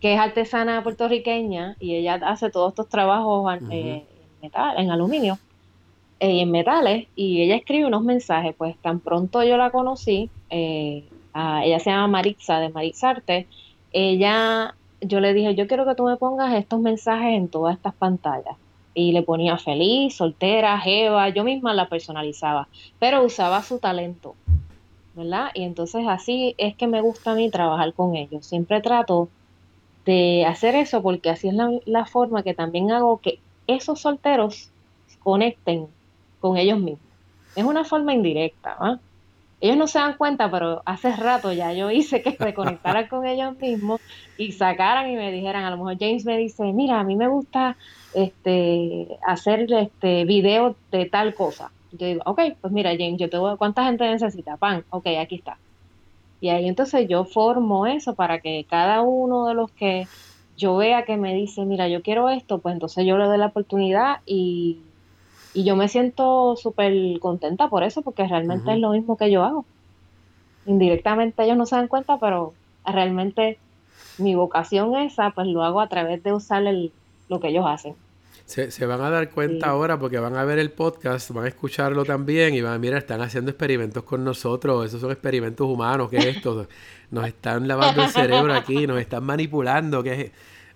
que 0.00 0.14
es 0.14 0.20
artesana 0.20 0.82
puertorriqueña 0.82 1.76
y 1.80 1.94
ella 1.96 2.14
hace 2.24 2.50
todos 2.50 2.70
estos 2.70 2.88
trabajos 2.88 3.52
eh, 3.70 4.04
en, 4.08 4.40
metal, 4.42 4.74
en 4.78 4.90
aluminio 4.90 5.38
eh, 6.20 6.32
y 6.32 6.40
en 6.40 6.50
metales 6.50 7.08
y 7.14 7.42
ella 7.42 7.56
escribe 7.56 7.86
unos 7.86 8.02
mensajes, 8.02 8.54
pues 8.56 8.76
tan 8.78 9.00
pronto 9.00 9.42
yo 9.42 9.56
la 9.56 9.70
conocí, 9.70 10.30
eh, 10.50 11.04
ella 11.34 11.78
se 11.80 11.90
llama 11.90 12.08
Maritza 12.08 12.60
de 12.60 12.70
Marixarte, 12.70 13.46
ella, 13.92 14.74
yo 15.00 15.20
le 15.20 15.34
dije, 15.34 15.54
yo 15.54 15.66
quiero 15.66 15.86
que 15.86 15.94
tú 15.94 16.04
me 16.04 16.16
pongas 16.16 16.54
estos 16.54 16.80
mensajes 16.80 17.34
en 17.34 17.48
todas 17.48 17.76
estas 17.76 17.94
pantallas 17.94 18.56
y 18.94 19.12
le 19.12 19.22
ponía 19.22 19.58
feliz, 19.58 20.16
soltera, 20.16 20.78
jeva, 20.78 21.28
yo 21.28 21.44
misma 21.44 21.74
la 21.74 21.88
personalizaba, 21.90 22.68
pero 22.98 23.22
usaba 23.22 23.62
su 23.62 23.78
talento, 23.78 24.34
¿verdad? 25.16 25.50
Y 25.54 25.64
entonces 25.64 26.04
así 26.08 26.54
es 26.58 26.76
que 26.76 26.86
me 26.86 27.00
gusta 27.00 27.32
a 27.32 27.34
mí 27.34 27.50
trabajar 27.50 27.94
con 27.94 28.14
ellos. 28.14 28.46
Siempre 28.46 28.80
trato 28.82 29.28
de 30.04 30.44
hacer 30.46 30.74
eso 30.76 31.02
porque 31.02 31.30
así 31.30 31.48
es 31.48 31.54
la, 31.86 32.04
forma 32.06 32.42
que 32.42 32.54
también 32.54 32.92
hago 32.92 33.18
que 33.20 33.40
esos 33.66 34.00
solteros 34.00 34.70
conecten 35.22 35.88
con 36.40 36.56
ellos 36.56 36.78
mismos. 36.78 37.00
Es 37.56 37.64
una 37.64 37.84
forma 37.84 38.14
indirecta, 38.14 38.76
¿va? 38.80 39.00
Ellos 39.60 39.78
no 39.78 39.86
se 39.86 39.98
dan 39.98 40.18
cuenta, 40.18 40.50
pero 40.50 40.82
hace 40.84 41.16
rato 41.16 41.50
ya 41.52 41.72
yo 41.72 41.90
hice 41.90 42.22
que 42.22 42.36
se 42.36 42.54
conectaran 42.54 43.06
con 43.08 43.26
ellos 43.26 43.56
mismos 43.58 44.00
y 44.36 44.52
sacaran 44.52 45.10
y 45.10 45.16
me 45.16 45.32
dijeran, 45.32 45.64
a 45.64 45.70
lo 45.70 45.78
mejor 45.78 45.96
James 45.98 46.26
me 46.26 46.36
dice, 46.36 46.64
mira, 46.74 47.00
a 47.00 47.04
mí 47.04 47.16
me 47.16 47.28
gusta 47.28 47.76
este, 48.12 49.18
hacer 49.26 49.72
este 49.72 50.26
video 50.26 50.76
de 50.90 51.06
tal 51.06 51.34
cosa. 51.34 51.72
Yo 51.90 52.06
digo, 52.06 52.22
ok, 52.26 52.40
pues 52.60 52.72
mira, 52.72 52.90
James, 52.92 53.18
yo 53.18 53.30
te 53.30 53.38
voy, 53.38 53.56
¿cuánta 53.56 53.84
gente 53.84 54.04
necesita? 54.08 54.56
Pan, 54.58 54.84
ok, 54.90 55.06
aquí 55.20 55.36
está. 55.36 55.60
Y 56.40 56.50
ahí 56.50 56.68
entonces 56.68 57.08
yo 57.08 57.24
formo 57.24 57.86
eso 57.86 58.14
para 58.16 58.40
que 58.40 58.66
cada 58.68 59.02
uno 59.02 59.46
de 59.48 59.54
los 59.54 59.72
que 59.72 60.10
yo 60.56 60.76
vea 60.76 61.04
que 61.04 61.16
me 61.16 61.34
dice, 61.34 61.64
mira, 61.66 61.88
yo 61.88 62.02
quiero 62.02 62.28
esto, 62.30 62.60
pues 62.62 62.74
entonces 62.74 63.06
yo 63.06 63.18
le 63.18 63.26
doy 63.26 63.38
la 63.38 63.46
oportunidad 63.48 64.22
y, 64.26 64.94
y 65.52 65.64
yo 65.66 65.76
me 65.76 65.88
siento 65.88 66.56
súper 66.56 66.92
contenta 67.20 67.70
por 67.70 67.82
eso, 67.84 68.02
porque 68.02 68.26
realmente 68.28 68.74
es 68.74 68.80
lo 68.80 68.90
mismo 68.92 69.16
que 69.16 69.30
yo 69.30 69.44
hago. 69.44 69.68
Indirectamente 70.64 71.44
ellos 71.44 71.56
no 71.56 71.66
se 71.66 71.76
dan 71.76 71.88
cuenta, 71.88 72.18
pero 72.20 72.58
realmente 72.84 73.62
mi 74.18 74.34
vocación 74.36 74.96
esa, 74.96 75.32
pues 75.32 75.46
lo 75.48 75.62
hago 75.64 75.80
a 75.80 75.88
través 75.88 76.22
de 76.22 76.34
usar 76.34 76.66
el, 76.66 76.94
lo 77.28 77.40
que 77.40 77.48
ellos 77.48 77.64
hacen. 77.66 77.96
Se, 78.46 78.86
van 78.86 79.00
a 79.00 79.10
dar 79.10 79.30
cuenta 79.30 79.66
ahora 79.66 79.98
porque 79.98 80.20
van 80.20 80.36
a 80.36 80.44
ver 80.44 80.60
el 80.60 80.70
podcast, 80.70 81.30
van 81.32 81.46
a 81.46 81.48
escucharlo 81.48 82.04
también 82.04 82.54
y 82.54 82.62
van 82.62 82.74
a 82.74 82.78
mirar, 82.78 82.98
están 82.98 83.20
haciendo 83.20 83.50
experimentos 83.50 84.04
con 84.04 84.22
nosotros, 84.24 84.86
esos 84.86 85.00
son 85.00 85.10
experimentos 85.10 85.66
humanos, 85.66 86.08
¿qué 86.08 86.18
es 86.18 86.26
esto? 86.26 86.68
Nos 87.10 87.26
están 87.26 87.66
lavando 87.66 88.04
el 88.04 88.08
cerebro 88.08 88.54
aquí, 88.54 88.86
nos 88.86 89.00
están 89.00 89.24
manipulando, 89.24 90.00
¿qué 90.00 90.30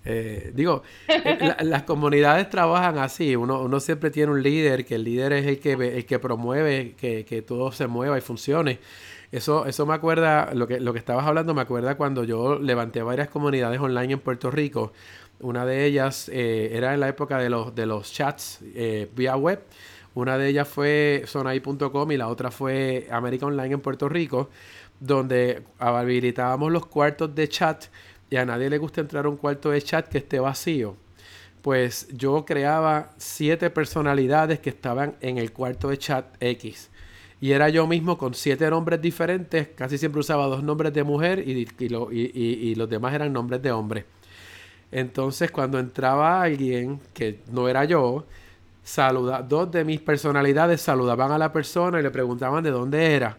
eh, 0.05 0.51
digo, 0.55 0.83
eh, 1.09 1.57
las 1.61 1.83
comunidades 1.83 2.49
trabajan 2.49 2.99
así, 2.99 3.37
uno, 3.37 3.61
uno 3.61 3.81
siempre 3.81 4.11
tiene 4.11 4.33
un 4.33 4.43
líder, 4.43 4.85
que 4.85 4.95
el 4.95 5.05
líder 5.05 5.35
es 5.35 5.47
el 5.47 5.59
que, 5.61 5.73
el 5.73 6.07
que 6.07 6.19
promueve 6.19 6.95
que, 6.99 7.25
que 7.25 7.43
todo 7.43 7.71
se 7.71 7.87
mueva 7.87 8.17
y 8.17 8.21
funcione. 8.21 8.79
Eso, 9.31 9.67
eso 9.67 9.87
me 9.87 9.95
acuerda, 9.95 10.53
lo 10.55 10.67
que, 10.67 10.81
lo 10.81 10.93
que 10.93 10.99
estabas 10.99 11.27
hablando, 11.27 11.55
me 11.55 11.61
acuerda 11.61 11.97
cuando 11.97 12.25
yo 12.25 12.59
levanté 12.59 13.03
varias 13.03 13.29
comunidades 13.29 13.79
online 13.79 14.15
en 14.15 14.21
Puerto 14.21 14.51
Rico 14.51 14.93
una 15.41 15.65
de 15.65 15.85
ellas 15.85 16.29
eh, 16.29 16.71
era 16.73 16.95
en 16.95 17.01
la 17.01 17.09
época 17.09 17.39
de 17.39 17.51
los, 17.51 17.75
de 17.75 17.87
los 17.87 18.13
chats 18.13 18.61
eh, 18.75 19.11
vía 19.15 19.37
web. 19.37 19.63
Una 20.15 20.37
de 20.37 20.49
ellas 20.49 20.69
fue 20.69 21.23
sonai.com 21.27 22.11
y 22.13 22.17
la 22.17 22.29
otra 22.29 22.51
fue 22.51 23.07
América 23.11 23.47
Online 23.47 23.75
en 23.75 23.81
Puerto 23.81 24.09
Rico, 24.09 24.51
donde 24.99 25.63
habilitábamos 25.79 26.73
los 26.73 26.87
cuartos 26.87 27.35
de 27.35 27.49
chat 27.49 27.85
y 28.29 28.37
a 28.37 28.45
nadie 28.45 28.69
le 28.71 28.79
gusta 28.79 29.01
entrar 29.01 29.27
a 29.27 29.29
un 29.29 29.37
cuarto 29.37 29.71
de 29.71 29.81
chat 29.83 30.09
que 30.09 30.19
esté 30.19 30.41
vacío. 30.41 30.97
Pues 31.63 32.09
yo 32.13 32.45
creaba 32.45 33.11
siete 33.19 33.71
personalidades 33.71 34.61
que 34.61 34.71
estaban 34.71 35.17
en 35.21 35.39
el 35.39 35.53
cuarto 35.53 35.89
de 35.89 35.99
chat 35.99 36.27
X. 36.41 36.91
Y 37.41 37.53
era 37.53 37.69
yo 37.69 37.87
mismo 37.87 38.19
con 38.19 38.35
siete 38.35 38.69
nombres 38.69 39.01
diferentes. 39.01 39.69
Casi 39.69 39.97
siempre 39.97 40.21
usaba 40.21 40.47
dos 40.47 40.63
nombres 40.63 40.93
de 40.93 41.05
mujer 41.05 41.43
y, 41.47 41.67
y 41.79 42.75
los 42.75 42.89
demás 42.89 43.15
eran 43.15 43.33
nombres 43.33 43.63
de 43.63 43.73
hombre. 43.73 44.05
Entonces, 44.93 45.51
cuando 45.51 45.79
entraba 45.79 46.43
alguien 46.43 47.01
que 47.15 47.41
no 47.51 47.69
era 47.69 47.85
yo, 47.85 48.25
saluda, 48.83 49.43
dos 49.43 49.71
de 49.71 49.85
mis 49.85 50.01
personalidades 50.01 50.81
saludaban 50.81 51.31
a 51.33 51.39
la 51.39 51.53
persona 51.53 52.01
y 52.01 52.03
le 52.03 52.11
preguntaban 52.11 52.65
de 52.65 52.71
dónde 52.71 53.15
era. 53.15 53.39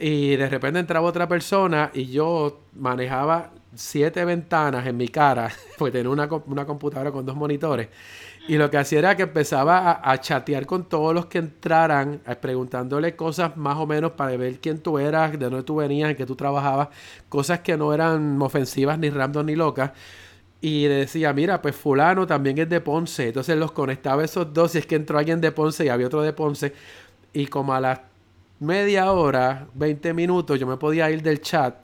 Y 0.00 0.36
de 0.36 0.48
repente 0.48 0.78
entraba 0.78 1.06
otra 1.06 1.28
persona 1.28 1.90
y 1.92 2.06
yo 2.06 2.60
manejaba 2.74 3.50
siete 3.74 4.24
ventanas 4.24 4.86
en 4.86 4.96
mi 4.96 5.08
cara, 5.08 5.50
porque 5.78 5.92
tenía 5.92 6.10
una, 6.10 6.28
una 6.46 6.64
computadora 6.64 7.12
con 7.12 7.26
dos 7.26 7.36
monitores. 7.36 7.88
Y 8.46 8.56
lo 8.56 8.70
que 8.70 8.78
hacía 8.78 9.00
era 9.00 9.16
que 9.16 9.24
empezaba 9.24 9.90
a, 9.90 10.10
a, 10.10 10.20
chatear 10.20 10.64
con 10.64 10.88
todos 10.88 11.14
los 11.14 11.26
que 11.26 11.36
entraran, 11.36 12.22
preguntándole 12.40 13.14
cosas 13.14 13.58
más 13.58 13.76
o 13.76 13.86
menos 13.86 14.12
para 14.12 14.34
ver 14.38 14.58
quién 14.58 14.78
tú 14.78 14.98
eras, 14.98 15.32
de 15.32 15.38
dónde 15.38 15.64
tú 15.64 15.76
venías, 15.76 16.10
en 16.10 16.16
qué 16.16 16.24
tú 16.24 16.34
trabajabas, 16.34 16.88
cosas 17.28 17.60
que 17.60 17.76
no 17.76 17.92
eran 17.92 18.40
ofensivas 18.40 18.98
ni 18.98 19.10
random 19.10 19.44
ni 19.44 19.54
locas 19.54 19.90
y 20.60 20.84
decía, 20.84 21.32
mira, 21.32 21.62
pues 21.62 21.76
fulano 21.76 22.26
también 22.26 22.58
es 22.58 22.68
de 22.68 22.80
Ponce. 22.80 23.28
Entonces 23.28 23.56
los 23.56 23.72
conectaba 23.72 24.24
esos 24.24 24.52
dos 24.52 24.74
y 24.74 24.78
es 24.78 24.86
que 24.86 24.96
entró 24.96 25.18
alguien 25.18 25.40
de 25.40 25.52
Ponce 25.52 25.84
y 25.84 25.88
había 25.88 26.06
otro 26.06 26.22
de 26.22 26.32
Ponce. 26.32 26.72
Y 27.32 27.46
como 27.46 27.74
a 27.74 27.80
las 27.80 28.00
media 28.60 29.12
hora, 29.12 29.68
20 29.74 30.14
minutos, 30.14 30.58
yo 30.58 30.66
me 30.66 30.76
podía 30.76 31.10
ir 31.10 31.22
del 31.22 31.40
chat, 31.40 31.76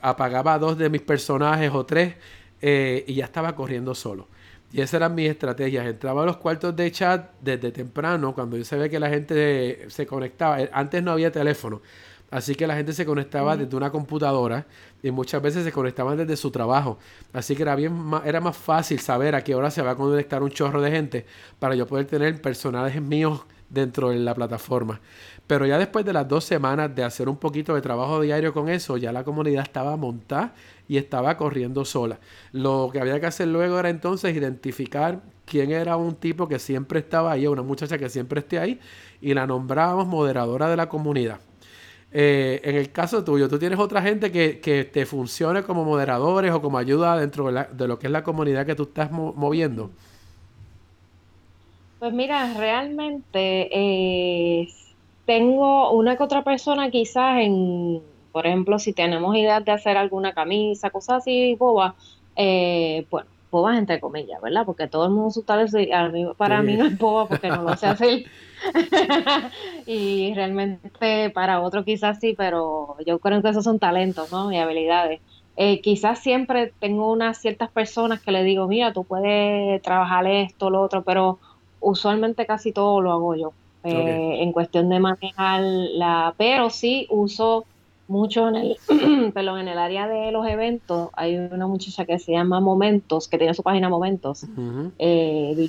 apagaba 0.00 0.58
dos 0.58 0.78
de 0.78 0.88
mis 0.88 1.02
personajes 1.02 1.70
o 1.72 1.84
tres 1.84 2.14
eh, 2.62 3.04
y 3.06 3.14
ya 3.14 3.26
estaba 3.26 3.54
corriendo 3.54 3.94
solo. 3.94 4.28
Y 4.72 4.80
esas 4.80 4.94
eran 4.94 5.14
mis 5.14 5.30
estrategias. 5.30 5.86
Entraba 5.86 6.22
a 6.22 6.26
los 6.26 6.38
cuartos 6.38 6.74
de 6.74 6.90
chat 6.90 7.30
desde 7.40 7.70
temprano, 7.70 8.34
cuando 8.34 8.56
yo 8.56 8.64
se 8.64 8.76
ve 8.76 8.90
que 8.90 8.98
la 8.98 9.08
gente 9.08 9.86
se 9.88 10.06
conectaba. 10.06 10.58
Antes 10.72 11.02
no 11.02 11.12
había 11.12 11.30
teléfono. 11.30 11.82
Así 12.30 12.54
que 12.54 12.66
la 12.66 12.74
gente 12.74 12.92
se 12.92 13.06
conectaba 13.06 13.56
desde 13.56 13.76
una 13.76 13.90
computadora 13.90 14.66
y 15.02 15.10
muchas 15.10 15.40
veces 15.40 15.64
se 15.64 15.72
conectaban 15.72 16.16
desde 16.16 16.36
su 16.36 16.50
trabajo. 16.50 16.98
Así 17.32 17.54
que 17.54 17.62
era, 17.62 17.76
bien 17.76 17.94
era 18.24 18.40
más 18.40 18.56
fácil 18.56 18.98
saber 18.98 19.34
a 19.34 19.44
qué 19.44 19.54
hora 19.54 19.70
se 19.70 19.82
va 19.82 19.92
a 19.92 19.96
conectar 19.96 20.42
un 20.42 20.50
chorro 20.50 20.82
de 20.82 20.90
gente 20.90 21.26
para 21.58 21.74
yo 21.74 21.86
poder 21.86 22.06
tener 22.06 22.40
personajes 22.42 23.00
míos 23.00 23.42
dentro 23.68 24.10
de 24.10 24.16
la 24.16 24.34
plataforma. 24.34 25.00
Pero 25.46 25.66
ya 25.66 25.78
después 25.78 26.04
de 26.04 26.12
las 26.12 26.26
dos 26.26 26.44
semanas 26.44 26.94
de 26.94 27.04
hacer 27.04 27.28
un 27.28 27.36
poquito 27.36 27.74
de 27.74 27.80
trabajo 27.80 28.20
diario 28.20 28.52
con 28.52 28.68
eso, 28.68 28.96
ya 28.96 29.12
la 29.12 29.22
comunidad 29.22 29.62
estaba 29.62 29.96
montada 29.96 30.54
y 30.88 30.96
estaba 30.96 31.36
corriendo 31.36 31.84
sola. 31.84 32.18
Lo 32.52 32.90
que 32.92 33.00
había 33.00 33.20
que 33.20 33.26
hacer 33.26 33.48
luego 33.48 33.78
era 33.78 33.88
entonces 33.88 34.34
identificar 34.34 35.20
quién 35.44 35.70
era 35.70 35.96
un 35.96 36.16
tipo 36.16 36.48
que 36.48 36.58
siempre 36.58 36.98
estaba 36.98 37.30
ahí, 37.32 37.46
una 37.46 37.62
muchacha 37.62 37.98
que 37.98 38.08
siempre 38.08 38.40
esté 38.40 38.58
ahí, 38.58 38.80
y 39.20 39.34
la 39.34 39.46
nombrábamos 39.46 40.08
moderadora 40.08 40.68
de 40.68 40.76
la 40.76 40.88
comunidad. 40.88 41.38
Eh, 42.12 42.60
en 42.64 42.76
el 42.76 42.92
caso 42.92 43.24
tuyo, 43.24 43.48
¿tú 43.48 43.58
tienes 43.58 43.78
otra 43.78 44.00
gente 44.00 44.30
que, 44.30 44.60
que, 44.60 44.84
te 44.84 45.04
funcione 45.06 45.62
como 45.64 45.84
moderadores 45.84 46.52
o 46.52 46.62
como 46.62 46.78
ayuda 46.78 47.18
dentro 47.18 47.50
de, 47.50 47.88
lo 47.88 47.98
que 47.98 48.06
es 48.06 48.12
la 48.12 48.22
comunidad 48.22 48.64
que 48.64 48.74
tú 48.74 48.84
estás 48.84 49.10
moviendo? 49.10 49.90
Pues 51.98 52.12
mira, 52.12 52.54
realmente 52.54 53.68
eh, 53.72 54.68
tengo 55.24 55.90
una 55.92 56.16
que 56.16 56.22
otra 56.22 56.44
persona 56.44 56.90
quizás 56.90 57.40
en, 57.40 58.02
por 58.32 58.46
ejemplo, 58.46 58.78
si 58.78 58.92
tenemos 58.92 59.34
ideas 59.36 59.64
de 59.64 59.72
hacer 59.72 59.96
alguna 59.96 60.32
camisa, 60.32 60.90
cosas 60.90 61.22
así, 61.22 61.54
boba, 61.56 61.96
eh, 62.36 63.06
bueno, 63.10 63.28
bobas 63.50 63.78
entre 63.78 64.00
comillas, 64.00 64.40
¿verdad? 64.40 64.64
Porque 64.64 64.88
todo 64.88 65.06
el 65.06 65.12
mundo 65.12 65.30
su 65.30 65.44
para 66.36 66.62
mí 66.62 66.76
no 66.76 66.86
es 66.86 66.98
boba 66.98 67.26
porque 67.28 67.48
no 67.48 67.62
lo 67.62 67.76
sé 67.76 67.86
hacer. 67.86 68.24
y 69.86 70.32
realmente 70.34 71.30
para 71.30 71.60
otro 71.60 71.84
quizás 71.84 72.18
sí, 72.20 72.34
pero 72.36 72.96
yo 73.06 73.18
creo 73.18 73.42
que 73.42 73.48
esos 73.48 73.64
son 73.64 73.78
talentos, 73.78 74.32
¿no? 74.32 74.52
Y 74.52 74.56
habilidades. 74.56 75.20
Eh, 75.56 75.80
quizás 75.80 76.18
siempre 76.18 76.72
tengo 76.80 77.10
unas 77.10 77.38
ciertas 77.38 77.70
personas 77.70 78.20
que 78.20 78.30
le 78.30 78.44
digo, 78.44 78.66
mira, 78.68 78.92
tú 78.92 79.04
puedes 79.04 79.80
trabajar 79.82 80.26
esto, 80.26 80.68
lo 80.68 80.82
otro, 80.82 81.02
pero 81.02 81.38
usualmente 81.80 82.44
casi 82.46 82.72
todo 82.72 83.00
lo 83.00 83.12
hago 83.12 83.34
yo. 83.34 83.52
Eh, 83.84 84.42
en 84.42 84.50
cuestión 84.50 84.88
de 84.88 84.98
manejar 84.98 85.60
la, 85.62 86.34
pero 86.36 86.70
sí 86.70 87.06
uso 87.08 87.64
mucho 88.08 88.48
en 88.48 88.56
el, 88.56 88.76
perdón, 89.34 89.60
en 89.60 89.68
el 89.68 89.78
área 89.78 90.08
de 90.08 90.30
los 90.32 90.46
eventos. 90.46 91.10
Hay 91.14 91.36
una 91.36 91.66
muchacha 91.66 92.04
que 92.04 92.18
se 92.18 92.32
llama 92.32 92.60
Momentos, 92.60 93.28
que 93.28 93.38
tiene 93.38 93.54
su 93.54 93.62
página 93.62 93.88
Momentos, 93.88 94.44
eh, 94.98 95.68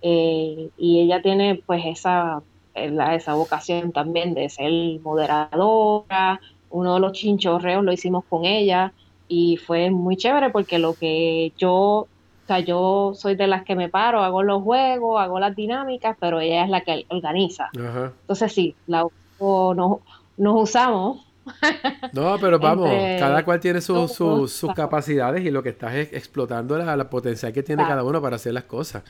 eh, 0.00 0.70
y 0.78 1.00
ella 1.00 1.22
tiene 1.22 1.60
pues 1.66 1.84
esa, 1.86 2.42
esa 2.74 3.34
vocación 3.34 3.92
también 3.92 4.34
de 4.34 4.48
ser 4.48 4.70
moderadora. 5.02 6.40
Uno 6.70 6.94
de 6.94 7.00
los 7.00 7.12
chinchorreos 7.12 7.82
lo 7.82 7.92
hicimos 7.92 8.24
con 8.28 8.44
ella 8.44 8.92
y 9.26 9.56
fue 9.56 9.90
muy 9.90 10.16
chévere 10.16 10.50
porque 10.50 10.78
lo 10.78 10.94
que 10.94 11.52
yo, 11.56 11.72
o 11.74 12.08
sea, 12.46 12.60
yo 12.60 13.12
soy 13.14 13.36
de 13.36 13.46
las 13.46 13.64
que 13.64 13.74
me 13.74 13.88
paro, 13.88 14.22
hago 14.22 14.42
los 14.42 14.62
juegos, 14.62 15.20
hago 15.20 15.40
las 15.40 15.56
dinámicas, 15.56 16.16
pero 16.20 16.40
ella 16.40 16.64
es 16.64 16.70
la 16.70 16.82
que 16.82 17.06
organiza. 17.08 17.70
Entonces 17.74 18.52
sí, 18.52 18.74
la, 18.86 19.06
nos, 19.40 19.98
nos 20.36 20.62
usamos 20.62 21.27
no, 22.12 22.36
pero 22.40 22.58
vamos, 22.58 22.90
cada 23.18 23.44
cual 23.44 23.60
tiene 23.60 23.80
sus 23.80 24.66
capacidades 24.74 25.44
y 25.44 25.50
lo 25.50 25.62
que 25.62 25.70
estás 25.70 25.94
es 25.94 26.12
explotando 26.12 26.78
la, 26.78 26.96
la 26.96 27.10
potencial 27.10 27.52
que 27.52 27.62
tiene 27.62 27.84
cada 27.84 28.04
uno 28.04 28.20
para 28.20 28.36
hacer 28.36 28.54
las 28.54 28.64
cosas. 28.64 29.02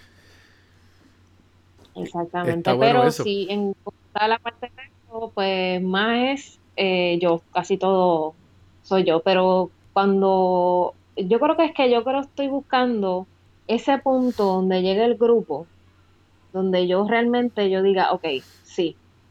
Exactamente, 1.95 2.75
pero 2.79 3.11
si 3.11 3.47
en 3.51 3.75
la 4.15 4.39
parte 4.39 4.71
de 4.77 4.89
pues 5.35 5.83
más 5.83 6.17
es 6.17 6.59
eh, 6.77 7.19
yo, 7.21 7.43
casi 7.53 7.77
todo 7.77 8.35
soy 8.83 9.05
yo, 9.05 9.21
pero 9.21 9.71
cuando 9.93 10.95
yo 11.17 11.41
creo 11.41 11.57
que 11.57 11.65
es 11.65 11.75
que 11.75 11.91
yo 11.91 12.05
creo 12.05 12.21
estoy 12.21 12.47
buscando 12.47 13.27
ese 13.67 13.99
punto 13.99 14.45
donde 14.45 14.83
llegue 14.83 15.05
el 15.05 15.17
grupo, 15.17 15.67
donde 16.53 16.87
yo 16.87 17.07
realmente 17.07 17.69
yo 17.69 17.83
diga, 17.83 18.13
ok, 18.13 18.25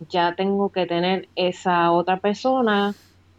ya 0.09 0.35
tengo 0.35 0.69
que 0.71 0.85
tener 0.85 1.27
esa 1.35 1.91
otra 1.91 2.17
persona, 2.17 2.93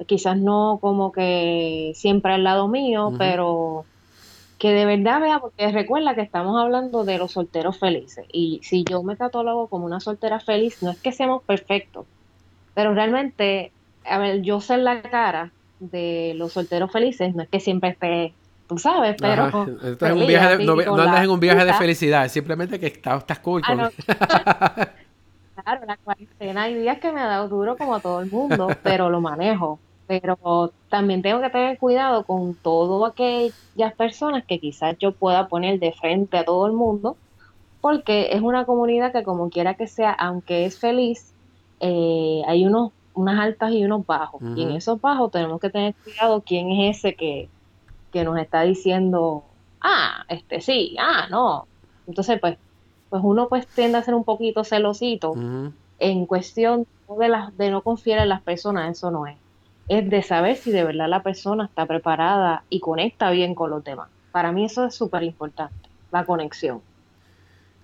quizás 0.07 0.37
no 0.37 0.79
como 0.81 1.13
que 1.13 1.93
siempre 1.95 2.33
al 2.33 2.45
lado 2.45 2.69
mío, 2.69 3.13
pero 3.19 3.85
que 4.59 4.73
de 4.73 4.87
verdad 4.87 5.21
vea, 5.21 5.39
porque 5.39 5.71
recuerda 5.71 6.15
que 6.15 6.21
estamos 6.21 6.61
hablando 6.61 7.05
de 7.05 7.19
los 7.19 7.33
solteros 7.33 7.79
felices. 7.79 8.27
Y 8.33 8.61
si 8.63 8.85
yo 8.85 9.03
me 9.03 9.17
catalogo 9.17 9.69
como 9.69 9.87
una 9.87 10.01
soltera 10.01 10.41
feliz, 10.41 10.83
no 10.83 10.91
es 10.91 10.99
que 10.99 11.13
seamos 11.13 11.43
perfectos, 11.45 12.07
pero 12.75 12.93
realmente, 12.95 13.73
a 14.05 14.19
ver, 14.19 14.43
yo 14.43 14.61
ser 14.61 14.81
la 14.81 15.03
cara 15.03 15.53
de 15.79 16.35
los 16.37 16.53
solteros 16.53 16.91
felices, 16.91 17.35
no 17.35 17.45
es 17.45 17.49
que 17.49 17.61
siempre 17.61 17.91
esté, 17.91 18.35
tú 18.69 18.79
sabes, 18.79 19.17
pero... 19.21 19.65
un 19.65 20.27
viaje 20.27 20.65
no, 20.65 20.73
andas 20.73 21.25
en 21.25 21.31
un 21.31 21.41
viaje 21.41 21.65
de 21.65 21.75
felicidad, 21.75 22.25
es 22.25 22.33
simplemente 22.33 22.81
que 22.81 22.89
estás, 22.89 23.19
estás 23.19 23.39
cool. 23.39 23.63
Ah, 23.65 23.91
claro, 25.63 25.87
la 25.87 25.97
cuarentena 25.97 26.63
hay 26.63 26.75
días 26.75 26.99
que 26.99 27.13
me 27.13 27.21
ha 27.21 27.27
dado 27.27 27.49
duro 27.49 27.77
como 27.77 27.95
a 27.95 28.01
todo 28.01 28.21
el 28.21 28.31
mundo, 28.31 28.69
pero 28.83 29.11
lo 29.11 29.21
manejo 29.21 29.79
pero 30.09 30.73
también 30.89 31.21
tengo 31.21 31.43
que 31.43 31.51
tener 31.51 31.79
cuidado 31.79 32.25
con 32.25 32.55
todas 32.55 33.13
aquellas 33.13 33.95
personas 33.95 34.43
que 34.47 34.59
quizás 34.59 34.97
yo 34.99 35.13
pueda 35.13 35.49
poner 35.49 35.79
de 35.79 35.93
frente 35.93 36.39
a 36.39 36.47
todo 36.47 36.67
el 36.67 36.73
mundo, 36.73 37.19
porque 37.83 38.31
es 38.33 38.41
una 38.41 38.65
comunidad 38.65 39.13
que 39.13 39.23
como 39.23 39.51
quiera 39.51 39.75
que 39.75 39.87
sea, 39.87 40.11
aunque 40.13 40.65
es 40.65 40.79
feliz, 40.79 41.35
eh, 41.81 42.43
hay 42.49 42.67
unos 42.67 42.93
unas 43.13 43.39
altas 43.41 43.73
y 43.73 43.85
unos 43.85 44.07
bajos. 44.07 44.41
Y 44.57 44.63
en 44.63 44.71
esos 44.71 45.01
bajos 45.01 45.33
tenemos 45.33 45.61
que 45.61 45.71
tener 45.71 45.95
cuidado 46.05 46.41
quién 46.41 46.71
es 46.71 46.99
ese 46.99 47.17
que, 47.17 47.49
que 48.13 48.23
nos 48.23 48.39
está 48.39 48.63
diciendo, 48.63 49.43
ah, 49.81 50.25
este 50.29 50.61
sí, 50.61 50.97
ah, 51.01 51.27
no. 51.29 51.67
Entonces, 52.07 52.39
pues, 52.41 52.57
pues 53.11 53.23
uno 53.25 53.49
pues 53.49 53.67
tiende 53.67 53.99
a 53.99 54.03
ser 54.03 54.15
un 54.15 54.25
poquito 54.25 54.65
celosito 54.65 55.35
en 55.99 56.27
cuestión 56.27 56.87
de, 57.19 57.29
las, 57.29 57.57
de 57.57 57.71
no 57.71 57.83
confiar 57.83 58.21
en 58.21 58.29
las 58.29 58.43
personas, 58.43 58.91
eso 58.91 59.11
no 59.11 59.27
es 59.27 59.37
es 59.89 60.09
de 60.09 60.23
saber 60.23 60.57
si 60.57 60.71
de 60.71 60.85
verdad 60.85 61.09
la 61.09 61.23
persona 61.23 61.65
está 61.65 61.87
preparada 61.87 62.63
y 62.69 62.81
conecta 62.81 63.31
bien 63.31 63.55
con 63.55 63.71
los 63.71 63.83
demás. 63.83 64.09
Para 64.31 64.53
mí 64.53 64.67
eso 64.67 64.85
es 64.85 64.95
súper 64.95 65.23
importante, 65.23 65.89
la 66.13 66.25
conexión. 66.25 66.83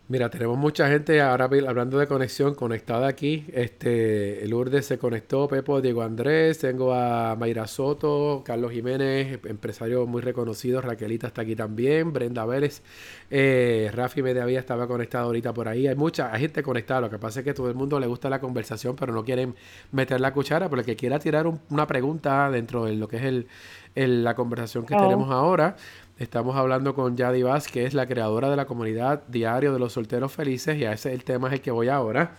Mira, 0.07 0.28
tenemos 0.28 0.59
mucha 0.59 0.86
gente 0.90 1.22
ahora 1.22 1.46
hablando 1.46 1.98
de 1.98 2.07
conexión 2.07 2.55
conectada 2.55 3.09
aquí. 3.09 3.46
Este, 3.55 4.46
Lourdes 4.46 4.84
se 4.84 4.98
conectó, 4.98 5.48
Pepo, 5.48 5.80
Diego 5.80 6.02
Andrés, 6.02 6.59
tengo 6.59 6.92
a 6.92 7.34
Mayra 7.36 7.66
Soto, 7.66 8.42
Carlos 8.44 8.70
Jiménez, 8.70 9.38
empresario 9.44 10.07
muy 10.07 10.20
reconocido, 10.20 10.82
Raquelita 10.82 11.28
está 11.28 11.40
aquí 11.40 11.57
también, 11.57 12.12
Brenda 12.12 12.44
Vélez, 12.44 12.82
eh, 13.30 13.90
Rafi 13.94 14.22
Mediavía 14.22 14.61
estaba 14.61 14.86
conectado 14.86 15.24
ahorita 15.24 15.55
por 15.55 15.68
ahí. 15.68 15.86
Hay 15.86 15.96
mucha 15.96 16.28
gente 16.36 16.62
conectada, 16.62 17.00
lo 17.00 17.09
que 17.09 17.18
pasa 17.18 17.40
es 17.40 17.44
que 17.44 17.55
todo 17.55 17.70
el 17.70 17.74
mundo 17.74 17.98
le 17.98 18.07
gusta 18.07 18.28
la 18.28 18.40
conversación, 18.40 18.96
pero 18.96 19.11
no 19.11 19.24
quieren 19.24 19.55
meter 19.90 20.20
la 20.20 20.34
cuchara, 20.34 20.68
pero 20.68 20.80
el 20.80 20.86
que 20.86 20.96
quiera 20.96 21.18
tirar 21.18 21.46
una 21.70 21.86
pregunta 21.86 22.50
dentro 22.50 22.84
de 22.84 22.92
lo 22.94 23.09
que 23.09 23.16
es 23.16 23.46
el, 23.94 24.22
la 24.22 24.34
conversación 24.34 24.84
que 24.84 24.94
oh. 24.94 25.00
tenemos 25.00 25.30
ahora, 25.30 25.76
Estamos 26.16 26.54
hablando 26.54 26.94
con 26.94 27.16
Yadi 27.16 27.42
Vaz, 27.42 27.66
que 27.66 27.86
es 27.86 27.92
la 27.92 28.06
creadora 28.06 28.48
de 28.48 28.54
la 28.54 28.66
comunidad 28.66 29.24
Diario 29.26 29.72
de 29.72 29.80
los 29.80 29.94
Solteros 29.94 30.32
Felices, 30.32 30.78
y 30.78 30.84
a 30.84 30.92
ese 30.92 31.08
es 31.08 31.14
el 31.16 31.24
tema 31.24 31.48
es 31.48 31.54
el 31.54 31.60
que 31.60 31.72
voy 31.72 31.88
ahora. 31.88 32.36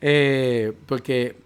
Eh, 0.00 0.72
porque 0.86 1.36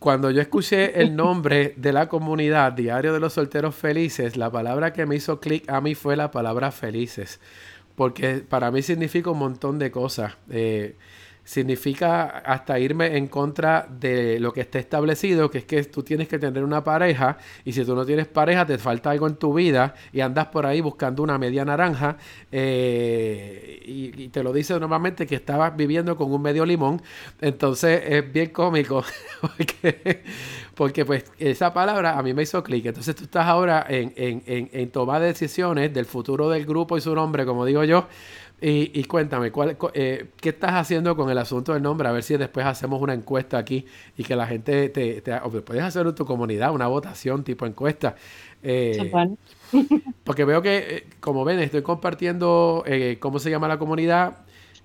cuando 0.00 0.32
yo 0.32 0.40
escuché 0.40 1.00
el 1.00 1.14
nombre 1.16 1.74
de 1.76 1.92
la 1.92 2.08
comunidad 2.08 2.72
Diario 2.72 3.12
de 3.12 3.20
los 3.20 3.34
Solteros 3.34 3.76
Felices, 3.76 4.36
la 4.36 4.50
palabra 4.50 4.92
que 4.92 5.06
me 5.06 5.14
hizo 5.14 5.38
clic 5.38 5.70
a 5.70 5.80
mí 5.80 5.94
fue 5.94 6.16
la 6.16 6.32
palabra 6.32 6.72
felices, 6.72 7.38
porque 7.94 8.38
para 8.38 8.72
mí 8.72 8.82
significa 8.82 9.30
un 9.30 9.38
montón 9.38 9.78
de 9.78 9.92
cosas. 9.92 10.36
Eh, 10.50 10.96
significa 11.46 12.40
hasta 12.44 12.76
irme 12.80 13.16
en 13.16 13.28
contra 13.28 13.86
de 13.88 14.40
lo 14.40 14.52
que 14.52 14.62
está 14.62 14.80
establecido, 14.80 15.48
que 15.48 15.58
es 15.58 15.64
que 15.64 15.84
tú 15.84 16.02
tienes 16.02 16.26
que 16.26 16.40
tener 16.40 16.64
una 16.64 16.82
pareja 16.82 17.38
y 17.64 17.72
si 17.72 17.84
tú 17.84 17.94
no 17.94 18.04
tienes 18.04 18.26
pareja 18.26 18.66
te 18.66 18.78
falta 18.78 19.12
algo 19.12 19.28
en 19.28 19.36
tu 19.36 19.54
vida 19.54 19.94
y 20.12 20.20
andas 20.20 20.46
por 20.46 20.66
ahí 20.66 20.80
buscando 20.80 21.22
una 21.22 21.38
media 21.38 21.64
naranja 21.64 22.16
eh, 22.50 23.80
y, 23.86 24.26
te 24.26 24.42
lo 24.42 24.52
dice 24.52 24.78
normalmente 24.80 25.24
que 25.24 25.36
estabas 25.36 25.76
viviendo 25.76 26.16
con 26.16 26.32
un 26.32 26.42
medio 26.42 26.66
limón, 26.66 27.00
entonces 27.40 28.02
es 28.04 28.32
bien 28.32 28.50
cómico 28.50 29.04
porque, 29.40 30.24
porque 30.74 31.04
pues 31.04 31.24
esa 31.38 31.72
palabra 31.72 32.18
a 32.18 32.22
mí 32.24 32.34
me 32.34 32.42
hizo 32.42 32.60
clic, 32.64 32.86
entonces 32.86 33.14
tú 33.14 33.22
estás 33.22 33.46
ahora 33.46 33.86
en, 33.88 34.12
en, 34.16 34.42
en, 34.46 34.68
en 34.72 34.90
tomar 34.90 35.22
decisiones 35.22 35.94
del 35.94 36.06
futuro 36.06 36.50
del 36.50 36.66
grupo 36.66 36.98
y 36.98 37.00
su 37.00 37.14
nombre, 37.14 37.46
como 37.46 37.64
digo 37.64 37.84
yo, 37.84 38.08
y, 38.58 39.04
cuéntame, 39.04 39.52
¿cuál, 39.52 39.76
eh, 39.92 40.28
¿qué 40.40 40.48
estás 40.48 40.72
haciendo 40.72 41.14
con 41.14 41.28
el 41.28 41.36
asunto 41.36 41.74
del 41.74 41.82
nombre? 41.82 42.08
A 42.08 42.12
ver 42.12 42.22
si 42.22 42.38
después 42.38 42.64
hacemos 42.64 43.02
una 43.02 43.12
encuesta 43.12 43.58
aquí 43.58 43.84
y 44.16 44.24
que 44.24 44.34
la 44.34 44.46
gente 44.46 44.88
te, 44.88 45.20
te 45.20 45.34
o 45.34 45.50
puedes 45.50 45.82
hacer 45.82 46.06
en 46.06 46.14
tu 46.14 46.24
comunidad 46.24 46.72
una 46.72 46.86
votación 46.86 47.44
tipo 47.44 47.66
encuesta. 47.66 48.16
Eh, 48.62 49.12
porque 50.24 50.46
veo 50.46 50.62
que, 50.62 50.76
eh, 50.78 51.06
como 51.20 51.44
ven, 51.44 51.60
estoy 51.60 51.82
compartiendo 51.82 52.82
cómo 53.20 53.38
se 53.38 53.50
llama 53.50 53.68
la 53.68 53.78
comunidad 53.78 54.38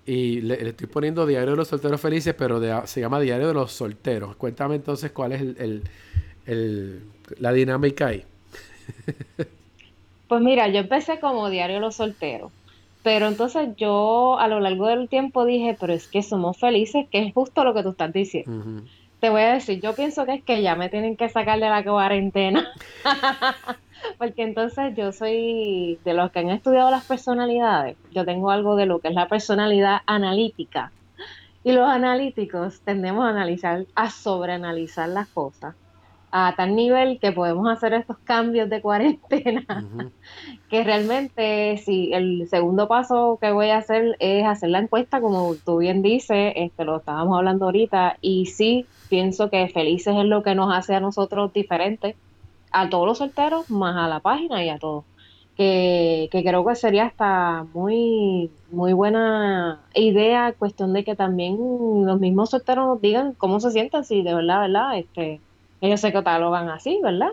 y 0.05 0.41
le, 0.41 0.67
estoy 0.67 0.87
poniendo 0.87 1.25
Diario 1.25 1.51
de 1.51 1.57
los 1.57 1.69
Solteros 1.69 2.01
Felices, 2.01 2.35
pero 2.37 2.85
se 2.85 2.99
llama 2.99 3.21
Diario 3.21 3.47
de 3.47 3.53
los 3.53 3.71
Solteros. 3.71 4.35
Cuéntame 4.35 4.75
entonces 4.75 5.11
cuál 5.11 5.31
es 5.31 5.41
el, 5.41 5.83
el, 6.45 7.03
la 7.39 7.53
dinámica 7.53 8.07
ahí. 8.07 8.25
pues 10.27 10.41
mira, 10.41 10.67
yo 10.67 10.79
empecé 10.79 11.21
como 11.21 11.49
Diario 11.49 11.75
de 11.75 11.81
los 11.81 11.95
Solteros 11.95 12.51
pero 13.03 13.27
entonces 13.27 13.69
yo 13.77 14.37
a 14.39 14.47
lo 14.47 14.59
largo 14.59 14.87
del 14.87 15.09
tiempo 15.09 15.45
dije, 15.45 15.75
pero 15.79 15.93
es 15.93 16.07
que 16.07 16.21
somos 16.21 16.57
felices, 16.57 17.07
que 17.09 17.19
es 17.19 17.33
justo 17.33 17.63
lo 17.63 17.73
que 17.73 17.83
tú 17.83 17.89
estás 17.89 18.13
diciendo. 18.13 18.83
Te 19.19 19.29
voy 19.29 19.41
a 19.41 19.53
decir, 19.53 19.81
yo 19.81 19.93
pienso 19.93 20.25
que 20.25 20.35
es 20.35 20.43
que 20.43 20.61
ya 20.61 20.75
me 20.75 20.89
tienen 20.89 21.15
que 21.15 21.29
sacar 21.29 21.59
de 21.59 21.69
la 21.69 21.83
cuarentena. 21.83 22.67
Porque 24.17 24.43
entonces 24.43 24.95
yo 24.95 25.11
soy 25.11 25.99
de 26.03 26.13
los 26.13 26.31
que 26.31 26.39
han 26.39 26.49
estudiado 26.49 26.89
las 26.89 27.05
personalidades. 27.05 27.97
Yo 28.11 28.25
tengo 28.25 28.49
algo 28.49 28.75
de 28.75 28.87
lo 28.87 28.99
que 28.99 29.09
es 29.09 29.13
la 29.13 29.27
personalidad 29.27 30.01
analítica. 30.07 30.91
Y 31.63 31.71
los 31.73 31.87
analíticos 31.87 32.81
tendemos 32.81 33.25
a 33.25 33.29
analizar, 33.29 33.85
a 33.93 34.09
sobreanalizar 34.09 35.07
las 35.09 35.27
cosas 35.27 35.75
a 36.31 36.55
tal 36.55 36.75
nivel 36.75 37.19
que 37.19 37.33
podemos 37.33 37.69
hacer 37.69 37.93
estos 37.93 38.17
cambios 38.19 38.69
de 38.69 38.81
cuarentena, 38.81 39.65
que 40.69 40.83
realmente 40.83 41.77
si 41.77 42.13
el 42.13 42.47
segundo 42.47 42.87
paso 42.87 43.37
que 43.41 43.51
voy 43.51 43.69
a 43.69 43.77
hacer 43.77 44.15
es 44.19 44.45
hacer 44.45 44.69
la 44.69 44.79
encuesta, 44.79 45.19
como 45.19 45.55
tú 45.55 45.77
bien 45.77 46.01
dices, 46.01 46.53
este, 46.55 46.85
lo 46.85 46.97
estábamos 46.97 47.37
hablando 47.37 47.65
ahorita, 47.65 48.17
y 48.21 48.45
sí 48.45 48.85
pienso 49.09 49.49
que 49.49 49.67
felices 49.67 50.15
es 50.17 50.25
lo 50.25 50.41
que 50.41 50.55
nos 50.55 50.73
hace 50.73 50.95
a 50.95 51.01
nosotros 51.01 51.51
diferentes, 51.51 52.15
a 52.71 52.89
todos 52.89 53.05
los 53.05 53.17
solteros, 53.17 53.69
más 53.69 53.97
a 53.97 54.07
la 54.07 54.21
página 54.21 54.63
y 54.63 54.69
a 54.69 54.79
todos. 54.79 55.03
Que, 55.57 56.29
que 56.31 56.43
creo 56.43 56.65
que 56.65 56.75
sería 56.75 57.05
hasta 57.05 57.65
muy, 57.73 58.49
muy 58.71 58.93
buena 58.93 59.81
idea, 59.93 60.53
cuestión 60.53 60.93
de 60.93 61.03
que 61.03 61.13
también 61.15 61.57
los 62.05 62.19
mismos 62.21 62.51
solteros 62.51 62.87
nos 62.87 63.01
digan 63.01 63.33
cómo 63.33 63.59
se 63.59 63.71
sienten, 63.71 64.05
si 64.05 64.23
de 64.23 64.33
verdad, 64.33 64.61
verdad, 64.61 64.97
este 64.97 65.41
ellos 65.81 65.99
se 65.99 66.13
catalogan 66.13 66.69
así, 66.69 66.99
¿verdad? 67.03 67.31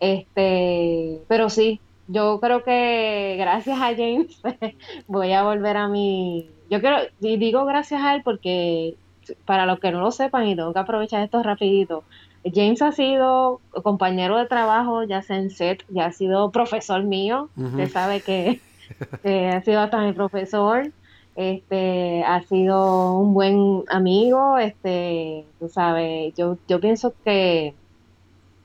Este, 0.00 1.20
pero 1.28 1.50
sí, 1.50 1.80
yo 2.08 2.40
creo 2.40 2.64
que 2.64 3.36
gracias 3.38 3.78
a 3.78 3.94
James 3.94 4.40
voy 5.06 5.32
a 5.32 5.42
volver 5.42 5.76
a 5.76 5.88
mi, 5.88 6.48
yo 6.70 6.80
quiero, 6.80 6.96
y 7.20 7.36
digo 7.36 7.64
gracias 7.64 8.02
a 8.02 8.14
él 8.14 8.22
porque 8.24 8.94
para 9.44 9.66
los 9.66 9.78
que 9.78 9.92
no 9.92 10.00
lo 10.00 10.10
sepan 10.10 10.48
y 10.48 10.56
tengo 10.56 10.72
que 10.72 10.78
aprovechar 10.80 11.22
esto 11.22 11.42
rapidito, 11.42 12.04
James 12.44 12.82
ha 12.82 12.92
sido 12.92 13.60
compañero 13.82 14.36
de 14.36 14.46
trabajo, 14.46 15.04
ya 15.04 15.22
sea 15.22 15.36
en 15.36 15.50
set, 15.50 15.84
ya 15.88 16.06
ha 16.06 16.12
sido 16.12 16.50
profesor 16.50 17.02
mío. 17.04 17.48
Usted 17.56 17.88
sabe 17.88 18.20
que, 18.20 18.60
ha 19.54 19.60
sido 19.62 19.80
hasta 19.80 20.00
mi 20.00 20.12
profesor. 20.12 20.90
Este, 21.34 22.22
ha 22.24 22.42
sido 22.42 23.18
un 23.18 23.34
buen 23.34 23.84
amigo. 23.88 24.58
Este, 24.58 25.46
tú 25.58 25.68
sabes, 25.68 26.34
yo, 26.34 26.58
yo 26.68 26.80
pienso 26.80 27.14
que, 27.24 27.74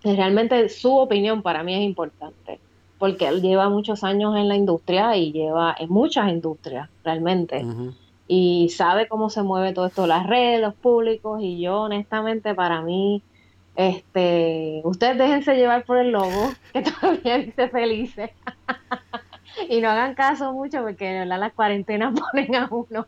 realmente 0.03 0.70
su 0.70 0.95
opinión 0.95 1.41
para 1.41 1.63
mí 1.63 1.76
es 1.76 1.82
importante. 1.82 2.59
Porque 2.97 3.28
él 3.28 3.41
lleva 3.41 3.70
muchos 3.70 4.03
años 4.03 4.36
en 4.36 4.47
la 4.47 4.55
industria 4.55 5.15
y 5.15 5.32
lleva 5.32 5.76
en 5.78 5.89
muchas 5.89 6.30
industrias, 6.30 6.89
realmente. 7.03 7.63
Y 8.28 8.70
sabe 8.70 9.07
cómo 9.07 9.30
se 9.30 9.43
mueve 9.43 9.72
todo 9.74 9.86
esto, 9.86 10.07
las 10.07 10.26
redes, 10.26 10.59
los 10.59 10.74
públicos. 10.74 11.39
Y 11.41 11.61
yo, 11.61 11.82
honestamente, 11.82 12.55
para 12.55 12.82
mí, 12.82 13.22
este, 13.76 14.82
ustedes 14.84 15.20
déjense 15.20 15.55
llevar 15.55 15.86
por 15.86 15.99
el 15.99 16.09
logo, 16.09 16.51
que 16.74 16.82
todavía 16.82 17.38
dice 17.38 17.70
felices. 17.70 18.32
y 19.70 19.82
no 19.82 19.89
hagan 19.89 20.16
caso 20.16 20.53
mucho 20.53 20.84
porque 20.84 21.26
las 21.26 21.53
cuarentenas 21.53 22.14
ponen 22.32 22.55
a 22.55 22.68
uno 22.72 23.05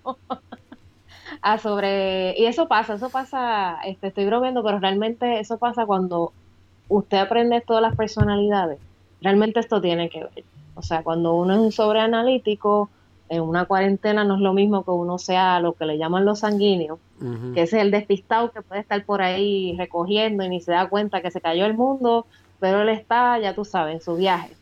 a 1.41 1.57
sobre 1.57 2.35
y 2.37 2.45
eso 2.45 2.67
pasa, 2.67 2.95
eso 2.95 3.09
pasa, 3.09 3.79
este, 3.85 4.07
estoy 4.07 4.25
bromeando, 4.25 4.63
pero 4.63 4.79
realmente 4.79 5.39
eso 5.39 5.57
pasa 5.57 5.85
cuando 5.85 6.33
usted 6.87 7.17
aprende 7.17 7.61
todas 7.61 7.81
las 7.81 7.95
personalidades. 7.95 8.79
Realmente 9.21 9.59
esto 9.59 9.79
tiene 9.81 10.09
que 10.09 10.23
ver. 10.23 10.43
O 10.75 10.81
sea, 10.81 11.03
cuando 11.03 11.35
uno 11.35 11.53
es 11.53 11.59
un 11.59 11.71
sobreanalítico, 11.71 12.89
en 13.27 13.41
una 13.41 13.65
cuarentena 13.65 14.23
no 14.23 14.35
es 14.35 14.41
lo 14.41 14.53
mismo 14.53 14.83
que 14.83 14.91
uno 14.91 15.19
sea 15.19 15.59
lo 15.59 15.73
que 15.73 15.85
le 15.85 15.97
llaman 15.97 16.25
los 16.25 16.39
sanguíneos, 16.39 16.99
que 17.53 17.61
ese 17.61 17.77
es 17.77 17.83
el 17.83 17.91
despistado 17.91 18.51
que 18.51 18.61
puede 18.61 18.81
estar 18.81 19.03
por 19.05 19.21
ahí 19.21 19.75
recogiendo 19.77 20.43
y 20.43 20.49
ni 20.49 20.61
se 20.61 20.71
da 20.71 20.89
cuenta 20.89 21.21
que 21.21 21.29
se 21.29 21.41
cayó 21.41 21.65
el 21.65 21.75
mundo, 21.75 22.25
pero 22.59 22.81
él 22.81 22.89
está, 22.89 23.37
ya 23.37 23.53
tú 23.53 23.65
sabes, 23.65 23.95
en 23.95 24.01
su 24.01 24.15
viaje. 24.15 24.55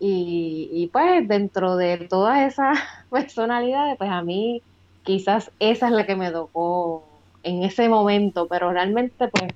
Y, 0.00 0.70
y 0.72 0.86
pues 0.88 1.28
dentro 1.28 1.76
de 1.76 2.08
todas 2.08 2.40
esas 2.50 2.78
personalidades, 3.10 3.96
pues 3.98 4.10
a 4.10 4.22
mí 4.22 4.62
quizás 5.02 5.52
esa 5.60 5.86
es 5.86 5.92
la 5.92 6.06
que 6.06 6.16
me 6.16 6.30
tocó 6.30 7.04
en 7.42 7.62
ese 7.62 7.88
momento, 7.88 8.48
pero 8.48 8.72
realmente 8.72 9.28
pues 9.28 9.52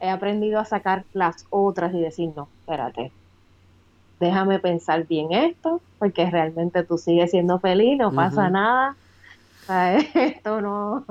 he 0.00 0.08
aprendido 0.08 0.60
a 0.60 0.64
sacar 0.64 1.04
las 1.12 1.46
otras 1.50 1.94
y 1.94 2.00
decir, 2.00 2.32
no, 2.34 2.48
espérate, 2.60 3.12
déjame 4.20 4.58
pensar 4.58 5.06
bien 5.06 5.32
esto, 5.32 5.80
porque 5.98 6.28
realmente 6.30 6.82
tú 6.84 6.98
sigues 6.98 7.30
siendo 7.30 7.58
feliz, 7.60 7.98
no 7.98 8.12
pasa 8.12 8.50
nada. 8.50 8.96
Esto 10.14 10.60
no. 10.60 11.04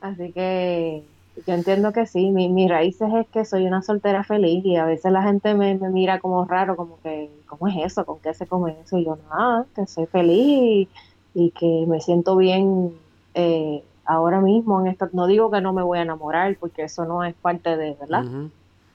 Así 0.00 0.32
que 0.32 1.04
yo 1.46 1.54
entiendo 1.54 1.92
que 1.92 2.06
sí, 2.06 2.30
mi, 2.30 2.48
mis 2.48 2.68
raíces 2.68 3.08
es 3.14 3.26
que 3.28 3.44
soy 3.44 3.66
una 3.66 3.82
soltera 3.82 4.24
feliz 4.24 4.64
y 4.64 4.76
a 4.76 4.84
veces 4.84 5.12
la 5.12 5.22
gente 5.22 5.54
me, 5.54 5.74
mira 5.74 6.20
como 6.20 6.44
raro, 6.44 6.76
como 6.76 7.00
que, 7.02 7.30
¿cómo 7.46 7.68
es 7.68 7.76
eso? 7.84 8.04
¿Con 8.04 8.18
qué 8.20 8.34
se 8.34 8.46
come 8.46 8.76
eso? 8.82 8.98
Y 8.98 9.04
yo, 9.04 9.18
nada, 9.30 9.66
que 9.74 9.86
soy 9.86 10.06
feliz 10.06 10.88
y, 11.34 11.50
que 11.52 11.84
me 11.86 12.00
siento 12.00 12.36
bien 12.36 12.92
eh, 13.34 13.82
ahora 14.04 14.40
mismo 14.40 14.80
en 14.80 14.88
esto. 14.88 15.08
No 15.12 15.26
digo 15.26 15.50
que 15.50 15.60
no 15.60 15.72
me 15.72 15.82
voy 15.82 15.98
a 15.98 16.02
enamorar, 16.02 16.56
porque 16.58 16.82
eso 16.82 17.04
no 17.04 17.24
es 17.24 17.34
parte 17.34 17.76
de, 17.76 17.96
¿verdad? 17.98 18.24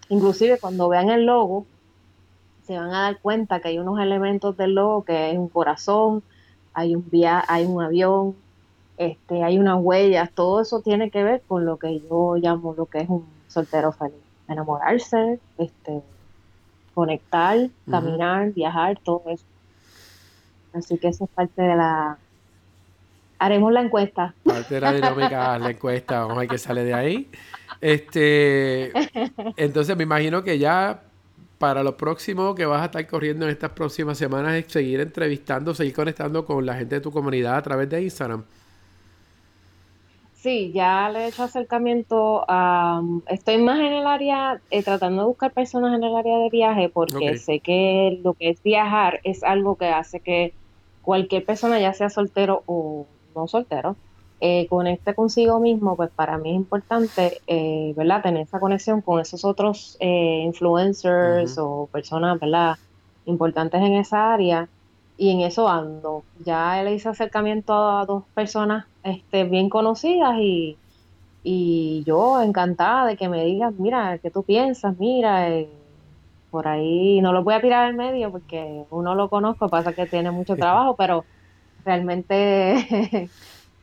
Inclusive 0.09 0.59
cuando 0.59 0.89
vean 0.89 1.09
el 1.09 1.25
logo, 1.25 1.65
se 2.67 2.77
van 2.77 2.89
a 2.89 3.03
dar 3.03 3.19
cuenta 3.19 3.59
que 3.59 3.69
hay 3.69 3.79
unos 3.79 3.99
elementos 3.99 4.57
del 4.57 4.75
logo 4.75 5.03
que 5.03 5.31
es 5.31 5.37
un 5.37 5.49
corazón, 5.49 6.23
hay 6.73 6.95
un 6.95 7.05
via 7.09 7.43
hay 7.47 7.65
un 7.65 7.81
avión, 7.81 8.35
este, 8.97 9.43
hay 9.43 9.57
unas 9.57 9.77
huellas, 9.81 10.31
todo 10.31 10.61
eso 10.61 10.81
tiene 10.81 11.11
que 11.11 11.23
ver 11.23 11.41
con 11.47 11.65
lo 11.65 11.77
que 11.77 11.99
yo 11.99 12.35
llamo 12.35 12.73
lo 12.77 12.85
que 12.85 12.99
es 12.99 13.09
un 13.09 13.25
soltero 13.47 13.91
feliz. 13.91 14.15
Enamorarse, 14.47 15.39
este, 15.57 16.01
conectar, 16.93 17.69
caminar, 17.89 18.51
viajar, 18.51 18.97
todo 19.03 19.23
eso. 19.27 19.43
Así 20.73 20.97
que 20.97 21.09
eso 21.09 21.25
es 21.25 21.29
parte 21.29 21.61
de 21.61 21.75
la... 21.75 22.17
Haremos 23.37 23.71
la 23.73 23.81
encuesta. 23.81 24.33
Parte 24.43 24.75
de 24.75 24.81
la 24.81 24.93
dinámica, 24.93 25.59
la 25.59 25.71
encuesta, 25.71 26.21
vamos 26.21 26.37
a 26.37 26.39
ver 26.41 26.49
qué 26.49 26.57
sale 26.57 26.83
de 26.83 26.93
ahí. 26.93 27.29
Este, 27.81 28.91
entonces 29.57 29.95
me 29.97 30.03
imagino 30.03 30.43
que 30.43 30.57
ya 30.57 31.01
para 31.57 31.83
lo 31.83 31.97
próximo 31.97 32.55
que 32.55 32.65
vas 32.65 32.81
a 32.81 32.85
estar 32.85 33.07
corriendo 33.07 33.45
en 33.45 33.51
estas 33.51 33.71
próximas 33.71 34.17
semanas 34.17 34.53
es 34.55 34.71
seguir 34.71 35.01
entrevistando, 35.01 35.73
seguir 35.73 35.93
conectando 35.93 36.45
con 36.45 36.65
la 36.65 36.75
gente 36.75 36.95
de 36.95 37.01
tu 37.01 37.11
comunidad 37.11 37.57
a 37.57 37.61
través 37.61 37.89
de 37.89 38.03
Instagram. 38.03 38.43
Sí, 40.45 40.71
ya 40.71 41.09
le 41.09 41.21
he 41.21 41.27
hecho 41.29 41.41
acercamiento 41.41 42.45
a... 42.47 43.01
Estoy 43.25 43.57
más 43.57 43.79
en 43.79 43.93
el 43.93 44.05
área, 44.05 44.61
eh, 44.69 44.83
tratando 44.83 45.23
de 45.23 45.27
buscar 45.29 45.51
personas 45.51 45.95
en 45.97 46.03
el 46.03 46.15
área 46.15 46.37
de 46.37 46.51
viaje, 46.51 46.87
porque 46.87 47.39
sé 47.39 47.61
que 47.61 48.19
lo 48.23 48.35
que 48.35 48.51
es 48.51 48.61
viajar 48.61 49.21
es 49.23 49.43
algo 49.43 49.75
que 49.75 49.87
hace 49.87 50.19
que 50.19 50.53
cualquier 51.01 51.43
persona, 51.45 51.79
ya 51.79 51.93
sea 51.93 52.11
soltero 52.11 52.61
o 52.67 53.07
no 53.35 53.47
soltero, 53.47 53.95
eh, 54.39 54.67
conecte 54.67 55.15
consigo 55.15 55.59
mismo, 55.59 55.95
pues 55.95 56.11
para 56.11 56.37
mí 56.37 56.51
es 56.51 56.57
importante, 56.57 57.41
eh, 57.47 57.95
¿verdad? 57.97 58.21
Tener 58.21 58.43
esa 58.43 58.59
conexión 58.59 59.01
con 59.01 59.19
esos 59.19 59.45
otros 59.45 59.97
eh, 59.99 60.43
influencers 60.45 61.57
o 61.57 61.89
personas, 61.91 62.39
¿verdad? 62.39 62.77
Importantes 63.25 63.81
en 63.81 63.95
esa 63.95 64.31
área. 64.31 64.69
Y 65.17 65.31
en 65.31 65.41
eso 65.41 65.67
ando. 65.69 66.25
Ya 66.35 66.83
le 66.83 66.93
hice 66.95 67.09
acercamiento 67.09 67.73
a 67.73 68.05
dos 68.05 68.25
personas 68.33 68.85
este, 69.03 69.45
bien 69.45 69.69
conocidas 69.69 70.35
y, 70.39 70.77
y 71.43 72.03
yo 72.05 72.41
encantada 72.41 73.05
de 73.07 73.17
que 73.17 73.29
me 73.29 73.45
digan, 73.45 73.75
mira, 73.79 74.19
¿qué 74.19 74.31
tú 74.31 74.43
piensas? 74.43 74.97
Mira, 74.99 75.49
eh, 75.49 75.69
por 76.49 76.67
ahí 76.67 77.21
no 77.21 77.33
lo 77.33 77.43
voy 77.43 77.53
a 77.55 77.61
tirar 77.61 77.85
al 77.85 77.95
medio 77.95 78.31
porque 78.31 78.85
uno 78.89 79.15
lo 79.15 79.29
conozco, 79.29 79.69
pasa 79.69 79.93
que 79.93 80.07
tiene 80.07 80.31
mucho 80.31 80.57
trabajo, 80.57 80.95
pero 80.95 81.25
realmente 81.85 83.29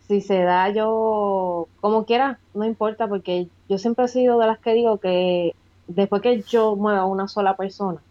si 0.09 0.21
se 0.21 0.43
da 0.43 0.71
yo 0.71 1.69
como 1.81 2.05
quiera, 2.07 2.41
no 2.55 2.65
importa, 2.65 3.09
porque 3.09 3.51
yo 3.69 3.79
siempre 3.79 4.07
he 4.07 4.09
sido 4.09 4.39
de 4.39 4.47
las 4.47 4.59
que 4.61 4.75
digo 4.75 4.99
que 5.01 5.57
después 5.87 6.23
que 6.23 6.43
yo 6.43 6.77
mueva 6.77 7.01
a 7.01 7.07
una 7.07 7.29
sola 7.29 7.57
persona, 7.57 8.03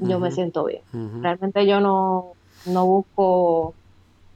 yo 0.00 0.18
me 0.18 0.30
siento 0.30 0.64
bien. 0.64 0.82
Realmente 1.22 1.66
yo 1.66 1.80
no, 1.80 2.32
no 2.66 2.86
busco 2.86 3.74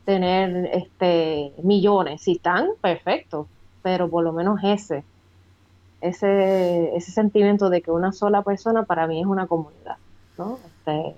tener 0.04 0.70
este 0.72 1.52
millones, 1.62 2.22
si 2.22 2.32
están, 2.32 2.68
perfecto, 2.80 3.48
pero 3.82 4.08
por 4.08 4.24
lo 4.24 4.32
menos 4.32 4.60
ese, 4.62 5.04
ese, 6.00 6.96
ese 6.96 7.10
sentimiento 7.10 7.70
de 7.70 7.82
que 7.82 7.90
una 7.90 8.12
sola 8.12 8.42
persona 8.42 8.84
para 8.84 9.06
mí 9.06 9.20
es 9.20 9.26
una 9.26 9.46
comunidad, 9.46 9.96
¿no? 10.38 10.58
Este, 10.64 11.14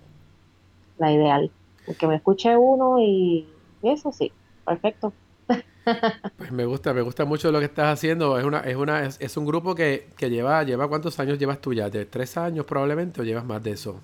la 0.98 1.12
ideal. 1.12 1.50
Que 1.98 2.06
me 2.06 2.16
escuche 2.16 2.56
uno 2.56 3.00
y 3.00 3.48
eso 3.82 4.12
sí, 4.12 4.32
perfecto. 4.64 5.12
Pues 6.36 6.52
me 6.52 6.66
gusta, 6.66 6.92
me 6.92 7.00
gusta 7.00 7.24
mucho 7.24 7.50
lo 7.50 7.60
que 7.60 7.64
estás 7.64 7.92
haciendo. 7.92 8.38
Es 8.38 8.44
una, 8.44 8.60
es 8.60 8.76
una, 8.76 9.06
es, 9.06 9.36
un 9.36 9.46
grupo 9.46 9.74
que, 9.74 10.08
lleva, 10.18 10.62
lleva 10.62 10.88
cuántos 10.88 11.18
años 11.18 11.38
llevas 11.38 11.60
tú 11.60 11.72
ya, 11.72 11.88
de 11.88 12.04
tres 12.04 12.36
años 12.36 12.66
probablemente 12.66 13.20
o 13.20 13.24
llevas 13.24 13.44
más 13.44 13.62
de 13.62 13.70
eso. 13.72 14.00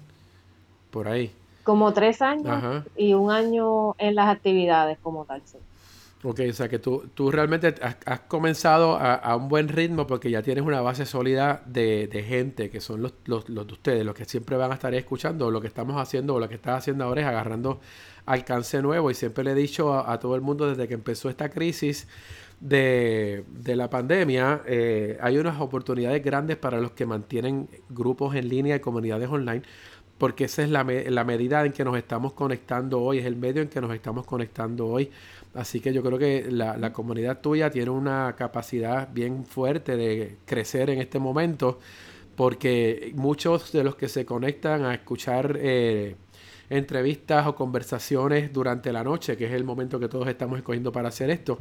Por 0.95 1.09
ahí. 1.09 1.33
Como 1.65 1.93
tres 1.93 2.23
años 2.23 2.85
y 2.97 3.15
un 3.15 3.33
año 3.33 3.97
en 3.99 4.15
las 4.15 4.29
actividades 4.29 4.97
como 5.03 5.25
tal. 5.25 5.43
Sí. 5.45 5.59
Ok, 6.23 6.41
o 6.49 6.53
sea 6.53 6.69
que 6.69 6.79
tú, 6.79 7.11
tú 7.15 7.33
realmente 7.33 7.75
has, 8.07 8.21
comenzado 8.21 8.97
a, 8.97 9.35
un 9.35 9.49
buen 9.49 9.67
ritmo 9.67 10.07
porque 10.07 10.31
ya 10.31 10.41
tienes 10.41 10.63
una 10.63 10.81
base 10.83 11.05
sólida 11.05 11.63
de, 11.67 12.25
gente 12.27 12.71
que 12.71 12.81
son 12.81 13.03
los, 13.03 13.15
los, 13.25 13.49
los, 13.49 13.67
de 13.67 13.73
ustedes, 13.73 14.07
los 14.07 14.15
que 14.15 14.25
siempre 14.25 14.57
van 14.57 14.71
a 14.71 14.75
estar 14.75 14.95
escuchando. 14.95 15.51
Lo 15.51 15.61
que 15.61 15.67
estamos 15.67 16.01
haciendo 16.01 16.37
o 16.37 16.39
lo 16.39 16.49
que 16.49 16.55
estás 16.55 16.79
haciendo 16.79 17.05
ahora 17.05 17.23
es 17.23 17.27
agarrando 17.27 17.81
alcance 18.25 18.81
nuevo 18.81 19.11
y 19.11 19.15
siempre 19.15 19.43
le 19.43 19.51
he 19.51 19.55
dicho 19.57 19.93
a, 19.93 20.21
todo 20.21 20.37
el 20.37 20.43
mundo 20.43 20.69
desde 20.69 20.87
que 20.87 20.95
empezó 20.95 21.29
esta 21.29 21.49
crisis 21.49 22.07
de, 22.61 23.45
la 23.67 23.91
pandemia, 23.91 24.63
eh, 24.65 25.19
hay 25.21 25.39
unas 25.39 25.61
oportunidades 25.61 26.23
grandes 26.23 26.57
para 26.57 26.81
los 26.81 26.93
que 26.93 27.05
mantienen 27.05 27.69
grupos 27.91 28.37
en 28.37 28.49
línea 28.49 28.77
y 28.77 28.81
comunidades 28.81 29.29
online 29.29 29.63
porque 30.25 30.45
esa 30.45 30.63
es 30.63 30.71
la, 30.71 30.85
medida 30.85 31.67
en 31.67 31.73
que 31.75 31.85
nos 31.85 31.99
estamos 31.99 32.33
conectando 32.33 33.03
hoy, 33.03 33.19
es 33.19 33.27
el 33.27 33.37
medio 33.37 33.61
en 33.61 33.69
que 33.69 33.79
nos 33.79 33.95
estamos 33.95 34.25
conectando 34.25 34.87
hoy. 34.87 35.11
Así 35.53 35.81
que 35.81 35.93
yo 35.93 36.03
creo 36.03 36.19
que 36.19 36.51
la, 36.51 36.79
la 36.79 36.95
comunidad 36.95 37.43
tuya 37.43 37.71
tiene 37.71 37.91
una 37.91 38.35
capacidad 38.35 39.13
bien 39.13 39.45
fuerte 39.45 39.99
de 39.99 40.39
crecer 40.47 40.89
en 40.89 41.03
este 41.03 41.19
momento, 41.19 41.79
porque 42.37 43.13
muchos 43.17 43.71
de 43.71 43.85
los 43.85 43.97
que 43.97 44.09
se 44.09 44.25
conectan 44.25 44.87
a 44.87 44.95
escuchar 44.95 45.59
eh, 45.61 46.17
entrevistas 46.71 47.47
o 47.47 47.55
conversaciones 47.55 48.53
durante 48.53 48.93
la 48.93 49.05
noche, 49.05 49.37
que 49.37 49.47
es 49.47 49.53
el 49.53 49.65
momento 49.65 49.99
que 49.99 50.09
todos 50.09 50.29
estamos 50.29 50.59
escogiendo 50.59 50.93
para 50.93 51.09
hacer 51.09 51.31
esto, 51.31 51.59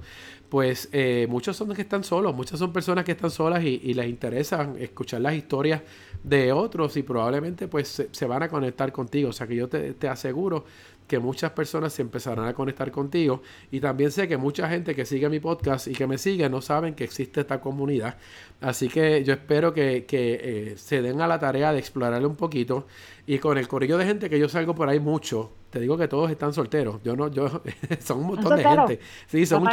pues 0.50 0.90
eh, 0.92 1.26
muchos 1.30 1.58
son 1.58 1.68
los 1.70 1.76
que 1.76 1.82
están 1.82 2.04
solos, 2.04 2.36
muchas 2.36 2.60
son 2.60 2.72
personas 2.72 3.04
que 3.04 3.14
están 3.14 3.32
solas 3.32 3.64
y, 3.64 3.94
les 3.94 4.08
interesa 4.08 4.72
escuchar 4.80 5.22
las 5.22 5.36
historias 5.36 5.82
de 6.24 6.52
otros 6.52 6.98
y 6.98 7.04
probablemente 7.04 7.68
pues 7.68 8.08
se, 8.12 8.26
van 8.26 8.44
a 8.44 8.50
conectar 8.50 8.92
contigo. 8.92 9.30
O 9.30 9.34
sea 9.34 9.46
que 9.46 9.56
yo 9.56 9.68
te, 9.68 10.08
aseguro 10.08 10.66
que 11.08 11.20
muchas 11.20 11.52
personas 11.52 11.94
se 11.94 12.02
empezarán 12.02 12.48
a 12.48 12.54
conectar 12.54 12.92
contigo. 12.92 13.42
Y 13.72 13.80
también 13.80 14.12
sé 14.12 14.28
que 14.28 14.38
mucha 14.38 14.70
gente 14.70 14.96
que 14.96 15.06
sigue 15.06 15.30
mi 15.30 15.40
podcast 15.40 15.88
y 15.88 15.94
que 15.94 16.08
me 16.08 16.18
sigue 16.18 16.50
no 16.50 16.62
saben 16.62 16.94
que 16.94 17.04
existe 17.04 17.42
esta 17.42 17.60
comunidad. 17.60 18.18
Así 18.62 18.88
que 18.88 19.24
yo 19.24 19.34
espero 19.34 19.74
que, 19.74 20.06
eh, 20.10 20.74
se 20.78 21.02
den 21.02 21.22
a 21.22 21.28
la 21.28 21.40
tarea 21.40 21.74
de 21.74 21.80
explorarle 21.80 22.28
un 22.28 22.36
poquito. 22.36 22.88
Y 23.26 23.40
con 23.40 23.58
el 23.58 23.68
corillo 23.68 23.98
de 23.98 24.06
gente 24.06 24.30
que 24.30 24.40
yo 24.40 24.50
salgo 24.50 24.76
por 24.76 24.90
ahí 24.90 25.00
mucho, 25.00 25.52
te 25.70 25.80
digo 25.80 25.98
que 25.98 26.08
todos 26.08 26.32
están 26.32 26.54
solteros. 26.54 27.02
Yo 27.04 27.16
no, 27.16 27.30
yo, 27.30 27.62
son 28.00 28.20
un 28.20 28.28
montón 28.28 28.56
de 28.56 28.64
gente. 28.64 29.00
Sí, 29.28 29.46
son 29.46 29.64
un, 29.64 29.70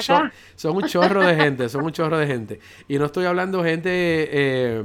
son 0.56 0.76
un 0.76 0.82
chorro 0.84 1.24
de 1.24 1.36
gente, 1.36 1.68
son 1.68 1.84
un 1.84 1.92
chorro 1.92 2.18
de 2.18 2.26
gente. 2.26 2.60
Y 2.88 2.98
no 2.98 3.06
estoy 3.06 3.26
hablando 3.26 3.62
gente 3.62 3.90
eh, 3.92 4.84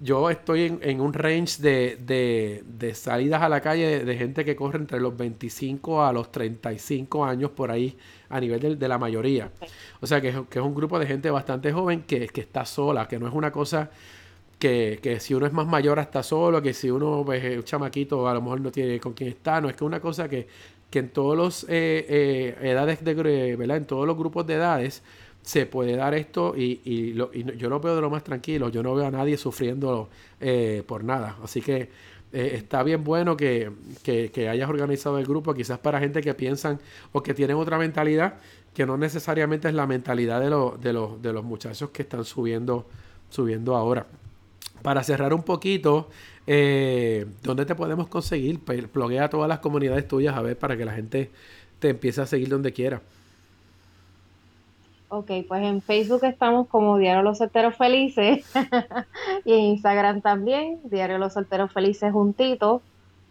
yo 0.00 0.30
estoy 0.30 0.78
en, 0.80 1.00
un 1.00 1.12
range 1.12 1.60
de, 1.60 2.92
salidas 2.94 3.42
a 3.42 3.48
la 3.48 3.60
calle 3.60 4.04
de, 4.04 4.16
gente 4.16 4.44
que 4.44 4.56
corre 4.56 4.78
entre 4.78 4.98
los 5.00 5.16
25 5.16 6.02
a 6.02 6.12
los 6.12 6.32
35 6.32 7.24
años 7.24 7.50
por 7.50 7.70
ahí 7.70 7.96
a 8.28 8.40
nivel 8.40 8.78
de, 8.78 8.88
la 8.88 8.98
mayoría. 8.98 9.50
O 10.00 10.06
sea 10.06 10.20
que, 10.20 10.28
es 10.28 10.56
un 10.56 10.74
grupo 10.74 10.98
de 10.98 11.06
gente 11.06 11.30
bastante 11.30 11.72
joven 11.72 12.02
que, 12.02 12.28
que 12.28 12.40
está 12.40 12.64
sola, 12.64 13.06
que 13.06 13.18
no 13.18 13.28
es 13.28 13.34
una 13.34 13.52
cosa 13.52 13.90
que, 14.60 15.18
si 15.20 15.34
uno 15.34 15.46
es 15.46 15.52
más 15.52 15.66
mayor 15.66 15.98
está 15.98 16.22
solo, 16.22 16.60
que 16.62 16.74
si 16.74 16.90
uno 16.90 17.22
pues, 17.24 17.42
es 17.42 17.56
un 17.56 17.64
chamaquito 17.64 18.28
a 18.28 18.34
lo 18.34 18.42
mejor 18.42 18.60
no 18.60 18.70
tiene 18.70 19.00
con 19.00 19.14
quién 19.14 19.30
está, 19.30 19.60
no 19.60 19.68
es 19.68 19.76
que 19.76 19.84
una 19.84 20.00
cosa 20.00 20.28
que, 20.28 20.46
que 20.90 20.98
en 20.98 21.08
todos 21.08 21.36
los 21.36 21.64
eh, 21.64 22.06
eh, 22.08 22.70
edades 22.70 23.02
de, 23.02 23.56
¿verdad? 23.56 23.78
En 23.78 23.86
todos 23.86 24.06
los 24.06 24.16
grupos 24.16 24.46
de 24.46 24.54
edades 24.54 25.02
se 25.42 25.66
puede 25.66 25.96
dar 25.96 26.14
esto 26.14 26.54
y, 26.56 26.80
y, 26.84 27.14
yo 27.14 27.68
lo 27.68 27.80
veo 27.80 27.96
de 27.96 28.00
lo 28.00 28.10
más 28.10 28.24
tranquilo, 28.24 28.68
yo 28.68 28.82
no 28.82 28.94
veo 28.94 29.06
a 29.06 29.10
nadie 29.10 29.36
sufriendo 29.36 30.08
eh, 30.40 30.82
por 30.86 31.04
nada. 31.04 31.36
Así 31.42 31.60
que 31.60 31.88
eh, 32.32 32.52
está 32.54 32.82
bien 32.82 33.02
bueno 33.02 33.36
que, 33.36 33.70
hayas 34.48 34.68
organizado 34.68 35.18
el 35.18 35.26
grupo, 35.26 35.54
quizás 35.54 35.78
para 35.78 35.98
gente 35.98 36.20
que 36.20 36.34
piensan 36.34 36.78
o 37.12 37.22
que 37.22 37.34
tienen 37.34 37.56
otra 37.56 37.78
mentalidad, 37.78 38.34
que 38.74 38.86
no 38.86 38.96
necesariamente 38.96 39.68
es 39.68 39.74
la 39.74 39.86
mentalidad 39.86 40.40
de, 40.40 40.50
de, 40.92 41.08
de 41.20 41.32
los 41.32 41.44
muchachos 41.44 41.90
que 41.90 42.02
están 42.02 42.24
subiendo, 42.24 42.86
subiendo 43.30 43.74
ahora. 43.74 44.06
Para 44.82 45.02
cerrar 45.02 45.34
un 45.34 45.42
poquito, 45.42 46.08
eh, 46.46 47.26
¿dónde 47.42 47.66
te 47.66 47.74
podemos 47.74 48.08
conseguir? 48.08 48.60
Pluguea 48.60 49.24
a 49.24 49.30
todas 49.30 49.48
las 49.48 49.58
comunidades 49.58 50.08
tuyas 50.08 50.36
a 50.36 50.42
ver 50.42 50.58
para 50.58 50.76
que 50.76 50.84
la 50.84 50.92
gente 50.92 51.30
te 51.78 51.90
empiece 51.90 52.20
a 52.20 52.26
seguir 52.26 52.48
donde 52.48 52.72
quiera. 52.72 53.02
Ok, 55.12 55.32
pues 55.48 55.64
en 55.64 55.82
Facebook 55.82 56.22
estamos 56.22 56.68
como 56.68 56.96
Diario 56.96 57.22
Los 57.22 57.38
Solteros 57.38 57.74
Felices 57.74 58.46
y 59.44 59.52
en 59.52 59.58
Instagram 59.58 60.20
también, 60.20 60.78
Diario 60.84 61.18
Los 61.18 61.32
Solteros 61.32 61.72
Felices 61.72 62.12
juntitos, 62.12 62.80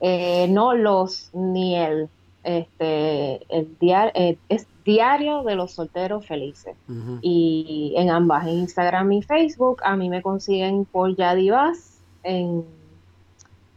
eh, 0.01 0.47
no 0.49 0.73
los 0.73 1.29
ni 1.31 1.77
el, 1.77 2.09
este, 2.43 3.45
el 3.47 3.77
diario, 3.79 4.11
eh, 4.13 4.37
es 4.49 4.67
Diario 4.83 5.43
de 5.43 5.55
los 5.55 5.71
Solteros 5.71 6.25
Felices. 6.25 6.75
Y 7.21 7.93
en 7.95 8.09
ambas, 8.09 8.45
en 8.47 8.59
Instagram 8.59 9.09
y 9.13 9.21
Facebook, 9.21 9.79
a 9.81 9.95
mí 9.95 10.09
me 10.09 10.21
consiguen 10.21 10.83
por 10.83 11.15
Yadivas 11.15 12.01
en, 12.23 12.65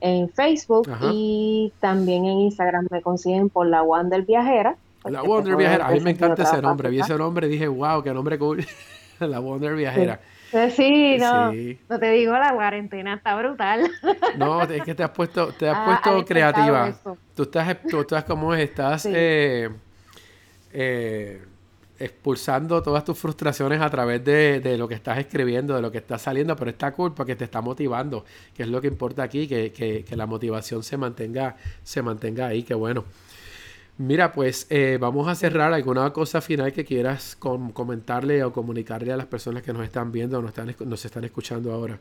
en 0.00 0.28
Facebook 0.30 0.88
y 1.12 1.72
también 1.78 2.24
en 2.24 2.40
Instagram 2.40 2.88
me 2.90 3.00
consiguen 3.00 3.48
por 3.48 3.66
la 3.68 3.84
Wander 3.84 4.22
Viajera 4.22 4.76
la 5.10 5.22
Wonder 5.22 5.56
Viajera. 5.56 5.86
A 5.86 5.92
mí 5.92 6.00
me 6.00 6.10
encanta 6.10 6.42
ese 6.42 6.60
nombre. 6.62 6.90
Vi 6.90 7.00
ese 7.00 7.16
nombre 7.16 7.46
y 7.46 7.50
dije, 7.50 7.68
wow, 7.68 8.02
qué 8.02 8.12
nombre 8.12 8.38
cool. 8.38 8.64
la 9.20 9.38
Wonder 9.38 9.74
Viajera. 9.74 10.20
Sí, 10.76 11.16
no, 11.18 11.50
no 11.88 11.98
te 11.98 12.10
digo, 12.10 12.32
la 12.34 12.52
cuarentena 12.52 13.14
está 13.14 13.34
brutal. 13.36 13.90
No, 14.36 14.62
es 14.62 14.82
que 14.82 14.94
te 14.94 15.02
has 15.02 15.10
puesto, 15.10 15.48
te 15.48 15.68
has 15.68 15.86
puesto 15.86 16.24
creativa. 16.24 16.92
Tú 17.34 17.44
estás, 17.44 17.76
tú 17.88 18.00
estás 18.00 18.24
como 18.24 18.54
estás 18.54 19.06
eh, 19.06 19.70
eh, 20.72 21.42
expulsando 21.98 22.82
todas 22.82 23.04
tus 23.04 23.18
frustraciones 23.18 23.80
a 23.80 23.88
través 23.88 24.24
de, 24.24 24.60
de, 24.60 24.76
lo 24.76 24.88
que 24.88 24.94
estás 24.94 25.18
escribiendo, 25.18 25.74
de 25.74 25.82
lo 25.82 25.90
que 25.90 25.98
está 25.98 26.18
saliendo, 26.18 26.54
pero 26.56 26.70
está 26.70 26.92
cool 26.92 27.14
porque 27.14 27.34
te 27.34 27.44
está 27.44 27.60
motivando, 27.60 28.24
que 28.54 28.64
es 28.64 28.68
lo 28.68 28.80
que 28.80 28.88
importa 28.88 29.22
aquí, 29.22 29.46
que, 29.46 29.72
que, 29.72 30.04
que 30.04 30.16
la 30.16 30.26
motivación 30.26 30.82
se 30.82 30.96
mantenga, 30.96 31.56
se 31.82 32.02
mantenga 32.02 32.48
ahí, 32.48 32.62
que 32.62 32.74
bueno. 32.74 33.04
Mira, 34.04 34.32
pues 34.32 34.66
eh, 34.68 34.98
vamos 35.00 35.28
a 35.28 35.36
cerrar. 35.36 35.72
¿Alguna 35.72 36.12
cosa 36.12 36.40
final 36.40 36.72
que 36.72 36.84
quieras 36.84 37.36
comentarle 37.36 38.42
o 38.42 38.52
comunicarle 38.52 39.12
a 39.12 39.16
las 39.16 39.26
personas 39.26 39.62
que 39.62 39.72
nos 39.72 39.84
están 39.84 40.10
viendo 40.10 40.40
o 40.40 40.42
nos 40.42 40.48
están, 40.48 40.74
nos 40.88 41.04
están 41.04 41.22
escuchando 41.22 41.72
ahora? 41.72 42.00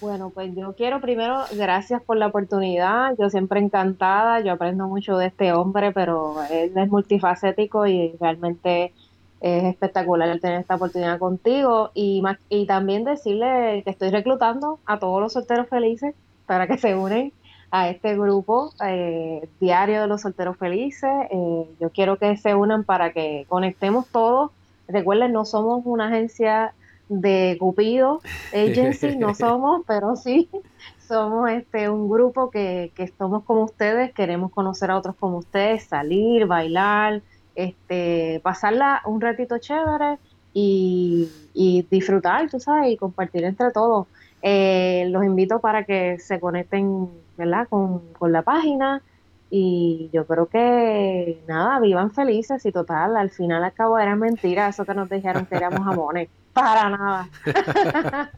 Bueno, 0.00 0.30
pues 0.30 0.54
yo 0.54 0.74
quiero 0.74 1.00
primero, 1.00 1.40
gracias 1.56 2.00
por 2.00 2.16
la 2.16 2.28
oportunidad. 2.28 3.16
Yo 3.18 3.28
siempre 3.28 3.58
encantada, 3.58 4.38
yo 4.38 4.52
aprendo 4.52 4.86
mucho 4.86 5.18
de 5.18 5.26
este 5.26 5.52
hombre, 5.52 5.90
pero 5.90 6.36
él 6.48 6.70
es 6.76 6.88
multifacético 6.88 7.84
y 7.88 8.14
realmente 8.20 8.92
es 9.40 9.64
espectacular 9.64 10.38
tener 10.38 10.60
esta 10.60 10.76
oportunidad 10.76 11.18
contigo. 11.18 11.90
Y, 11.92 12.22
y 12.48 12.66
también 12.66 13.02
decirle 13.02 13.82
que 13.82 13.90
estoy 13.90 14.10
reclutando 14.10 14.78
a 14.86 15.00
todos 15.00 15.20
los 15.20 15.32
solteros 15.32 15.68
felices 15.68 16.14
para 16.46 16.68
que 16.68 16.78
se 16.78 16.94
unen 16.94 17.32
a 17.72 17.88
este 17.88 18.14
grupo 18.16 18.70
eh, 18.86 19.48
diario 19.58 20.02
de 20.02 20.06
los 20.06 20.20
solteros 20.20 20.58
felices. 20.58 21.10
Eh, 21.30 21.66
yo 21.80 21.90
quiero 21.90 22.18
que 22.18 22.36
se 22.36 22.54
unan 22.54 22.84
para 22.84 23.14
que 23.14 23.46
conectemos 23.48 24.06
todos. 24.08 24.50
Recuerden, 24.86 25.32
no 25.32 25.46
somos 25.46 25.80
una 25.86 26.08
agencia 26.08 26.74
de 27.08 27.56
Cupido 27.58 28.20
Agency, 28.52 29.16
no 29.16 29.34
somos, 29.34 29.84
pero 29.86 30.16
sí 30.16 30.50
somos 31.08 31.50
este 31.50 31.88
un 31.88 32.10
grupo 32.10 32.50
que, 32.50 32.92
que 32.94 33.08
somos 33.08 33.42
como 33.44 33.64
ustedes, 33.64 34.12
queremos 34.12 34.52
conocer 34.52 34.90
a 34.90 34.98
otros 34.98 35.16
como 35.16 35.38
ustedes, 35.38 35.84
salir, 35.84 36.46
bailar, 36.46 37.22
este, 37.54 38.40
pasarla 38.42 39.00
un 39.06 39.22
ratito 39.22 39.56
chévere 39.56 40.18
y, 40.52 41.30
y 41.54 41.86
disfrutar, 41.90 42.50
tú 42.50 42.60
sabes, 42.60 42.92
y 42.92 42.96
compartir 42.98 43.44
entre 43.44 43.70
todos. 43.70 44.06
Eh, 44.42 45.06
los 45.08 45.24
invito 45.24 45.60
para 45.60 45.84
que 45.84 46.18
se 46.18 46.38
conecten 46.38 47.08
¿verdad? 47.44 47.68
Con, 47.68 48.02
la 48.32 48.42
página 48.42 49.02
y 49.50 50.10
yo 50.12 50.26
creo 50.26 50.46
que 50.46 51.42
nada, 51.46 51.80
vivan 51.80 52.10
felices 52.10 52.64
y 52.64 52.72
total, 52.72 53.16
al 53.16 53.30
final 53.30 53.62
al 53.64 53.72
cabo 53.72 53.98
era 53.98 54.16
mentira 54.16 54.68
eso 54.68 54.84
que 54.84 54.94
nos 54.94 55.10
dijeron 55.10 55.46
que 55.46 55.56
éramos 55.56 55.84
jamones, 55.84 56.28
para 56.52 56.88
nada. 56.88 57.28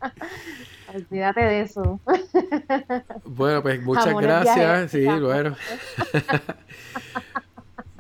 Olvídate 0.94 1.40
de 1.40 1.60
eso. 1.62 2.00
Bueno, 3.24 3.62
pues 3.62 3.82
muchas 3.82 4.14
gracias. 4.14 4.92
Sí, 4.92 5.04
bueno. 5.04 5.56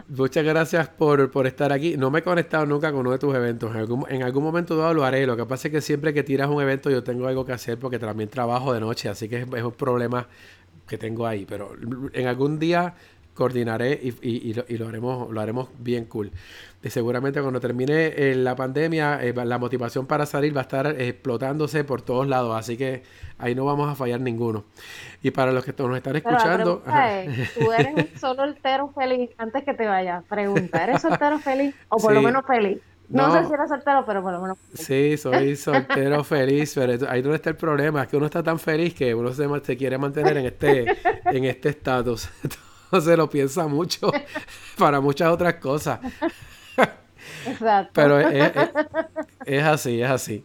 Muchas 0.08 0.44
gracias 0.44 0.88
por, 0.88 1.30
por, 1.30 1.46
estar 1.46 1.72
aquí. 1.72 1.96
No 1.96 2.10
me 2.10 2.20
he 2.20 2.22
conectado 2.22 2.66
nunca 2.66 2.92
con 2.92 3.00
uno 3.00 3.12
de 3.12 3.18
tus 3.18 3.34
eventos. 3.34 3.70
En 3.72 3.78
algún, 3.78 4.04
en 4.08 4.22
algún 4.22 4.44
momento 4.44 4.76
dado 4.76 4.94
lo 4.94 5.04
haré. 5.04 5.26
Lo 5.26 5.36
que 5.36 5.44
pasa 5.46 5.68
es 5.68 5.72
que 5.72 5.80
siempre 5.80 6.12
que 6.14 6.22
tiras 6.22 6.48
un 6.48 6.62
evento 6.62 6.90
yo 6.90 7.02
tengo 7.02 7.26
algo 7.26 7.44
que 7.44 7.52
hacer 7.52 7.78
porque 7.78 7.98
también 7.98 8.28
trabajo 8.28 8.72
de 8.72 8.80
noche. 8.80 9.08
Así 9.08 9.28
que 9.28 9.40
es, 9.40 9.48
es 9.52 9.62
un 9.62 9.72
problema 9.72 10.28
que 10.86 10.98
tengo 10.98 11.26
ahí. 11.26 11.46
Pero 11.46 11.72
en 12.12 12.26
algún 12.26 12.58
día 12.58 12.94
coordinaré 13.34 13.98
y, 14.00 14.14
y, 14.22 14.54
lo, 14.54 14.64
y, 14.68 14.78
lo, 14.78 14.88
haremos 14.88 15.30
lo 15.30 15.40
haremos 15.40 15.68
bien 15.78 16.04
cool. 16.06 16.30
Y 16.82 16.90
seguramente 16.90 17.40
cuando 17.40 17.60
termine 17.60 18.06
eh, 18.08 18.34
la 18.36 18.54
pandemia, 18.54 19.22
eh, 19.22 19.32
la 19.34 19.58
motivación 19.58 20.06
para 20.06 20.26
salir 20.26 20.54
va 20.56 20.60
a 20.60 20.62
estar 20.62 20.86
explotándose 21.00 21.82
por 21.82 22.02
todos 22.02 22.28
lados, 22.28 22.54
así 22.56 22.76
que 22.76 23.02
ahí 23.38 23.54
no 23.54 23.64
vamos 23.64 23.90
a 23.90 23.94
fallar 23.94 24.20
ninguno. 24.20 24.64
Y 25.22 25.30
para 25.30 25.50
los 25.50 25.64
que 25.64 25.74
nos 25.78 25.96
están 25.96 26.16
escuchando... 26.16 26.82
¿Tú 27.58 27.72
eres 27.72 27.94
un 27.94 28.18
soltero 28.18 28.92
feliz 28.94 29.30
antes 29.38 29.64
que 29.64 29.74
te 29.74 29.86
vayas? 29.86 30.22
Pregunta, 30.24 30.84
¿eres 30.84 31.02
soltero 31.02 31.38
feliz 31.38 31.74
o 31.88 31.96
por 31.96 32.12
lo 32.12 32.22
menos 32.22 32.44
feliz? 32.46 32.78
No, 33.14 33.32
sé 33.32 33.46
si 33.46 33.54
eres 33.54 33.68
soltero, 33.68 34.04
pero 34.04 34.20
lo 34.20 34.40
menos. 34.40 34.58
Sí, 34.74 35.16
soy 35.16 35.56
soltero 35.56 36.24
feliz, 36.24 36.72
pero 36.74 37.08
ahí 37.08 37.22
donde 37.22 37.36
está 37.36 37.50
el 37.50 37.56
problema, 37.56 38.02
es 38.02 38.08
que 38.08 38.16
uno 38.16 38.26
está 38.26 38.42
tan 38.42 38.58
feliz 38.58 38.94
que 38.94 39.14
uno 39.14 39.32
se, 39.32 39.48
se 39.62 39.76
quiere 39.76 39.98
mantener 39.98 40.36
en 40.36 40.46
este 40.46 40.96
en 41.24 41.44
este 41.44 41.68
estatus. 41.70 42.28
se 43.00 43.16
lo 43.16 43.28
piensa 43.28 43.66
mucho 43.66 44.10
para 44.78 45.00
muchas 45.00 45.30
otras 45.30 45.54
cosas. 45.54 46.00
Exacto. 47.46 47.92
Pero 47.94 48.18
es, 48.20 49.64
así, 49.64 50.02
es 50.02 50.10
así. 50.10 50.44